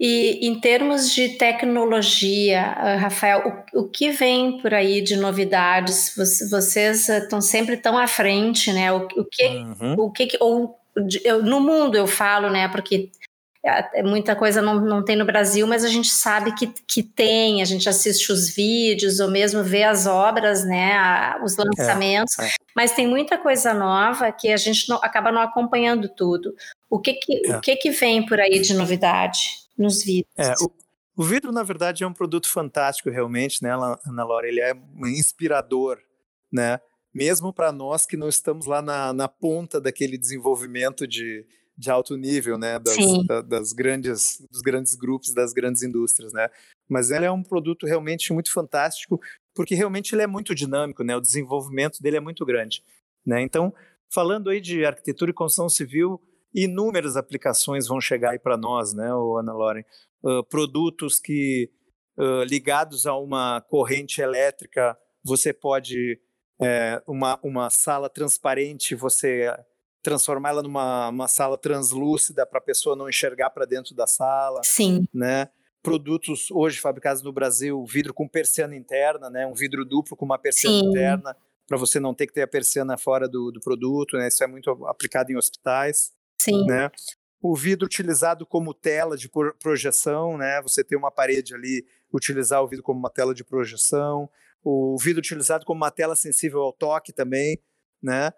E 0.04 0.44
em 0.48 0.58
termos 0.58 1.14
de 1.14 1.28
tecnologia, 1.28 2.60
ah, 2.60 2.96
Rafael, 2.96 3.64
o, 3.72 3.82
o 3.82 3.88
que 3.88 4.10
vem 4.10 4.58
por 4.58 4.74
aí 4.74 5.00
de 5.00 5.14
novidades? 5.14 6.12
Vocês 6.50 7.08
estão 7.08 7.40
sempre 7.40 7.76
tão 7.76 7.96
à 7.96 8.08
frente, 8.08 8.72
né? 8.72 8.92
O, 8.92 9.06
o 9.16 9.24
que, 9.24 9.46
uhum. 9.46 9.94
o 10.00 10.10
que, 10.10 10.36
ou 10.40 10.76
eu, 11.24 11.44
no 11.44 11.60
mundo 11.60 11.96
eu 11.96 12.08
falo, 12.08 12.50
né? 12.50 12.66
Porque 12.66 13.12
é, 13.64 14.00
é 14.00 14.02
muita 14.02 14.34
coisa 14.34 14.60
não, 14.60 14.80
não 14.80 15.04
tem 15.04 15.14
no 15.14 15.24
Brasil, 15.24 15.68
mas 15.68 15.84
a 15.84 15.88
gente 15.88 16.10
sabe 16.10 16.52
que, 16.52 16.66
que 16.84 17.00
tem, 17.00 17.62
a 17.62 17.64
gente 17.64 17.88
assiste 17.88 18.32
os 18.32 18.50
vídeos 18.52 19.20
ou 19.20 19.30
mesmo 19.30 19.62
vê 19.62 19.84
as 19.84 20.04
obras, 20.04 20.64
né, 20.64 21.36
os 21.44 21.56
é, 21.56 21.62
lançamentos, 21.62 22.36
é, 22.40 22.46
é. 22.46 22.50
mas 22.74 22.90
tem 22.90 23.06
muita 23.06 23.38
coisa 23.38 23.72
nova 23.72 24.32
que 24.32 24.52
a 24.52 24.56
gente 24.56 24.88
não, 24.88 24.96
acaba 24.96 25.30
não 25.30 25.40
acompanhando 25.40 26.08
tudo. 26.08 26.52
O 26.90 26.98
que 26.98 27.14
que, 27.14 27.46
é. 27.46 27.56
o 27.56 27.60
que 27.60 27.76
que 27.76 27.90
vem 27.92 28.26
por 28.26 28.40
aí 28.40 28.58
de 28.58 28.74
novidade? 28.74 29.61
Nos 29.76 30.02
vidros. 30.04 30.32
É, 30.36 30.52
o, 30.60 30.70
o, 31.16 31.24
vidro, 31.24 31.52
na 31.52 31.62
verdade, 31.62 32.04
é 32.04 32.06
um 32.06 32.12
produto 32.12 32.48
fantástico, 32.48 33.10
realmente, 33.10 33.62
né, 33.62 33.70
Ana 33.72 34.24
Laura? 34.24 34.46
Ele 34.48 34.60
é 34.60 34.74
inspirador, 35.06 35.98
né? 36.50 36.80
Mesmo 37.14 37.52
para 37.52 37.70
nós 37.70 38.06
que 38.06 38.16
não 38.16 38.28
estamos 38.28 38.66
lá 38.66 38.80
na, 38.80 39.12
na 39.12 39.28
ponta 39.28 39.80
daquele 39.80 40.16
desenvolvimento 40.16 41.06
de, 41.06 41.46
de 41.76 41.90
alto 41.90 42.16
nível, 42.16 42.58
né, 42.58 42.78
das, 42.78 42.96
da, 43.26 43.40
das, 43.40 43.72
grandes, 43.72 44.40
dos 44.50 44.60
grandes 44.60 44.94
grupos, 44.94 45.34
das 45.34 45.52
grandes 45.52 45.82
indústrias, 45.82 46.32
né, 46.32 46.48
mas 46.88 47.10
ele 47.10 47.24
é 47.24 47.30
um 47.30 47.42
produto 47.42 47.86
realmente 47.86 48.32
muito 48.32 48.52
fantástico, 48.52 49.20
porque 49.54 49.74
realmente 49.74 50.14
ele 50.14 50.22
é 50.22 50.26
muito 50.26 50.54
dinâmico, 50.54 51.02
né, 51.02 51.16
o 51.16 51.20
desenvolvimento 51.20 52.02
dele 52.02 52.18
é 52.18 52.20
muito 52.20 52.44
grande, 52.44 52.82
né, 53.24 53.40
então, 53.40 53.74
falando 54.08 54.50
aí 54.50 54.60
de 54.60 54.84
arquitetura 54.84 55.30
e 55.30 55.34
construção 55.34 55.68
civil, 55.68 56.20
inúmeras 56.54 57.16
aplicações 57.16 57.86
vão 57.86 58.00
chegar 58.00 58.30
aí 58.30 58.38
para 58.38 58.56
nós, 58.56 58.92
né, 58.92 59.06
Ana 59.06 59.52
Loren? 59.52 59.84
Uh, 60.22 60.44
produtos 60.44 61.18
que 61.18 61.70
uh, 62.18 62.44
ligados 62.44 63.06
a 63.06 63.16
uma 63.16 63.60
corrente 63.60 64.20
elétrica, 64.20 64.96
você 65.24 65.52
pode 65.52 66.20
é, 66.60 67.02
uma, 67.06 67.38
uma 67.42 67.70
sala 67.70 68.08
transparente, 68.08 68.94
você 68.94 69.52
transformá-la 70.02 70.62
numa 70.62 71.08
uma 71.08 71.28
sala 71.28 71.56
translúcida 71.56 72.44
para 72.46 72.58
a 72.58 72.62
pessoa 72.62 72.96
não 72.96 73.08
enxergar 73.08 73.50
para 73.50 73.64
dentro 73.64 73.94
da 73.94 74.06
sala. 74.06 74.60
Sim. 74.64 75.06
Né? 75.12 75.48
Produtos 75.82 76.50
hoje 76.50 76.78
fabricados 76.78 77.22
no 77.22 77.32
Brasil, 77.32 77.84
vidro 77.84 78.14
com 78.14 78.28
persiana 78.28 78.76
interna, 78.76 79.28
né? 79.28 79.46
Um 79.46 79.54
vidro 79.54 79.84
duplo 79.84 80.16
com 80.16 80.24
uma 80.24 80.38
persiana 80.38 80.78
Sim. 80.78 80.86
interna 80.86 81.36
para 81.66 81.76
você 81.76 81.98
não 81.98 82.14
ter 82.14 82.26
que 82.26 82.32
ter 82.32 82.42
a 82.42 82.46
persiana 82.46 82.96
fora 82.96 83.28
do, 83.28 83.50
do 83.50 83.60
produto, 83.60 84.16
né? 84.16 84.28
Isso 84.28 84.42
é 84.44 84.46
muito 84.46 84.70
aplicado 84.86 85.32
em 85.32 85.36
hospitais. 85.36 86.12
Sim. 86.40 86.64
Né? 86.66 86.90
O 87.40 87.56
vidro 87.56 87.86
utilizado 87.86 88.46
como 88.46 88.72
tela 88.72 89.16
de 89.16 89.28
projeção, 89.58 90.38
né? 90.38 90.62
Você 90.62 90.84
tem 90.84 90.96
uma 90.96 91.10
parede 91.10 91.54
ali, 91.54 91.84
utilizar 92.12 92.62
o 92.62 92.68
vidro 92.68 92.84
como 92.84 92.98
uma 92.98 93.10
tela 93.10 93.34
de 93.34 93.44
projeção. 93.44 94.30
O 94.62 94.96
vidro 94.96 95.18
utilizado 95.18 95.64
como 95.64 95.78
uma 95.78 95.90
tela 95.90 96.14
sensível 96.14 96.60
ao 96.60 96.72
toque 96.72 97.12
também, 97.12 97.58
né? 98.00 98.32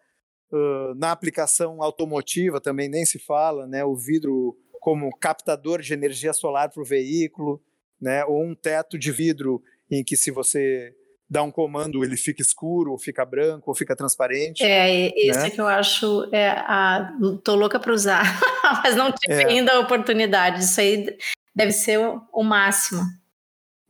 Uh, 0.50 0.94
na 0.96 1.10
aplicação 1.12 1.82
automotiva 1.82 2.60
também 2.60 2.88
nem 2.88 3.04
se 3.04 3.18
fala, 3.18 3.66
né? 3.66 3.84
O 3.84 3.94
vidro 3.94 4.56
como 4.80 5.14
captador 5.18 5.80
de 5.80 5.92
energia 5.92 6.32
solar 6.32 6.70
para 6.70 6.82
o 6.82 6.86
veículo, 6.86 7.62
né? 8.00 8.24
Ou 8.24 8.42
um 8.42 8.54
teto 8.54 8.98
de 8.98 9.12
vidro 9.12 9.62
em 9.90 10.02
que 10.02 10.16
se 10.16 10.30
você 10.30 10.94
dá 11.28 11.42
um 11.42 11.50
comando, 11.50 12.04
ele 12.04 12.16
fica 12.16 12.42
escuro, 12.42 12.92
ou 12.92 12.98
fica 12.98 13.24
branco, 13.24 13.70
ou 13.70 13.74
fica 13.74 13.96
transparente. 13.96 14.62
É, 14.62 15.08
esse 15.18 15.38
né? 15.38 15.50
que 15.50 15.60
eu 15.60 15.66
acho, 15.66 16.28
é, 16.32 16.50
a, 16.50 17.12
tô 17.42 17.54
louca 17.54 17.80
para 17.80 17.92
usar, 17.92 18.22
mas 18.82 18.94
não 18.94 19.12
tive 19.12 19.42
é. 19.42 19.46
ainda 19.46 19.72
a 19.72 19.80
oportunidade. 19.80 20.62
Isso 20.62 20.80
aí 20.80 21.16
deve 21.54 21.72
ser 21.72 21.98
o, 21.98 22.20
o 22.32 22.42
máximo. 22.42 23.02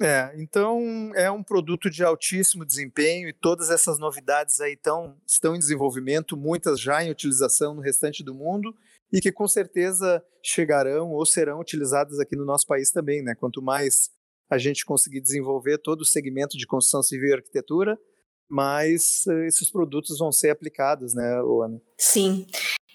É, 0.03 0.33
então 0.37 1.13
é 1.15 1.31
um 1.31 1.43
produto 1.43 1.89
de 1.89 2.03
altíssimo 2.03 2.65
desempenho 2.65 3.29
e 3.29 3.33
todas 3.33 3.71
essas 3.71 3.99
novidades 3.99 4.61
aí 4.61 4.77
tão, 4.77 5.17
estão 5.27 5.55
em 5.55 5.59
desenvolvimento, 5.59 6.37
muitas 6.37 6.81
já 6.81 7.03
em 7.03 7.11
utilização 7.11 7.75
no 7.75 7.81
restante 7.81 8.25
do 8.25 8.35
mundo 8.35 8.75
e 9.13 9.21
que 9.21 9.31
com 9.31 9.47
certeza 9.47 10.23
chegarão 10.43 11.13
ou 11.13 11.25
serão 11.25 11.61
utilizadas 11.61 12.19
aqui 12.19 12.35
no 12.35 12.45
nosso 12.45 12.67
país 12.67 12.91
também, 12.91 13.23
né? 13.23 13.35
Quanto 13.37 13.63
mais 13.63 14.11
a 14.51 14.59
gente 14.59 14.85
conseguir 14.85 15.21
desenvolver 15.21 15.79
todo 15.79 16.03
o 16.03 16.07
segmento 16.07 16.57
de 16.57 16.67
construção 16.67 17.03
civil 17.03 17.31
e 17.31 17.35
arquitetura, 17.35 17.99
mas 18.49 19.25
uh, 19.27 19.43
esses 19.45 19.71
produtos 19.71 20.19
vão 20.19 20.31
ser 20.31 20.51
aplicados, 20.51 21.15
né, 21.15 21.41
Ana? 21.65 21.81
Sim. 21.99 22.47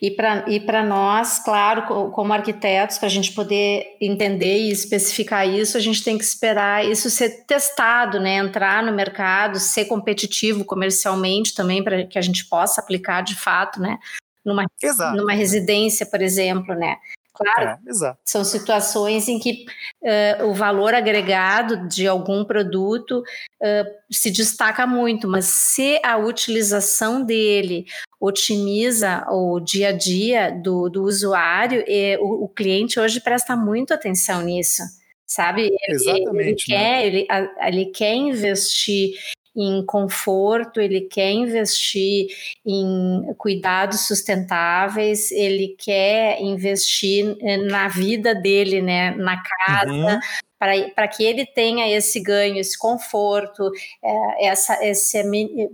E 0.02 0.10
para 0.12 0.45
e 0.47 0.60
nós, 0.84 1.43
claro, 1.43 2.12
como 2.12 2.32
arquitetos, 2.32 2.97
para 2.97 3.08
a 3.08 3.12
gente 3.12 3.34
poder 3.34 3.97
entender 4.00 4.58
e 4.58 4.72
especificar 4.72 5.45
isso, 5.45 5.76
a 5.76 5.80
gente 5.82 6.02
tem 6.02 6.18
que 6.18 6.24
esperar 6.24 6.86
isso 6.86 7.10
ser 7.10 7.45
testado, 7.45 8.18
né? 8.18 8.38
Entrar 8.38 8.82
no 8.82 8.93
mercado, 8.93 9.60
ser 9.60 9.86
competitivo 9.86 10.64
comercialmente 10.64 11.54
também, 11.54 11.84
para 11.84 12.06
que 12.06 12.18
a 12.18 12.22
gente 12.22 12.47
possa 12.47 12.80
aplicar 12.80 13.22
de 13.22 13.36
fato, 13.36 13.82
né? 13.82 14.00
Numa, 14.45 14.66
Exato. 14.82 15.18
numa 15.18 15.34
residência, 15.34 16.06
por 16.06 16.22
exemplo, 16.22 16.74
né? 16.76 16.95
Claro, 17.39 17.79
é, 17.87 18.15
são 18.25 18.43
situações 18.43 19.29
em 19.29 19.39
que 19.39 19.65
uh, 20.01 20.45
o 20.47 20.53
valor 20.53 20.93
agregado 20.93 21.87
de 21.87 22.05
algum 22.05 22.43
produto 22.43 23.19
uh, 23.19 23.85
se 24.11 24.29
destaca 24.29 24.85
muito, 24.85 25.27
mas 25.27 25.45
se 25.45 25.99
a 26.03 26.17
utilização 26.17 27.23
dele 27.23 27.85
otimiza 28.19 29.25
o 29.29 29.59
dia 29.59 29.89
a 29.89 29.91
dia 29.93 30.51
do, 30.51 30.89
do 30.89 31.03
usuário, 31.03 31.83
e 31.87 32.17
o, 32.17 32.43
o 32.43 32.49
cliente 32.49 32.99
hoje 32.99 33.21
presta 33.21 33.55
muito 33.55 33.93
atenção 33.93 34.41
nisso 34.41 34.83
sabe? 35.29 35.67
Ele, 35.67 35.77
Exatamente. 35.89 36.71
Ele, 36.71 36.79
né? 36.79 36.83
quer, 36.83 37.05
ele, 37.05 37.27
ele 37.61 37.85
quer 37.85 38.15
investir 38.15 39.11
em 39.56 39.86
conforto, 39.86 40.80
ele 40.80 41.02
quer 41.02 41.32
investir 41.32 42.28
em 42.66 43.34
cuidados 43.38 44.08
sustentáveis, 44.08 45.32
ele 45.32 45.76
quer 45.78 46.41
investir 46.41 47.36
eh, 47.41 47.58
na 47.58 47.88
vida 47.88 48.34
dele, 48.36 48.82
né, 48.82 49.12
na 49.12 49.41
casa, 49.41 49.91
uhum 49.91 50.20
para 50.60 51.07
que 51.07 51.24
ele 51.24 51.45
tenha 51.45 51.88
esse 51.88 52.20
ganho, 52.20 52.57
esse 52.57 52.78
conforto, 52.78 53.72
é, 54.03 54.47
essa, 54.47 54.86
esse 54.86 55.24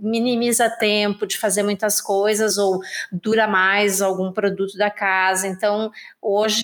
minimiza 0.00 0.70
tempo 0.70 1.26
de 1.26 1.36
fazer 1.36 1.64
muitas 1.64 2.00
coisas 2.00 2.56
ou 2.56 2.78
dura 3.10 3.48
mais 3.48 4.00
algum 4.00 4.32
produto 4.32 4.78
da 4.78 4.88
casa. 4.88 5.48
Então, 5.48 5.90
hoje, 6.22 6.62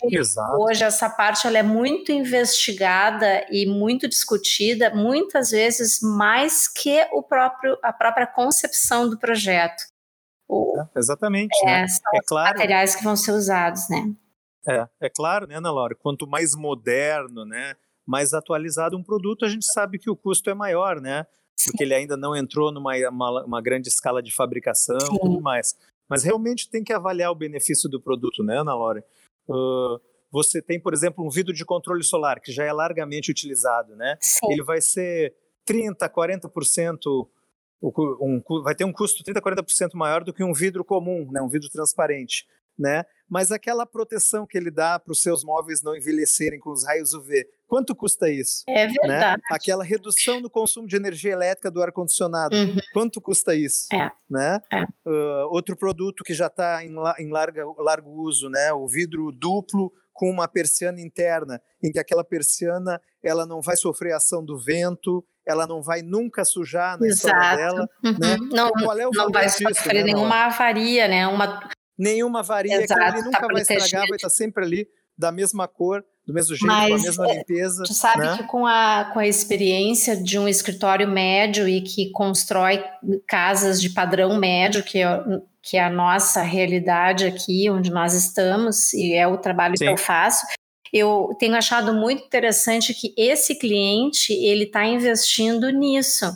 hoje 0.57 0.85
essa 0.85 1.11
parte 1.11 1.49
ela 1.49 1.59
é 1.59 1.63
muito 1.65 2.13
investigada 2.13 3.45
e 3.51 3.67
muito 3.67 4.09
discutida, 4.09 4.95
muitas 4.95 5.51
vezes 5.51 6.01
mais 6.01 6.69
que 6.69 7.05
o 7.13 7.25
próprio, 7.25 7.77
a 7.83 7.93
própria 7.93 8.27
concepção 8.27 9.11
do 9.11 9.19
projeto. 9.19 9.83
O, 10.49 10.79
é, 10.79 10.99
exatamente. 10.99 11.59
É, 11.65 11.67
né? 11.67 11.89
São 11.89 12.13
é 12.15 12.19
os 12.21 12.27
claro. 12.27 12.51
materiais 12.51 12.95
que 12.95 13.03
vão 13.03 13.17
ser 13.17 13.33
usados, 13.33 13.89
né? 13.89 14.13
É, 14.69 14.87
é 15.01 15.11
claro, 15.11 15.49
né, 15.49 15.57
Ana 15.57 15.73
Laura? 15.73 15.97
Quanto 15.97 16.25
mais 16.27 16.55
moderno, 16.55 17.45
né? 17.45 17.75
Mais 18.07 18.35
atualizado 18.35 18.97
um 18.97 19.03
produto, 19.03 19.45
a 19.45 19.49
gente 19.49 19.65
sabe 19.67 19.99
que 19.99 20.11
o 20.11 20.17
custo 20.17 20.51
é 20.51 20.55
maior, 20.55 21.01
né? 21.01 21.27
Porque 21.65 21.85
ele 21.85 21.95
ainda 21.95 22.17
não 22.17 22.35
entrou 22.35 22.73
numa 22.73 22.93
uma, 23.09 23.45
uma 23.45 23.63
grande 23.63 23.89
escala 23.89 24.23
de 24.23 24.35
fabricação 24.35 24.99
e 24.99 25.21
tudo 25.21 25.41
mais. 25.41 25.77
Mas 26.09 26.25
realmente 26.25 26.69
tem 26.69 26.83
que 26.83 26.93
avaliar 26.93 27.31
o 27.31 27.37
benefício 27.37 27.89
do 27.89 28.01
produto, 28.01 28.43
né, 28.43 28.59
Ana 28.59 28.75
Laura? 28.75 29.05
Uh, 29.49 30.01
você 30.31 30.61
tem, 30.61 30.81
por 30.81 30.93
exemplo, 30.93 31.25
um 31.25 31.31
vidro 31.31 31.53
de 31.53 31.65
controle 31.65 32.03
solar, 32.03 32.41
que 32.41 32.51
já 32.51 32.65
é 32.65 32.73
largamente 32.73 33.31
utilizado, 33.31 33.95
né? 33.95 34.17
Sim. 34.21 34.51
Ele 34.51 34.65
vai 34.65 34.81
ser 34.81 35.35
30%, 35.69 35.97
40%, 36.11 37.29
um, 38.21 38.43
vai 38.63 38.75
ter 38.75 38.85
um 38.85 38.93
custo 38.93 39.23
30%, 39.23 39.41
40% 39.41 39.91
maior 39.95 40.25
do 40.25 40.33
que 40.33 40.43
um 40.43 40.53
vidro 40.53 40.85
comum, 40.85 41.31
né? 41.31 41.41
um 41.41 41.49
vidro 41.49 41.69
transparente 41.71 42.47
né? 42.79 43.05
Mas 43.29 43.51
aquela 43.51 43.87
proteção 43.87 44.47
que 44.47 44.57
ele 44.57 44.71
dá 44.71 44.99
para 44.99 45.13
os 45.13 45.23
seus 45.23 45.45
móveis 45.45 45.83
não 45.83 45.97
envelhecerem 45.97 46.59
com 46.59 46.71
os 46.71 46.85
raios 46.85 47.15
UV, 47.15 47.47
quanto 47.73 47.97
custa 47.97 48.29
isso? 48.29 48.65
É 48.69 48.87
né? 48.87 48.93
verdade. 49.01 49.41
Né? 49.41 49.49
Aquela 49.51 49.83
redução 49.83 50.43
no 50.43 50.51
consumo 50.51 50.87
de 50.87 50.95
energia 50.95 51.33
elétrica 51.33 51.71
do 51.71 51.83
ar-condicionado, 51.83 52.55
uhum. 52.55 52.77
quanto 52.93 53.19
custa 53.19 53.55
isso? 53.55 53.89
É. 53.91 54.11
Né? 54.29 54.61
É. 54.71 54.83
Uh, 55.09 55.49
outro 55.49 55.75
produto 55.75 56.23
que 56.23 56.35
já 56.35 56.49
está 56.49 56.85
em, 56.85 56.95
em 57.19 57.31
larga, 57.31 57.65
largo 57.79 58.11
uso, 58.11 58.51
né? 58.51 58.71
o 58.75 58.87
vidro 58.87 59.33
duplo 59.33 59.91
com 60.13 60.29
uma 60.29 60.47
persiana 60.47 61.01
interna, 61.01 61.63
em 61.83 61.91
que 61.91 61.99
aquela 61.99 62.23
persiana 62.23 63.01
ela 63.25 63.47
não 63.47 63.63
vai 63.63 63.75
sofrer 63.75 64.13
a 64.13 64.17
ação 64.19 64.45
do 64.45 64.59
vento, 64.59 65.25
ela 65.47 65.67
não 65.67 65.83
vai 65.83 66.03
nunca 66.03 66.45
sujar 66.45 67.01
na 67.01 67.07
Exato. 67.07 67.35
história 67.35 67.57
dela. 67.57 67.89
Uhum. 68.05 68.19
Né? 68.19 68.37
Não, 68.53 68.69
é 68.69 69.11
não 69.11 69.31
vai 69.31 69.49
sofrer 69.49 70.05
né, 70.05 70.13
nenhuma 70.13 70.45
avaria, 70.45 71.09
né? 71.09 71.27
Uma, 71.27 71.71
nenhuma 71.97 72.41
avaria, 72.41 72.83
Exato, 72.83 73.17
ele 73.17 73.25
nunca 73.25 73.41
tá 73.41 73.47
vai 73.51 73.63
estragar, 73.63 74.07
vai 74.09 74.17
estar 74.17 74.29
sempre 74.29 74.63
ali 74.63 74.87
da 75.17 75.31
mesma 75.31 75.69
cor, 75.69 76.05
do 76.27 76.33
mesmo 76.33 76.55
jeito, 76.55 76.67
Mas, 76.67 76.89
com 76.89 76.95
a 76.95 77.03
mesma 77.03 77.27
limpeza. 77.33 77.83
Tu 77.85 77.95
sabe 77.95 78.25
né? 78.25 78.37
que 78.37 78.45
com 78.45 78.67
a, 78.67 79.11
com 79.13 79.19
a 79.19 79.27
experiência 79.27 80.17
de 80.17 80.39
um 80.39 80.49
escritório 80.49 81.09
médio 81.09 81.69
e 81.69 81.81
que 81.81 82.11
constrói 82.11 82.83
casas 83.27 83.81
de 83.81 83.91
padrão 83.91 84.39
médio, 84.39 84.85
que 84.85 84.99
é, 84.99 85.23
que 85.61 85.77
é 85.77 85.85
a 85.85 85.91
nossa 85.91 86.43
realidade 86.43 87.25
aqui, 87.25 87.69
onde 87.71 87.91
nós 87.91 88.15
estamos, 88.15 88.93
e 88.93 89.15
é 89.15 89.27
o 89.27 89.39
trabalho 89.39 89.77
Sim. 89.77 89.87
que 89.87 89.91
eu 89.91 89.97
faço, 89.97 90.47
eu 90.93 91.35
tenho 91.39 91.57
achado 91.57 91.95
muito 91.95 92.25
interessante 92.25 92.93
que 92.93 93.15
esse 93.17 93.59
cliente 93.59 94.33
ele 94.33 94.65
está 94.65 94.85
investindo 94.85 95.71
nisso. 95.71 96.27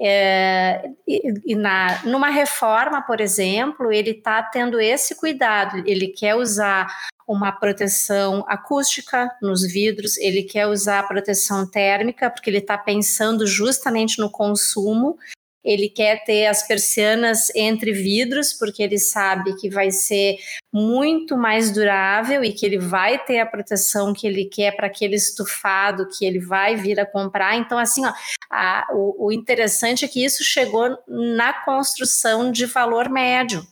É, 0.00 0.90
e, 1.06 1.52
e 1.52 1.54
na, 1.54 2.02
numa 2.04 2.28
reforma, 2.28 3.02
por 3.02 3.20
exemplo, 3.20 3.92
ele 3.92 4.10
está 4.10 4.42
tendo 4.42 4.80
esse 4.80 5.14
cuidado, 5.14 5.84
ele 5.86 6.08
quer 6.08 6.34
usar 6.34 6.88
uma 7.32 7.52
proteção 7.52 8.44
acústica 8.46 9.30
nos 9.40 9.62
vidros, 9.62 10.16
ele 10.18 10.42
quer 10.42 10.66
usar 10.66 11.06
proteção 11.08 11.66
térmica, 11.66 12.30
porque 12.30 12.50
ele 12.50 12.58
está 12.58 12.76
pensando 12.76 13.46
justamente 13.46 14.18
no 14.18 14.30
consumo 14.30 15.16
ele 15.64 15.88
quer 15.88 16.24
ter 16.24 16.46
as 16.46 16.66
persianas 16.66 17.54
entre 17.54 17.92
vidros, 17.92 18.52
porque 18.52 18.82
ele 18.82 18.98
sabe 18.98 19.54
que 19.56 19.70
vai 19.70 19.90
ser 19.90 20.36
muito 20.72 21.36
mais 21.36 21.70
durável 21.70 22.42
e 22.42 22.52
que 22.52 22.66
ele 22.66 22.78
vai 22.78 23.22
ter 23.24 23.38
a 23.38 23.46
proteção 23.46 24.12
que 24.12 24.26
ele 24.26 24.46
quer 24.46 24.74
para 24.74 24.88
aquele 24.88 25.14
estufado 25.14 26.08
que 26.08 26.24
ele 26.24 26.40
vai 26.40 26.74
vir 26.74 26.98
a 26.98 27.06
comprar. 27.06 27.56
Então, 27.56 27.78
assim, 27.78 28.04
ó, 28.04 28.12
a, 28.50 28.88
o, 28.92 29.26
o 29.26 29.32
interessante 29.32 30.04
é 30.04 30.08
que 30.08 30.24
isso 30.24 30.42
chegou 30.42 30.98
na 31.06 31.52
construção 31.64 32.50
de 32.50 32.66
valor 32.66 33.08
médio. 33.08 33.64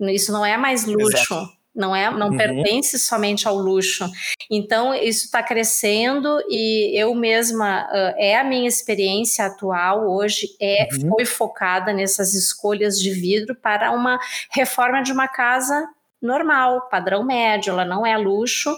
Isso 0.00 0.30
não 0.30 0.44
é 0.44 0.56
mais 0.56 0.84
luxo. 0.84 1.34
Exato 1.34 1.57
não 1.78 1.94
é, 1.94 2.10
não 2.10 2.30
uhum. 2.30 2.36
pertence 2.36 2.98
somente 2.98 3.46
ao 3.46 3.56
luxo. 3.56 4.04
Então 4.50 4.92
isso 4.92 5.26
está 5.26 5.42
crescendo 5.42 6.38
e 6.48 7.00
eu 7.00 7.14
mesma 7.14 7.84
uh, 7.84 8.14
é 8.18 8.36
a 8.36 8.42
minha 8.42 8.66
experiência 8.66 9.46
atual 9.46 10.10
hoje 10.10 10.48
é 10.60 10.88
uhum. 10.92 11.10
foi 11.10 11.24
focada 11.24 11.92
nessas 11.92 12.34
escolhas 12.34 12.98
de 12.98 13.12
vidro 13.12 13.54
para 13.54 13.92
uma 13.92 14.18
reforma 14.50 15.02
de 15.02 15.12
uma 15.12 15.28
casa 15.28 15.88
normal, 16.20 16.88
padrão 16.90 17.24
médio. 17.24 17.70
Ela 17.70 17.84
não 17.84 18.04
é 18.04 18.16
luxo. 18.18 18.76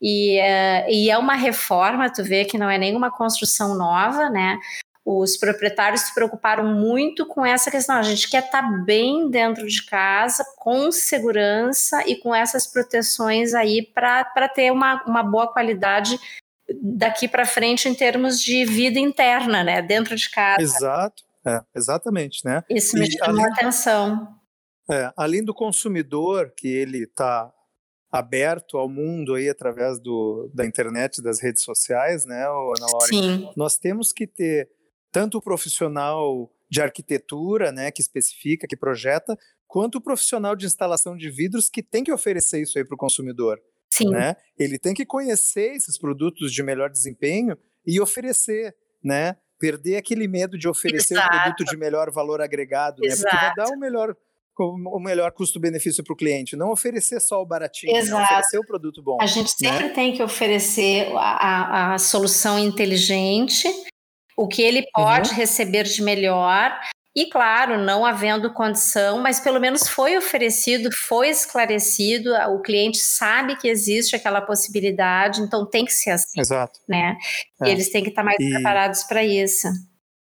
E, 0.00 0.38
uh, 0.38 0.90
e 0.90 1.10
é 1.10 1.18
uma 1.18 1.34
reforma, 1.34 2.12
tu 2.12 2.22
vê 2.22 2.44
que 2.44 2.58
não 2.58 2.70
é 2.70 2.78
nenhuma 2.78 3.10
construção 3.10 3.74
nova, 3.74 4.28
né? 4.28 4.58
Os 5.08 5.36
proprietários 5.36 6.00
se 6.00 6.12
preocuparam 6.12 6.64
muito 6.74 7.24
com 7.24 7.46
essa 7.46 7.70
questão. 7.70 7.94
A 7.94 8.02
gente 8.02 8.28
quer 8.28 8.44
estar 8.44 8.60
tá 8.60 8.68
bem 8.84 9.30
dentro 9.30 9.64
de 9.64 9.86
casa, 9.86 10.44
com 10.58 10.90
segurança 10.90 12.02
e 12.08 12.16
com 12.16 12.34
essas 12.34 12.66
proteções 12.66 13.54
aí 13.54 13.82
para 13.82 14.48
ter 14.52 14.72
uma, 14.72 15.04
uma 15.04 15.22
boa 15.22 15.46
qualidade 15.46 16.18
daqui 16.82 17.28
para 17.28 17.46
frente 17.46 17.88
em 17.88 17.94
termos 17.94 18.40
de 18.40 18.64
vida 18.64 18.98
interna, 18.98 19.62
né, 19.62 19.80
dentro 19.80 20.16
de 20.16 20.28
casa. 20.28 20.60
Exato, 20.60 21.22
é, 21.46 21.60
exatamente, 21.72 22.44
né? 22.44 22.64
Isso 22.68 22.98
me 22.98 23.08
chamou 23.08 23.44
a 23.44 23.48
atenção. 23.52 24.36
É, 24.90 25.12
além 25.16 25.44
do 25.44 25.54
consumidor 25.54 26.52
que 26.56 26.66
ele 26.66 27.04
está 27.04 27.52
aberto 28.10 28.76
ao 28.76 28.88
mundo 28.88 29.34
aí 29.34 29.48
através 29.48 30.00
do, 30.00 30.50
da 30.52 30.66
internet, 30.66 31.22
das 31.22 31.40
redes 31.40 31.62
sociais, 31.62 32.24
né, 32.24 32.42
Ana 32.42 32.86
Laura? 32.90 33.06
Sim. 33.06 33.48
Nós 33.56 33.76
temos 33.76 34.12
que 34.12 34.26
ter 34.26 34.68
tanto 35.16 35.38
o 35.38 35.40
profissional 35.40 36.52
de 36.68 36.82
arquitetura, 36.82 37.72
né, 37.72 37.90
que 37.90 38.02
especifica, 38.02 38.66
que 38.68 38.76
projeta, 38.76 39.34
quanto 39.66 39.96
o 39.96 40.00
profissional 40.02 40.54
de 40.54 40.66
instalação 40.66 41.16
de 41.16 41.30
vidros 41.30 41.70
que 41.70 41.82
tem 41.82 42.04
que 42.04 42.12
oferecer 42.12 42.60
isso 42.60 42.76
aí 42.76 42.84
para 42.84 42.94
o 42.94 42.98
consumidor. 42.98 43.58
Sim. 43.88 44.10
Né? 44.10 44.36
Ele 44.58 44.78
tem 44.78 44.92
que 44.92 45.06
conhecer 45.06 45.74
esses 45.74 45.96
produtos 45.96 46.52
de 46.52 46.62
melhor 46.62 46.90
desempenho 46.90 47.56
e 47.86 47.98
oferecer, 47.98 48.76
né? 49.02 49.38
Perder 49.58 49.96
aquele 49.96 50.28
medo 50.28 50.58
de 50.58 50.68
oferecer 50.68 51.14
Exato. 51.14 51.34
um 51.34 51.40
produto 51.40 51.64
de 51.64 51.78
melhor 51.78 52.10
valor 52.10 52.42
agregado, 52.42 53.00
né? 53.00 53.16
Porque 53.16 53.36
vai 53.36 53.54
dar 53.54 53.68
o 53.68 53.78
melhor 53.78 54.14
o 54.58 54.98
melhor 54.98 55.32
custo-benefício 55.32 56.02
para 56.02 56.14
o 56.14 56.16
cliente, 56.16 56.56
não 56.56 56.70
oferecer 56.70 57.20
só 57.20 57.42
o 57.42 57.46
baratinho, 57.46 57.92
né? 57.92 58.00
oferecer 58.00 58.58
o 58.58 58.66
produto 58.66 59.02
bom. 59.02 59.18
A 59.20 59.26
gente 59.26 59.52
né? 59.62 59.68
sempre 59.70 59.88
né? 59.88 59.94
tem 59.94 60.14
que 60.14 60.22
oferecer 60.22 61.12
a, 61.14 61.92
a, 61.92 61.98
solução 61.98 62.58
inteligente 62.58 63.68
o 64.36 64.46
que 64.46 64.62
ele 64.62 64.86
pode 64.92 65.30
uhum. 65.30 65.36
receber 65.36 65.84
de 65.84 66.02
melhor. 66.02 66.78
E 67.14 67.30
claro, 67.30 67.78
não 67.82 68.04
havendo 68.04 68.52
condição, 68.52 69.18
mas 69.18 69.40
pelo 69.40 69.58
menos 69.58 69.88
foi 69.88 70.18
oferecido, 70.18 70.90
foi 71.08 71.30
esclarecido, 71.30 72.34
o 72.50 72.60
cliente 72.60 72.98
sabe 72.98 73.56
que 73.56 73.68
existe 73.68 74.14
aquela 74.14 74.42
possibilidade, 74.42 75.40
então 75.40 75.64
tem 75.64 75.86
que 75.86 75.92
ser 75.92 76.10
assim. 76.10 76.38
Exato. 76.38 76.78
Né? 76.86 77.16
É. 77.62 77.68
E 77.68 77.70
eles 77.70 77.90
têm 77.90 78.02
que 78.02 78.10
estar 78.10 78.22
mais 78.22 78.36
e... 78.38 78.50
preparados 78.50 79.02
para 79.04 79.24
isso. 79.24 79.66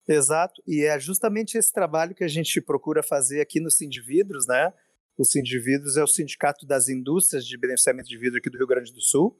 Exato, 0.07 0.61
e 0.67 0.85
é 0.85 0.99
justamente 0.99 1.57
esse 1.57 1.73
trabalho 1.73 2.13
que 2.13 2.23
a 2.23 2.27
gente 2.27 2.61
procura 2.61 3.01
fazer 3.01 3.41
aqui 3.41 3.59
no 3.59 3.71
Sindividros, 3.71 4.45
né? 4.45 4.71
O 5.17 5.25
Sindividros 5.25 5.97
é 5.97 6.03
o 6.03 6.07
Sindicato 6.07 6.67
das 6.67 6.87
Indústrias 6.87 7.43
de 7.43 7.57
Beneficiamento 7.57 8.07
de 8.07 8.17
Vidro 8.19 8.37
aqui 8.37 8.51
do 8.51 8.57
Rio 8.59 8.67
Grande 8.67 8.93
do 8.93 9.01
Sul, 9.01 9.35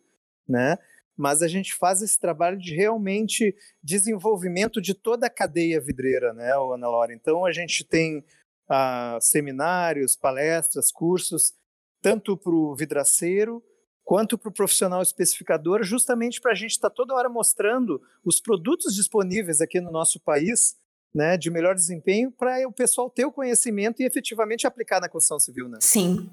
né? 0.49 0.77
Mas 1.17 1.41
a 1.41 1.47
gente 1.47 1.73
faz 1.73 2.01
esse 2.01 2.19
trabalho 2.19 2.57
de 2.57 2.75
realmente 2.75 3.55
desenvolvimento 3.81 4.81
de 4.81 4.93
toda 4.93 5.27
a 5.27 5.29
cadeia 5.29 5.79
vidreira, 5.79 6.33
né, 6.33 6.51
Ana 6.51 6.89
Laura? 6.89 7.13
Então 7.13 7.45
a 7.45 7.51
gente 7.51 7.83
tem 7.83 8.23
ah, 8.69 9.17
seminários, 9.21 10.15
palestras, 10.15 10.91
cursos, 10.91 11.53
tanto 12.01 12.37
para 12.37 12.53
o 12.53 12.75
vidraceiro 12.75 13.63
quanto 14.03 14.37
para 14.37 14.49
o 14.49 14.53
profissional 14.53 15.01
especificador, 15.01 15.83
justamente 15.83 16.39
para 16.39 16.51
a 16.51 16.55
gente 16.55 16.71
estar 16.71 16.89
tá 16.89 16.95
toda 16.95 17.15
hora 17.15 17.27
mostrando 17.27 17.99
os 18.23 18.39
produtos 18.39 18.93
disponíveis 18.93 19.61
aqui 19.61 19.81
no 19.81 19.91
nosso 19.91 20.19
país 20.19 20.77
né, 21.13 21.37
de 21.37 21.49
melhor 21.49 21.73
desempenho 21.73 22.29
para 22.29 22.67
o 22.67 22.71
pessoal 22.71 23.09
ter 23.09 23.25
o 23.25 23.31
conhecimento 23.31 24.01
e 24.01 24.05
efetivamente 24.05 24.67
aplicar 24.67 24.99
na 24.99 25.07
construção 25.07 25.39
civil, 25.39 25.69
né? 25.69 25.77
Sim. 25.81 26.29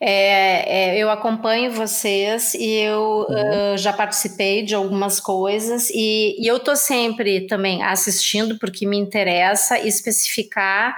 É, 0.00 0.96
é, 0.96 0.98
eu 0.98 1.08
acompanho 1.08 1.72
vocês 1.72 2.54
e 2.54 2.64
eu 2.64 3.26
uhum. 3.28 3.74
uh, 3.74 3.78
já 3.78 3.92
participei 3.92 4.62
de 4.62 4.74
algumas 4.74 5.20
coisas 5.20 5.88
e, 5.90 6.36
e 6.38 6.46
eu 6.46 6.56
estou 6.56 6.76
sempre 6.76 7.46
também 7.46 7.82
assistindo 7.82 8.58
porque 8.58 8.86
me 8.86 8.98
interessa 8.98 9.78
especificar 9.78 10.94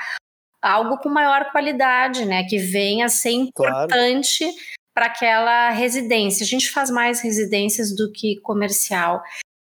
algo 0.63 0.99
com 0.99 1.09
maior 1.09 1.51
qualidade, 1.53 2.25
né? 2.25 2.45
Que 2.45 2.59
venha 2.59 3.07
a 3.07 3.11
ser 3.11 3.31
importante 3.31 4.45
claro. 4.45 4.57
para 4.95 5.07
aquela 5.07 5.71
residência. 5.71 6.45
A 6.45 6.49
gente 6.49 6.71
faz 6.71 6.91
mais 6.91 7.21
residências 7.21 7.95
do 7.95 8.11
que 8.11 8.41
comercial, 8.41 9.23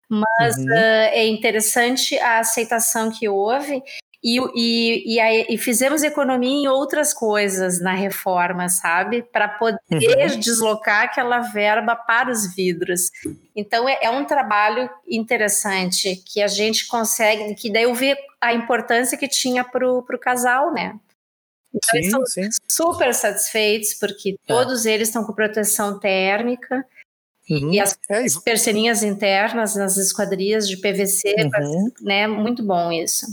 mas 0.08 0.56
uhum. 0.56 0.64
uh, 0.64 1.10
é 1.12 1.26
interessante 1.26 2.18
a 2.18 2.40
aceitação 2.40 3.10
que 3.10 3.28
houve 3.28 3.82
e, 4.22 4.38
e, 4.54 5.18
e, 5.18 5.54
e, 5.54 5.58
fizemos 5.58 6.02
economia 6.02 6.64
em 6.64 6.68
outras 6.68 7.14
coisas 7.14 7.80
na 7.80 7.94
reforma, 7.94 8.68
sabe? 8.68 9.22
Para 9.22 9.48
poder 9.48 9.78
uhum. 9.90 10.38
deslocar 10.38 11.04
aquela 11.04 11.40
verba 11.40 11.96
para 11.96 12.30
os 12.30 12.54
vidros. 12.54 13.10
Então 13.56 13.88
é, 13.88 13.98
é, 14.02 14.10
um 14.10 14.26
trabalho 14.26 14.90
interessante 15.08 16.16
que 16.16 16.42
a 16.42 16.48
gente 16.48 16.86
consegue, 16.86 17.54
que 17.54 17.72
daí 17.72 17.84
eu 17.84 17.94
vi 17.94 18.14
a 18.38 18.52
importância 18.52 19.16
que 19.16 19.26
tinha 19.26 19.64
para 19.64 19.88
o 19.88 20.02
casal, 20.18 20.72
né? 20.72 20.98
Então, 21.72 21.90
sim, 21.90 21.98
eles 21.98 22.10
são 22.10 22.26
sim. 22.26 22.48
super 22.68 23.14
satisfeitos 23.14 23.94
porque 23.94 24.30
é. 24.30 24.46
todos 24.46 24.84
eles 24.84 25.08
estão 25.08 25.24
com 25.24 25.32
proteção 25.32 25.98
térmica. 25.98 26.84
Uhum. 27.50 27.72
E 27.72 27.80
as 27.80 27.98
é 28.08 28.24
persianinhas 28.44 29.02
internas 29.02 29.74
nas 29.74 29.96
esquadrias 29.96 30.68
de 30.68 30.76
PVC, 30.76 31.34
uhum. 31.36 31.90
né? 32.00 32.26
Muito 32.28 32.62
bom 32.62 32.92
isso. 32.92 33.26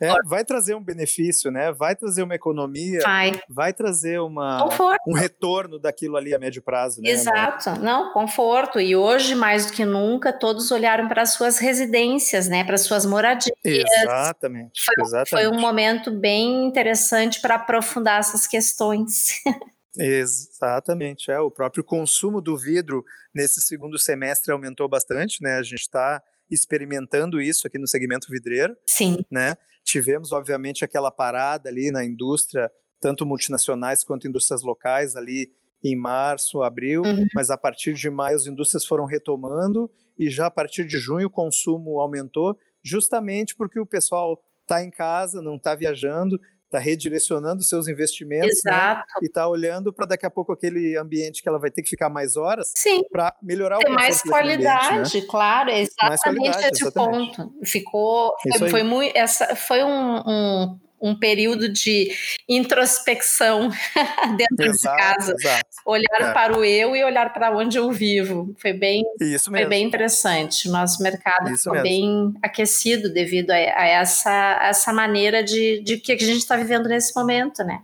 É, 0.00 0.12
vai 0.24 0.44
trazer 0.44 0.74
um 0.74 0.82
benefício, 0.82 1.52
né? 1.52 1.70
Vai 1.70 1.94
trazer 1.94 2.24
uma 2.24 2.34
economia, 2.34 3.00
vai, 3.00 3.40
vai 3.48 3.72
trazer 3.72 4.18
uma, 4.20 4.68
um 5.06 5.14
retorno 5.14 5.78
daquilo 5.78 6.16
ali 6.16 6.34
a 6.34 6.38
médio 6.38 6.60
prazo. 6.60 7.00
Né, 7.00 7.10
Exato, 7.10 7.78
não, 7.80 8.12
conforto. 8.12 8.80
E 8.80 8.96
hoje, 8.96 9.36
mais 9.36 9.66
do 9.66 9.72
que 9.72 9.84
nunca, 9.84 10.32
todos 10.32 10.72
olharam 10.72 11.06
para 11.06 11.22
as 11.22 11.34
suas 11.34 11.58
residências, 11.58 12.48
né? 12.48 12.64
Para 12.64 12.74
as 12.74 12.82
suas 12.82 13.06
moradias. 13.06 13.54
Exatamente. 13.64 14.82
Foi, 14.84 15.04
exatamente. 15.04 15.30
foi 15.30 15.46
um 15.46 15.60
momento 15.60 16.10
bem 16.10 16.66
interessante 16.66 17.40
para 17.40 17.54
aprofundar 17.54 18.18
essas 18.18 18.48
questões. 18.48 19.40
Exatamente, 19.96 21.30
é 21.30 21.40
o 21.40 21.50
próprio 21.50 21.82
consumo 21.82 22.40
do 22.40 22.56
vidro 22.56 23.04
nesse 23.34 23.60
segundo 23.60 23.98
semestre 23.98 24.52
aumentou 24.52 24.88
bastante, 24.88 25.42
né? 25.42 25.56
A 25.56 25.62
gente 25.62 25.80
está 25.80 26.22
experimentando 26.50 27.40
isso 27.40 27.66
aqui 27.66 27.78
no 27.78 27.86
segmento 27.86 28.28
vidreiro. 28.30 28.76
Sim. 28.86 29.24
Né? 29.30 29.56
Tivemos, 29.84 30.32
obviamente, 30.32 30.84
aquela 30.84 31.10
parada 31.10 31.68
ali 31.68 31.90
na 31.90 32.04
indústria, 32.04 32.70
tanto 33.00 33.24
multinacionais 33.24 34.04
quanto 34.04 34.28
indústrias 34.28 34.62
locais 34.62 35.16
ali 35.16 35.52
em 35.82 35.96
março, 35.96 36.62
abril, 36.62 37.02
uhum. 37.02 37.26
mas 37.34 37.50
a 37.50 37.56
partir 37.56 37.94
de 37.94 38.10
maio 38.10 38.36
as 38.36 38.46
indústrias 38.46 38.84
foram 38.84 39.06
retomando 39.06 39.90
e 40.18 40.28
já 40.28 40.46
a 40.46 40.50
partir 40.50 40.86
de 40.86 40.98
junho 40.98 41.28
o 41.28 41.30
consumo 41.30 41.98
aumentou, 42.00 42.58
justamente 42.84 43.56
porque 43.56 43.80
o 43.80 43.86
pessoal 43.86 44.38
está 44.60 44.84
em 44.84 44.90
casa, 44.90 45.40
não 45.40 45.56
está 45.56 45.74
viajando, 45.74 46.38
está 46.70 46.78
redirecionando 46.78 47.62
seus 47.62 47.88
investimentos 47.88 48.60
né? 48.64 49.02
e 49.20 49.26
está 49.26 49.48
olhando 49.48 49.92
para 49.92 50.06
daqui 50.06 50.24
a 50.24 50.30
pouco 50.30 50.52
aquele 50.52 50.96
ambiente 50.96 51.42
que 51.42 51.48
ela 51.48 51.58
vai 51.58 51.70
ter 51.70 51.82
que 51.82 51.90
ficar 51.90 52.08
mais 52.08 52.36
horas 52.36 52.72
para 53.10 53.34
melhorar 53.42 53.78
Ter 53.78 53.90
o 53.90 53.94
mais 53.94 54.22
qualidade, 54.22 54.94
ambiente, 54.94 55.20
né? 55.20 55.26
claro, 55.28 55.70
exatamente 55.70 56.58
esse 56.72 56.86
o 56.86 56.92
ponto. 56.92 57.52
Ficou, 57.64 58.32
foi, 58.58 58.70
foi, 58.70 58.82
muito, 58.84 59.16
essa 59.16 59.56
foi 59.56 59.82
um, 59.82 60.22
um 60.26 60.80
um 61.00 61.18
período 61.18 61.68
de 61.68 62.10
introspecção 62.48 63.70
dentro 64.36 64.66
exato, 64.66 64.96
de 64.96 65.02
casa. 65.02 65.34
Exato. 65.38 65.66
Olhar 65.86 66.20
é. 66.20 66.32
para 66.32 66.58
o 66.58 66.64
eu 66.64 66.94
e 66.94 67.02
olhar 67.02 67.32
para 67.32 67.56
onde 67.56 67.78
eu 67.78 67.90
vivo. 67.90 68.54
Foi 68.58 68.72
bem, 68.72 69.02
foi 69.42 69.66
bem 69.66 69.86
interessante. 69.86 70.68
Nosso 70.68 71.02
mercado 71.02 71.50
Isso 71.50 71.64
ficou 71.64 71.72
mesmo. 71.74 71.84
bem 71.84 72.34
aquecido 72.42 73.12
devido 73.12 73.50
a, 73.50 73.54
a 73.54 73.86
essa, 73.86 74.58
a 74.60 74.68
essa 74.68 74.92
maneira 74.92 75.42
de, 75.42 75.80
de 75.82 75.96
que 75.98 76.12
a 76.12 76.18
gente 76.18 76.38
está 76.38 76.56
vivendo 76.56 76.88
nesse 76.88 77.14
momento, 77.16 77.64
né? 77.64 77.82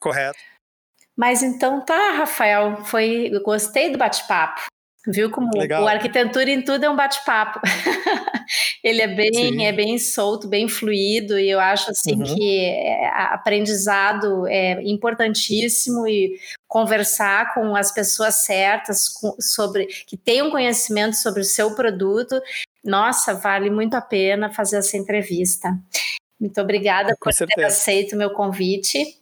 Correto. 0.00 0.38
Mas 1.16 1.42
então 1.42 1.84
tá, 1.84 2.12
Rafael, 2.12 2.84
foi, 2.84 3.30
gostei 3.44 3.90
do 3.90 3.98
bate-papo. 3.98 4.71
Viu 5.06 5.30
como 5.30 5.50
Legal. 5.56 5.82
o 5.82 5.88
arquitetura 5.88 6.48
em 6.48 6.62
tudo 6.62 6.84
é 6.84 6.90
um 6.90 6.94
bate-papo. 6.94 7.60
Ele 8.84 9.02
é 9.02 9.08
bem, 9.08 9.66
é 9.66 9.72
bem 9.72 9.98
solto, 9.98 10.46
bem 10.46 10.68
fluido, 10.68 11.38
e 11.38 11.50
eu 11.50 11.58
acho 11.58 11.90
assim 11.90 12.14
uhum. 12.14 12.22
que 12.22 12.60
é, 12.66 13.08
aprendizado 13.08 14.46
é 14.46 14.80
importantíssimo 14.82 16.06
e 16.06 16.38
conversar 16.68 17.52
com 17.52 17.74
as 17.74 17.92
pessoas 17.92 18.44
certas 18.44 19.08
com, 19.08 19.34
sobre 19.40 19.86
que 19.86 20.16
tenham 20.16 20.50
conhecimento 20.50 21.16
sobre 21.16 21.40
o 21.40 21.44
seu 21.44 21.74
produto. 21.74 22.40
Nossa, 22.84 23.34
vale 23.34 23.70
muito 23.70 23.94
a 23.94 24.00
pena 24.00 24.52
fazer 24.52 24.76
essa 24.76 24.96
entrevista. 24.96 25.76
Muito 26.38 26.60
obrigada 26.60 27.14
com 27.14 27.24
por 27.24 27.32
certeza. 27.32 27.60
ter 27.60 27.66
aceito 27.66 28.12
o 28.14 28.18
meu 28.18 28.30
convite. 28.30 29.20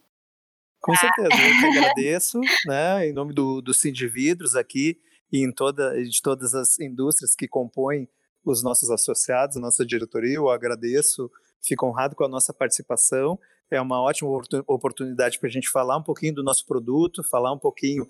Com 0.78 0.94
certeza, 0.94 1.28
eu 1.28 1.72
que 1.72 1.78
agradeço, 1.78 2.40
né, 2.66 3.08
em 3.08 3.12
nome 3.14 3.32
do, 3.32 3.62
do 3.62 3.72
Cindy 3.72 4.06
Vidros 4.06 4.54
aqui 4.54 4.98
e 5.32 5.44
em 5.44 5.52
toda, 5.52 6.02
de 6.02 6.22
todas 6.22 6.54
as 6.54 6.78
indústrias 6.78 7.34
que 7.34 7.46
compõem 7.46 8.08
os 8.44 8.62
nossos 8.62 8.90
associados, 8.90 9.56
a 9.56 9.60
nossa 9.60 9.84
diretoria. 9.84 10.36
Eu 10.36 10.48
agradeço, 10.48 11.30
fico 11.62 11.86
honrado 11.86 12.16
com 12.16 12.24
a 12.24 12.28
nossa 12.28 12.52
participação. 12.52 13.38
É 13.70 13.80
uma 13.80 14.00
ótima 14.00 14.30
oportunidade 14.66 15.38
para 15.38 15.48
a 15.48 15.52
gente 15.52 15.68
falar 15.68 15.96
um 15.96 16.02
pouquinho 16.02 16.34
do 16.34 16.42
nosso 16.42 16.66
produto, 16.66 17.22
falar 17.22 17.52
um 17.52 17.58
pouquinho 17.58 18.06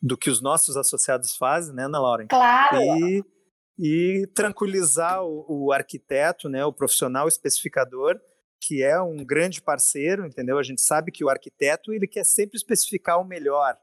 do 0.00 0.16
que 0.16 0.30
os 0.30 0.40
nossos 0.40 0.76
associados 0.76 1.36
fazem, 1.36 1.74
né, 1.74 1.84
Ana 1.84 2.00
Laura? 2.00 2.26
Claro! 2.26 2.78
E, 2.80 3.24
e 3.78 4.26
tranquilizar 4.34 5.22
o, 5.22 5.66
o 5.66 5.72
arquiteto, 5.72 6.48
né, 6.48 6.64
o 6.64 6.72
profissional 6.72 7.28
especificador, 7.28 8.18
que 8.60 8.82
é 8.82 9.00
um 9.00 9.16
grande 9.24 9.60
parceiro, 9.60 10.26
entendeu? 10.26 10.58
A 10.58 10.62
gente 10.62 10.80
sabe 10.80 11.12
que 11.12 11.24
o 11.24 11.28
arquiteto 11.28 11.92
ele 11.92 12.06
quer 12.06 12.24
sempre 12.24 12.56
especificar 12.56 13.20
o 13.20 13.24
melhor, 13.24 13.76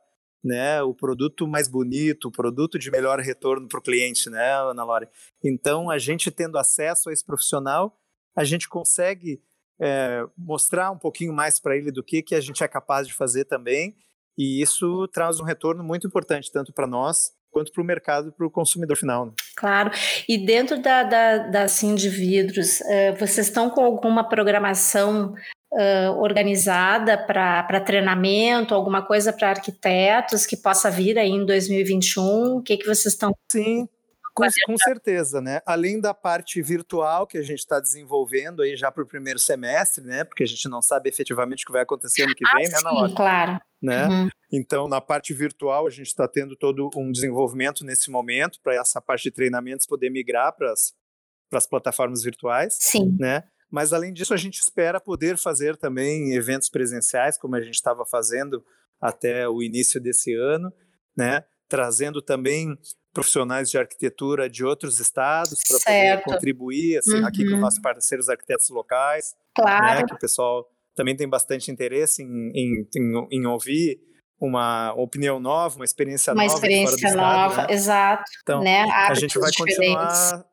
né, 0.44 0.82
o 0.82 0.94
produto 0.94 1.48
mais 1.48 1.68
bonito, 1.68 2.30
o 2.30 2.32
produto 2.32 2.80
de 2.80 2.90
melhor 2.90 3.20
retorno 3.20 3.68
para 3.68 3.80
o 3.80 3.84
cliente, 3.84 4.30
né, 4.30 4.54
Ana 4.54 4.84
Laura? 4.84 5.10
Então, 5.44 5.90
a 5.90 5.98
gente 5.98 6.32
tendo 6.32 6.58
acesso 6.58 7.10
a 7.10 7.14
esse 7.14 7.26
profissional, 7.26 7.98
a 8.36 8.44
gente 8.44 8.68
consegue 8.70 9.42
é, 9.82 10.26
mostrar 10.38 10.92
um 10.92 10.98
pouquinho 10.98 11.34
mais 11.34 11.60
para 11.60 11.76
ele 11.76 11.92
do 11.92 12.04
que, 12.04 12.22
que 12.22 12.36
a 12.36 12.42
gente 12.42 12.64
é 12.64 12.68
capaz 12.68 13.08
de 13.08 13.14
fazer 13.14 13.46
também, 13.46 13.96
e 14.38 14.62
isso 14.62 15.08
traz 15.10 15.40
um 15.40 15.44
retorno 15.44 15.84
muito 15.84 16.08
importante, 16.08 16.52
tanto 16.52 16.72
para 16.72 16.88
nós 16.88 17.32
quanto 17.52 17.72
para 17.72 17.82
o 17.82 17.86
mercado, 17.86 18.32
para 18.32 18.46
o 18.46 18.52
consumidor 18.52 18.96
final. 18.96 19.26
Né? 19.26 19.32
Claro. 19.56 19.92
E 20.28 20.38
dentro 20.38 20.82
da, 20.82 21.04
da, 21.04 21.38
da 21.40 21.68
Sim 21.68 21.96
de 21.96 22.10
Vidros, 22.10 22.80
uh, 22.82 23.16
vocês 23.18 23.48
estão 23.48 23.70
com 23.70 23.84
alguma 23.84 24.24
programação 24.24 25.34
uh, 25.72 26.20
organizada 26.20 27.17
para 27.17 27.80
treinamento, 27.80 28.74
alguma 28.74 29.05
coisa 29.05 29.32
para 29.32 29.49
arquitetos 29.49 30.45
que 30.45 30.57
possa 30.57 30.89
vir 30.89 31.17
aí 31.17 31.30
em 31.30 31.45
2021? 31.45 32.57
O 32.57 32.61
que, 32.61 32.78
que 32.78 32.86
vocês 32.86 33.13
estão. 33.13 33.34
Sim, 33.51 33.88
com, 34.34 34.45
com, 34.65 34.78
certeza, 34.78 35.41
né? 35.41 35.61
Além 35.65 35.99
da 35.99 36.13
parte 36.13 36.61
virtual 36.61 37.28
que 37.28 37.38
a 37.38 37.41
gente 37.41 37.59
está 37.59 37.80
desenvolvendo 37.80 38.61
aí 38.61 38.76
já 38.76 38.91
para 38.91 39.03
o 39.03 39.07
primeiro 39.07 39.39
semestre, 39.39 40.03
né? 40.03 40.24
Porque 40.24 40.43
a 40.43 40.47
gente 40.47 40.67
não 40.70 40.82
sabe 40.82 41.09
efetivamente 41.09 41.63
o 41.63 41.67
que 41.67 41.74
vai 41.74 41.82
acontecer 41.82 42.24
ano 42.24 42.36
que 42.36 42.45
vem, 42.55 42.67
ah, 42.67 42.70
né, 42.70 42.80
na 42.84 42.91
hora. 42.93 43.13
Claro. 43.13 43.59
Né? 43.82 44.07
Uhum. 44.07 44.30
Então, 44.51 44.88
na 44.88 45.01
parte 45.01 45.34
virtual, 45.34 45.88
a 45.88 45.89
gente 45.89 46.07
está 46.07 46.28
tendo 46.28 46.55
todo 46.55 46.89
um 46.95 47.11
desenvolvimento 47.11 47.84
nesse 47.84 48.09
momento 48.09 48.59
para 48.61 48.76
essa 48.76 49.01
parte 49.01 49.24
de 49.24 49.32
treinamentos 49.32 49.86
poder 49.86 50.09
migrar 50.09 50.55
para 50.55 50.72
as 50.72 51.67
plataformas 51.67 52.24
virtuais. 52.24 52.78
Sim. 52.80 53.15
Né? 53.20 53.43
Mas, 53.70 53.93
além 53.93 54.13
disso, 54.13 54.34
a 54.34 54.38
gente 54.38 54.59
espera 54.59 54.99
poder 54.99 55.38
fazer 55.38 55.78
também 55.78 56.34
eventos 56.34 56.70
presenciais, 56.70 57.38
como 57.38 57.55
a 57.55 57.61
gente 57.61 57.76
estava 57.76 58.05
fazendo 58.05 58.63
até 58.99 59.47
o 59.47 59.61
início 59.61 60.01
desse 60.01 60.34
ano, 60.34 60.74
né? 61.15 61.43
trazendo 61.70 62.22
também 62.22 62.78
profissionais 63.13 63.70
de 63.70 63.78
arquitetura 63.78 64.49
de 64.49 64.65
outros 64.65 64.99
estados 64.99 65.59
para 65.67 65.80
poder 65.80 66.24
contribuir 66.24 66.97
assim, 66.97 67.20
uhum. 67.20 67.26
aqui 67.26 67.47
com 67.47 67.55
os 67.55 67.61
nossos 67.61 67.80
parceiros 67.80 68.28
arquitetos 68.28 68.70
locais. 68.70 69.36
Né, 69.36 69.63
claro. 69.63 69.99
Né? 69.99 70.05
Que 70.07 70.13
o 70.15 70.20
pessoal 70.20 70.67
também 70.95 71.15
tem 71.15 71.30
bastante 71.30 71.72
interesse 71.72 72.24
em, 72.24 72.51
em, 72.53 72.88
em, 72.95 73.28
em 73.32 73.45
ouvir 73.45 74.01
uma 74.41 74.93
opinião 74.93 75.39
nova, 75.39 75.76
uma 75.76 75.86
experiência 75.86 76.34
uma 76.34 76.43
nova. 76.43 76.53
Uma 76.53 76.57
experiência 76.57 77.15
nova, 77.15 77.49
estado, 77.49 77.67
né? 77.67 77.74
exato. 77.74 78.32
Então, 78.41 78.63
né? 78.63 78.84
a 78.84 79.13
gente 79.13 79.38
vai 79.38 79.51
continuar 79.55 80.45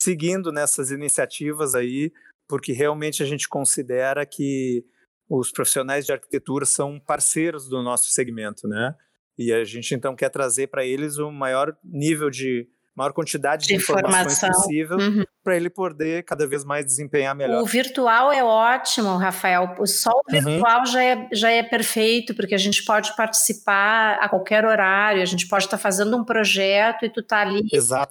seguindo 0.00 0.50
nessas 0.52 0.90
iniciativas 0.90 1.74
aí 1.74 2.12
porque 2.48 2.72
realmente 2.72 3.22
a 3.22 3.26
gente 3.26 3.48
considera 3.48 4.24
que 4.26 4.84
os 5.28 5.50
profissionais 5.50 6.04
de 6.04 6.12
arquitetura 6.12 6.64
são 6.64 7.00
parceiros 7.00 7.68
do 7.68 7.82
nosso 7.82 8.10
segmento, 8.10 8.68
né? 8.68 8.94
E 9.38 9.52
a 9.52 9.64
gente 9.64 9.94
então 9.94 10.14
quer 10.14 10.28
trazer 10.28 10.68
para 10.68 10.84
eles 10.84 11.18
o 11.18 11.30
maior 11.30 11.76
nível 11.82 12.30
de 12.30 12.68
maior 12.94 13.12
quantidade 13.12 13.66
de, 13.66 13.68
de 13.68 13.74
informações 13.74 14.38
possível 14.40 14.96
uhum. 14.96 15.24
Para 15.44 15.56
ele 15.56 15.68
poder 15.68 16.24
cada 16.24 16.46
vez 16.46 16.64
mais 16.64 16.86
desempenhar 16.86 17.34
melhor. 17.34 17.62
O 17.62 17.66
virtual 17.66 18.32
é 18.32 18.42
ótimo, 18.42 19.18
Rafael. 19.18 19.74
Só 19.84 20.10
o 20.10 20.34
uhum. 20.34 20.42
virtual 20.42 20.78
uhum. 20.80 20.86
já, 20.86 21.04
é, 21.04 21.28
já 21.30 21.50
é 21.50 21.62
perfeito, 21.62 22.34
porque 22.34 22.54
a 22.54 22.58
gente 22.58 22.82
pode 22.82 23.14
participar 23.14 24.18
a 24.20 24.28
qualquer 24.28 24.64
horário, 24.64 25.20
a 25.20 25.26
gente 25.26 25.46
pode 25.46 25.64
estar 25.64 25.76
tá 25.76 25.82
fazendo 25.82 26.16
um 26.16 26.24
projeto 26.24 27.04
e 27.04 27.10
tu 27.10 27.22
tá 27.22 27.40
ali 27.40 27.62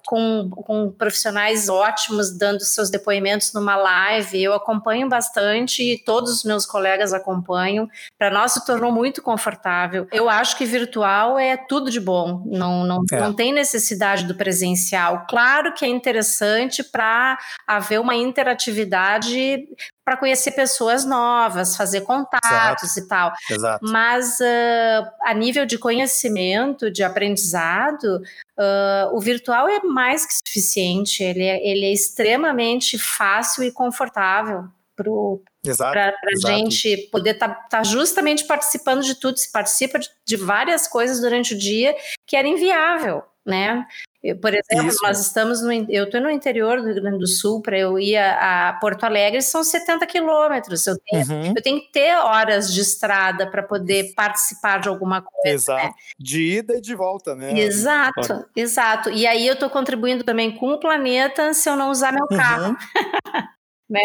com, 0.06 0.48
com 0.48 0.92
profissionais 0.92 1.68
ótimos 1.68 2.30
dando 2.30 2.60
seus 2.60 2.88
depoimentos 2.88 3.52
numa 3.52 3.74
live. 3.74 4.40
Eu 4.40 4.54
acompanho 4.54 5.08
bastante 5.08 5.82
e 5.82 5.98
todos 5.98 6.30
os 6.30 6.44
meus 6.44 6.64
colegas 6.64 7.12
acompanham. 7.12 7.88
Para 8.16 8.30
nós 8.30 8.52
se 8.52 8.64
tornou 8.64 8.92
muito 8.92 9.20
confortável. 9.20 10.06
Eu 10.12 10.28
acho 10.28 10.56
que 10.56 10.64
virtual 10.64 11.36
é 11.36 11.56
tudo 11.56 11.90
de 11.90 11.98
bom, 11.98 12.44
não, 12.46 12.84
não, 12.84 13.02
é. 13.10 13.18
não 13.18 13.32
tem 13.32 13.52
necessidade 13.52 14.24
do 14.24 14.36
presencial. 14.36 15.26
Claro 15.28 15.74
que 15.74 15.84
é 15.84 15.88
interessante 15.88 16.84
para 16.84 17.23
haver 17.66 18.00
uma 18.00 18.14
interatividade 18.14 19.66
para 20.04 20.16
conhecer 20.16 20.52
pessoas 20.52 21.04
novas, 21.04 21.76
fazer 21.76 22.02
contatos 22.02 22.96
Exato. 22.96 22.98
e 22.98 23.08
tal. 23.08 23.32
Exato. 23.50 23.86
Mas 23.90 24.38
uh, 24.40 25.10
a 25.22 25.32
nível 25.32 25.64
de 25.64 25.78
conhecimento, 25.78 26.90
de 26.90 27.02
aprendizado, 27.02 28.22
uh, 28.58 29.16
o 29.16 29.20
virtual 29.20 29.68
é 29.68 29.80
mais 29.80 30.26
que 30.26 30.34
suficiente. 30.46 31.22
Ele 31.22 31.44
é, 31.44 31.66
ele 31.66 31.86
é 31.86 31.92
extremamente 31.92 32.98
fácil 32.98 33.64
e 33.64 33.72
confortável 33.72 34.68
para 34.96 36.12
a 36.12 36.48
gente 36.48 37.08
poder 37.10 37.30
estar 37.30 37.48
tá, 37.48 37.68
tá 37.68 37.82
justamente 37.82 38.44
participando 38.44 39.02
de 39.02 39.14
tudo. 39.14 39.38
Se 39.38 39.50
participa 39.50 39.98
de, 39.98 40.08
de 40.24 40.36
várias 40.36 40.86
coisas 40.86 41.20
durante 41.20 41.54
o 41.54 41.58
dia 41.58 41.96
que 42.26 42.36
era 42.36 42.46
inviável, 42.46 43.22
né? 43.44 43.86
Eu, 44.24 44.38
por 44.38 44.54
exemplo, 44.54 44.88
Isso. 44.88 45.00
nós 45.02 45.20
estamos 45.20 45.60
no, 45.60 45.70
eu 45.70 46.04
estou 46.04 46.18
no 46.18 46.30
interior 46.30 46.80
do 46.80 46.86
Rio 46.86 47.02
Grande 47.02 47.18
do 47.18 47.26
Sul, 47.26 47.60
para 47.60 47.78
eu 47.78 47.98
ir 47.98 48.16
a, 48.16 48.70
a, 48.70 48.72
Porto 48.72 49.04
Alegre 49.04 49.42
são 49.42 49.62
70 49.62 50.06
quilômetros. 50.06 50.86
Eu, 50.86 50.96
tenho, 50.98 51.30
uhum. 51.30 51.52
eu 51.54 51.62
tenho 51.62 51.78
que 51.78 51.92
ter 51.92 52.16
horas 52.16 52.72
de 52.72 52.80
estrada 52.80 53.46
para 53.50 53.62
poder 53.62 54.14
participar 54.14 54.80
de 54.80 54.88
alguma 54.88 55.20
coisa. 55.20 55.44
Né? 55.44 55.52
Exato. 55.52 55.86
Né? 55.88 55.94
De 56.18 56.40
ida 56.40 56.76
e 56.76 56.80
de 56.80 56.94
volta, 56.94 57.34
né? 57.34 57.52
Exato, 57.52 58.46
exato. 58.56 59.10
E 59.10 59.26
aí 59.26 59.46
eu 59.46 59.52
estou 59.52 59.68
contribuindo 59.68 60.24
também 60.24 60.56
com 60.56 60.72
o 60.72 60.80
planeta 60.80 61.52
se 61.52 61.68
eu 61.68 61.76
não 61.76 61.90
usar 61.90 62.10
meu 62.10 62.26
uhum. 62.30 62.36
carro. 62.38 62.68
Uhum. 62.68 62.76
né? 63.90 64.00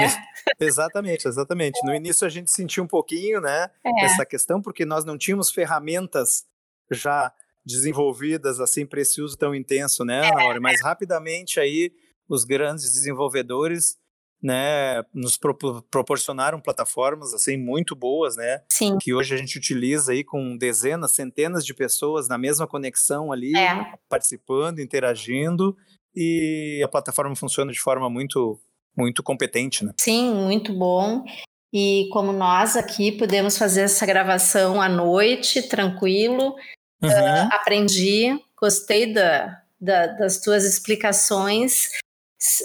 exatamente, 0.60 1.30
exatamente. 1.30 1.80
No 1.86 1.96
início 1.96 2.28
a 2.28 2.30
gente 2.30 2.52
sentiu 2.52 2.84
um 2.84 2.88
pouquinho, 2.88 3.40
né, 3.40 3.70
é. 3.86 4.04
essa 4.04 4.26
questão, 4.26 4.62
porque 4.62 4.84
nós 4.84 5.06
não 5.06 5.18
tínhamos 5.18 5.50
ferramentas 5.50 6.44
já 6.92 7.32
desenvolvidas 7.70 8.60
assim 8.60 8.86
para 8.86 9.02
esse 9.02 9.22
uso 9.22 9.38
tão 9.38 9.54
intenso, 9.54 10.04
né, 10.04 10.28
é. 10.28 10.32
Laura? 10.32 10.60
Mas 10.60 10.82
rapidamente 10.82 11.60
aí 11.60 11.92
os 12.28 12.44
grandes 12.44 12.92
desenvolvedores 12.92 13.98
né, 14.42 15.04
nos 15.14 15.36
pro 15.38 15.54
proporcionaram 15.92 16.62
plataformas 16.62 17.34
assim 17.34 17.58
muito 17.58 17.94
boas, 17.96 18.38
né? 18.38 18.62
Sim. 18.72 18.98
Que 19.00 19.14
hoje 19.14 19.36
a 19.36 19.38
gente 19.38 19.58
utiliza 19.58 20.14
aí 20.14 20.24
com 20.24 20.56
dezenas, 20.58 21.12
centenas 21.12 21.66
de 21.66 21.74
pessoas 21.74 22.30
na 22.30 22.38
mesma 22.38 22.66
conexão 22.66 23.34
ali, 23.34 23.56
é. 23.56 23.94
participando, 24.08 24.80
interagindo, 24.80 25.76
e 26.16 26.82
a 26.84 26.88
plataforma 26.88 27.36
funciona 27.36 27.72
de 27.72 27.80
forma 27.80 28.10
muito 28.10 28.60
muito 28.98 29.22
competente, 29.22 29.86
né? 29.86 29.94
Sim, 30.00 30.34
muito 30.34 30.74
bom. 30.74 31.24
E 31.72 32.10
como 32.12 32.34
nós 32.34 32.76
aqui 32.76 33.12
podemos 33.12 33.58
fazer 33.58 33.82
essa 33.82 34.06
gravação 34.06 34.82
à 34.82 34.90
noite, 34.90 35.70
tranquilo, 35.70 36.56
Uhum. 37.02 37.10
Uh, 37.10 37.50
aprendi, 37.52 38.40
gostei 38.60 39.14
da, 39.14 39.62
da, 39.80 40.08
das 40.08 40.40
tuas 40.42 40.66
explicações. 40.66 41.90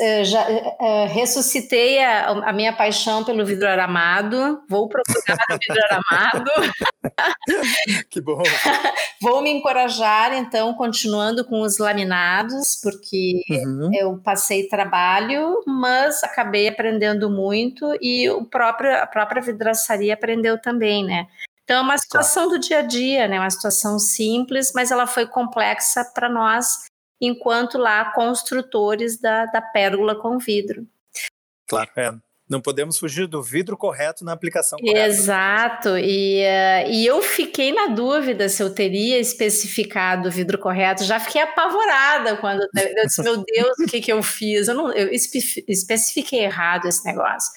Uh, 0.01 0.25
já 0.25 0.49
uh, 0.49 1.07
ressuscitei 1.09 1.99
a, 2.01 2.29
a, 2.29 2.53
minha 2.53 2.73
paixão 2.73 3.25
pelo 3.25 3.45
vidro 3.45 3.67
aramado. 3.69 4.63
Vou 4.69 4.89
procurar 4.89 5.37
o 5.51 5.59
vidro 5.59 5.83
aramado. 5.91 6.51
que 8.09 8.21
bom. 8.21 8.41
Vou 9.21 9.43
me 9.43 9.51
encorajar, 9.51 10.33
então, 10.35 10.75
continuando 10.75 11.45
com 11.45 11.63
os 11.63 11.79
laminados, 11.79 12.79
porque 12.83 13.41
uhum. 13.51 13.91
eu 13.95 14.19
passei 14.19 14.69
trabalho, 14.69 15.63
mas 15.67 16.23
acabei 16.23 16.69
aprendendo 16.69 17.31
muito 17.31 17.97
e 18.01 18.29
o 18.31 18.45
próprio, 18.45 18.95
a 18.97 19.07
própria 19.07 19.43
vidraçaria 19.43 20.15
aprendeu 20.15 20.61
também, 20.61 21.05
né? 21.05 21.27
Então, 21.65 21.79
é 21.79 21.81
uma 21.81 21.97
situação 21.97 22.49
do 22.49 22.59
dia 22.59 22.81
a 22.81 22.83
dia, 22.83 23.27
né? 23.27 23.41
Uma 23.41 23.51
situação 23.51 23.99
simples, 23.99 24.73
mas 24.75 24.91
ela 24.91 25.07
foi 25.07 25.27
complexa 25.27 26.05
para 26.15 26.29
nós, 26.29 26.85
enquanto 27.21 27.79
lá 27.79 28.13
construtores 28.13 29.19
da, 29.19 29.47
da 29.47 29.63
pérgola 29.63 30.15
com 30.15 30.39
vidro. 30.39 30.87
Claro, 31.67 31.91
é. 31.97 32.13
Não 32.47 32.61
podemos 32.61 32.99
fugir 32.99 33.27
do 33.27 33.43
vidro 33.43 33.75
correto 33.75 34.23
na 34.23 34.33
aplicação 34.33 34.79
correta. 34.79 35.07
Exato, 35.07 35.97
e, 35.97 36.43
uh, 36.43 36.91
e 36.91 37.07
eu 37.07 37.23
fiquei 37.23 37.73
na 37.73 37.87
dúvida 37.87 38.51
se 38.51 38.63
eu 38.63 38.75
teria 38.75 39.19
especificado 39.19 40.29
o 40.29 40.31
vidro 40.31 40.59
correto. 40.59 41.05
Já 41.05 41.19
fiquei 41.19 41.41
apavorada 41.41 42.37
quando 42.37 42.61
eu 42.61 42.69
disse: 43.03 43.23
Meu 43.23 43.43
Deus, 43.43 43.79
o 43.81 43.87
que, 43.87 44.03
que 44.03 44.13
eu 44.13 44.23
fiz? 44.23 44.69
Eu, 44.69 44.75
não, 44.75 44.93
eu 44.93 45.09
especifiquei 45.11 46.41
errado 46.41 46.87
esse 46.87 47.03
negócio. 47.07 47.55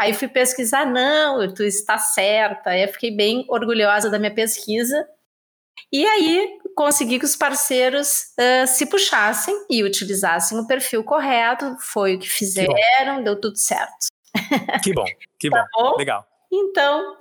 Aí 0.00 0.14
fui 0.14 0.28
pesquisar, 0.28 0.86
não, 0.86 1.52
tu 1.52 1.62
está 1.62 1.98
certa. 1.98 2.70
Aí 2.70 2.84
eu 2.84 2.88
fiquei 2.88 3.14
bem 3.14 3.44
orgulhosa 3.50 4.08
da 4.08 4.18
minha 4.18 4.34
pesquisa. 4.34 5.06
E 5.92 6.06
aí 6.06 6.58
consegui 6.74 7.18
que 7.18 7.26
os 7.26 7.36
parceiros 7.36 8.32
uh, 8.38 8.66
se 8.66 8.86
puxassem 8.86 9.54
e 9.68 9.84
utilizassem 9.84 10.58
o 10.58 10.66
perfil 10.66 11.04
correto. 11.04 11.76
Foi 11.80 12.14
o 12.14 12.18
que 12.18 12.30
fizeram, 12.30 12.74
que 13.18 13.24
deu 13.24 13.38
tudo 13.38 13.58
certo. 13.58 14.06
Que 14.82 14.94
bom, 14.94 15.04
que 15.38 15.50
tá 15.50 15.66
bom. 15.74 15.90
bom. 15.90 15.96
Legal. 15.98 16.26
Então, 16.50 17.18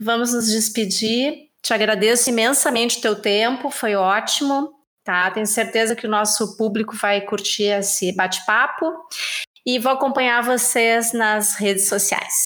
vamos 0.00 0.32
nos 0.32 0.46
despedir. 0.46 1.50
Te 1.60 1.74
agradeço 1.74 2.30
imensamente 2.30 2.96
o 2.96 3.02
teu 3.02 3.20
tempo, 3.20 3.70
foi 3.70 3.94
ótimo. 3.94 4.72
Tá? 5.04 5.30
Tenho 5.32 5.46
certeza 5.46 5.94
que 5.94 6.06
o 6.06 6.10
nosso 6.10 6.56
público 6.56 6.96
vai 6.96 7.20
curtir 7.20 7.64
esse 7.64 8.14
bate-papo 8.14 8.86
e 9.66 9.78
vou 9.78 9.92
acompanhar 9.92 10.42
vocês 10.42 11.12
nas 11.12 11.54
redes 11.54 11.88
sociais. 11.88 12.42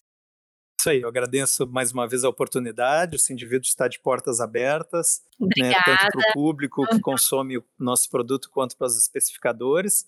Isso 0.78 0.90
aí, 0.90 1.00
eu 1.00 1.08
agradeço 1.08 1.66
mais 1.66 1.90
uma 1.90 2.06
vez 2.06 2.22
a 2.22 2.28
oportunidade, 2.28 3.16
o 3.16 3.32
indivíduo 3.32 3.64
está 3.64 3.88
de 3.88 3.98
portas 3.98 4.40
abertas, 4.40 5.22
né, 5.40 5.72
tanto 5.84 6.12
para 6.12 6.30
o 6.30 6.32
público 6.32 6.86
que 6.86 6.94
uhum. 6.94 7.00
consome 7.00 7.58
o 7.58 7.64
nosso 7.78 8.08
produto 8.08 8.48
quanto 8.50 8.76
para 8.76 8.86
os 8.86 8.96
especificadores, 8.96 10.06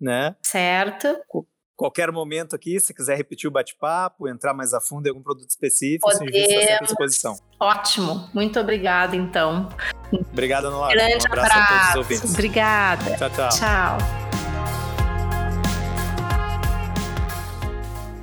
né? 0.00 0.34
Certo. 0.42 1.16
Qualquer 1.76 2.10
momento 2.10 2.56
aqui, 2.56 2.80
se 2.80 2.94
quiser 2.94 3.16
repetir 3.16 3.46
o 3.46 3.52
bate-papo, 3.52 4.26
entrar 4.26 4.54
mais 4.54 4.72
a 4.72 4.80
fundo 4.80 5.06
em 5.06 5.10
algum 5.10 5.22
produto 5.22 5.50
específico, 5.50 6.10
Podemos. 6.10 6.32
o 6.32 6.36
está 6.36 6.58
sempre 6.58 6.72
à 6.72 6.78
disposição. 6.78 7.36
Ótimo, 7.60 8.30
muito 8.32 8.58
obrigada 8.58 9.14
então. 9.14 9.68
Obrigada, 10.32 10.70
Noara. 10.70 10.94
Grande 10.94 11.24
um 11.24 11.32
abraço, 11.32 11.52
abraço 11.52 11.58
a 11.58 11.78
todos 11.78 11.88
os 11.90 11.96
ouvintes. 11.96 12.32
Obrigada. 12.32 13.16
Tchau, 13.16 13.30
tchau. 13.30 13.48
Tchau. 13.50 14.25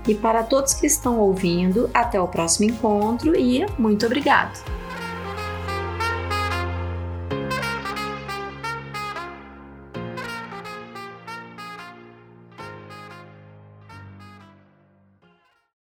E 0.07 0.13
para 0.13 0.43
todos 0.43 0.73
que 0.73 0.85
estão 0.85 1.19
ouvindo, 1.19 1.89
até 1.93 2.19
o 2.19 2.27
próximo 2.27 2.69
encontro 2.69 3.35
e 3.35 3.65
muito 3.77 4.05
obrigado! 4.05 4.72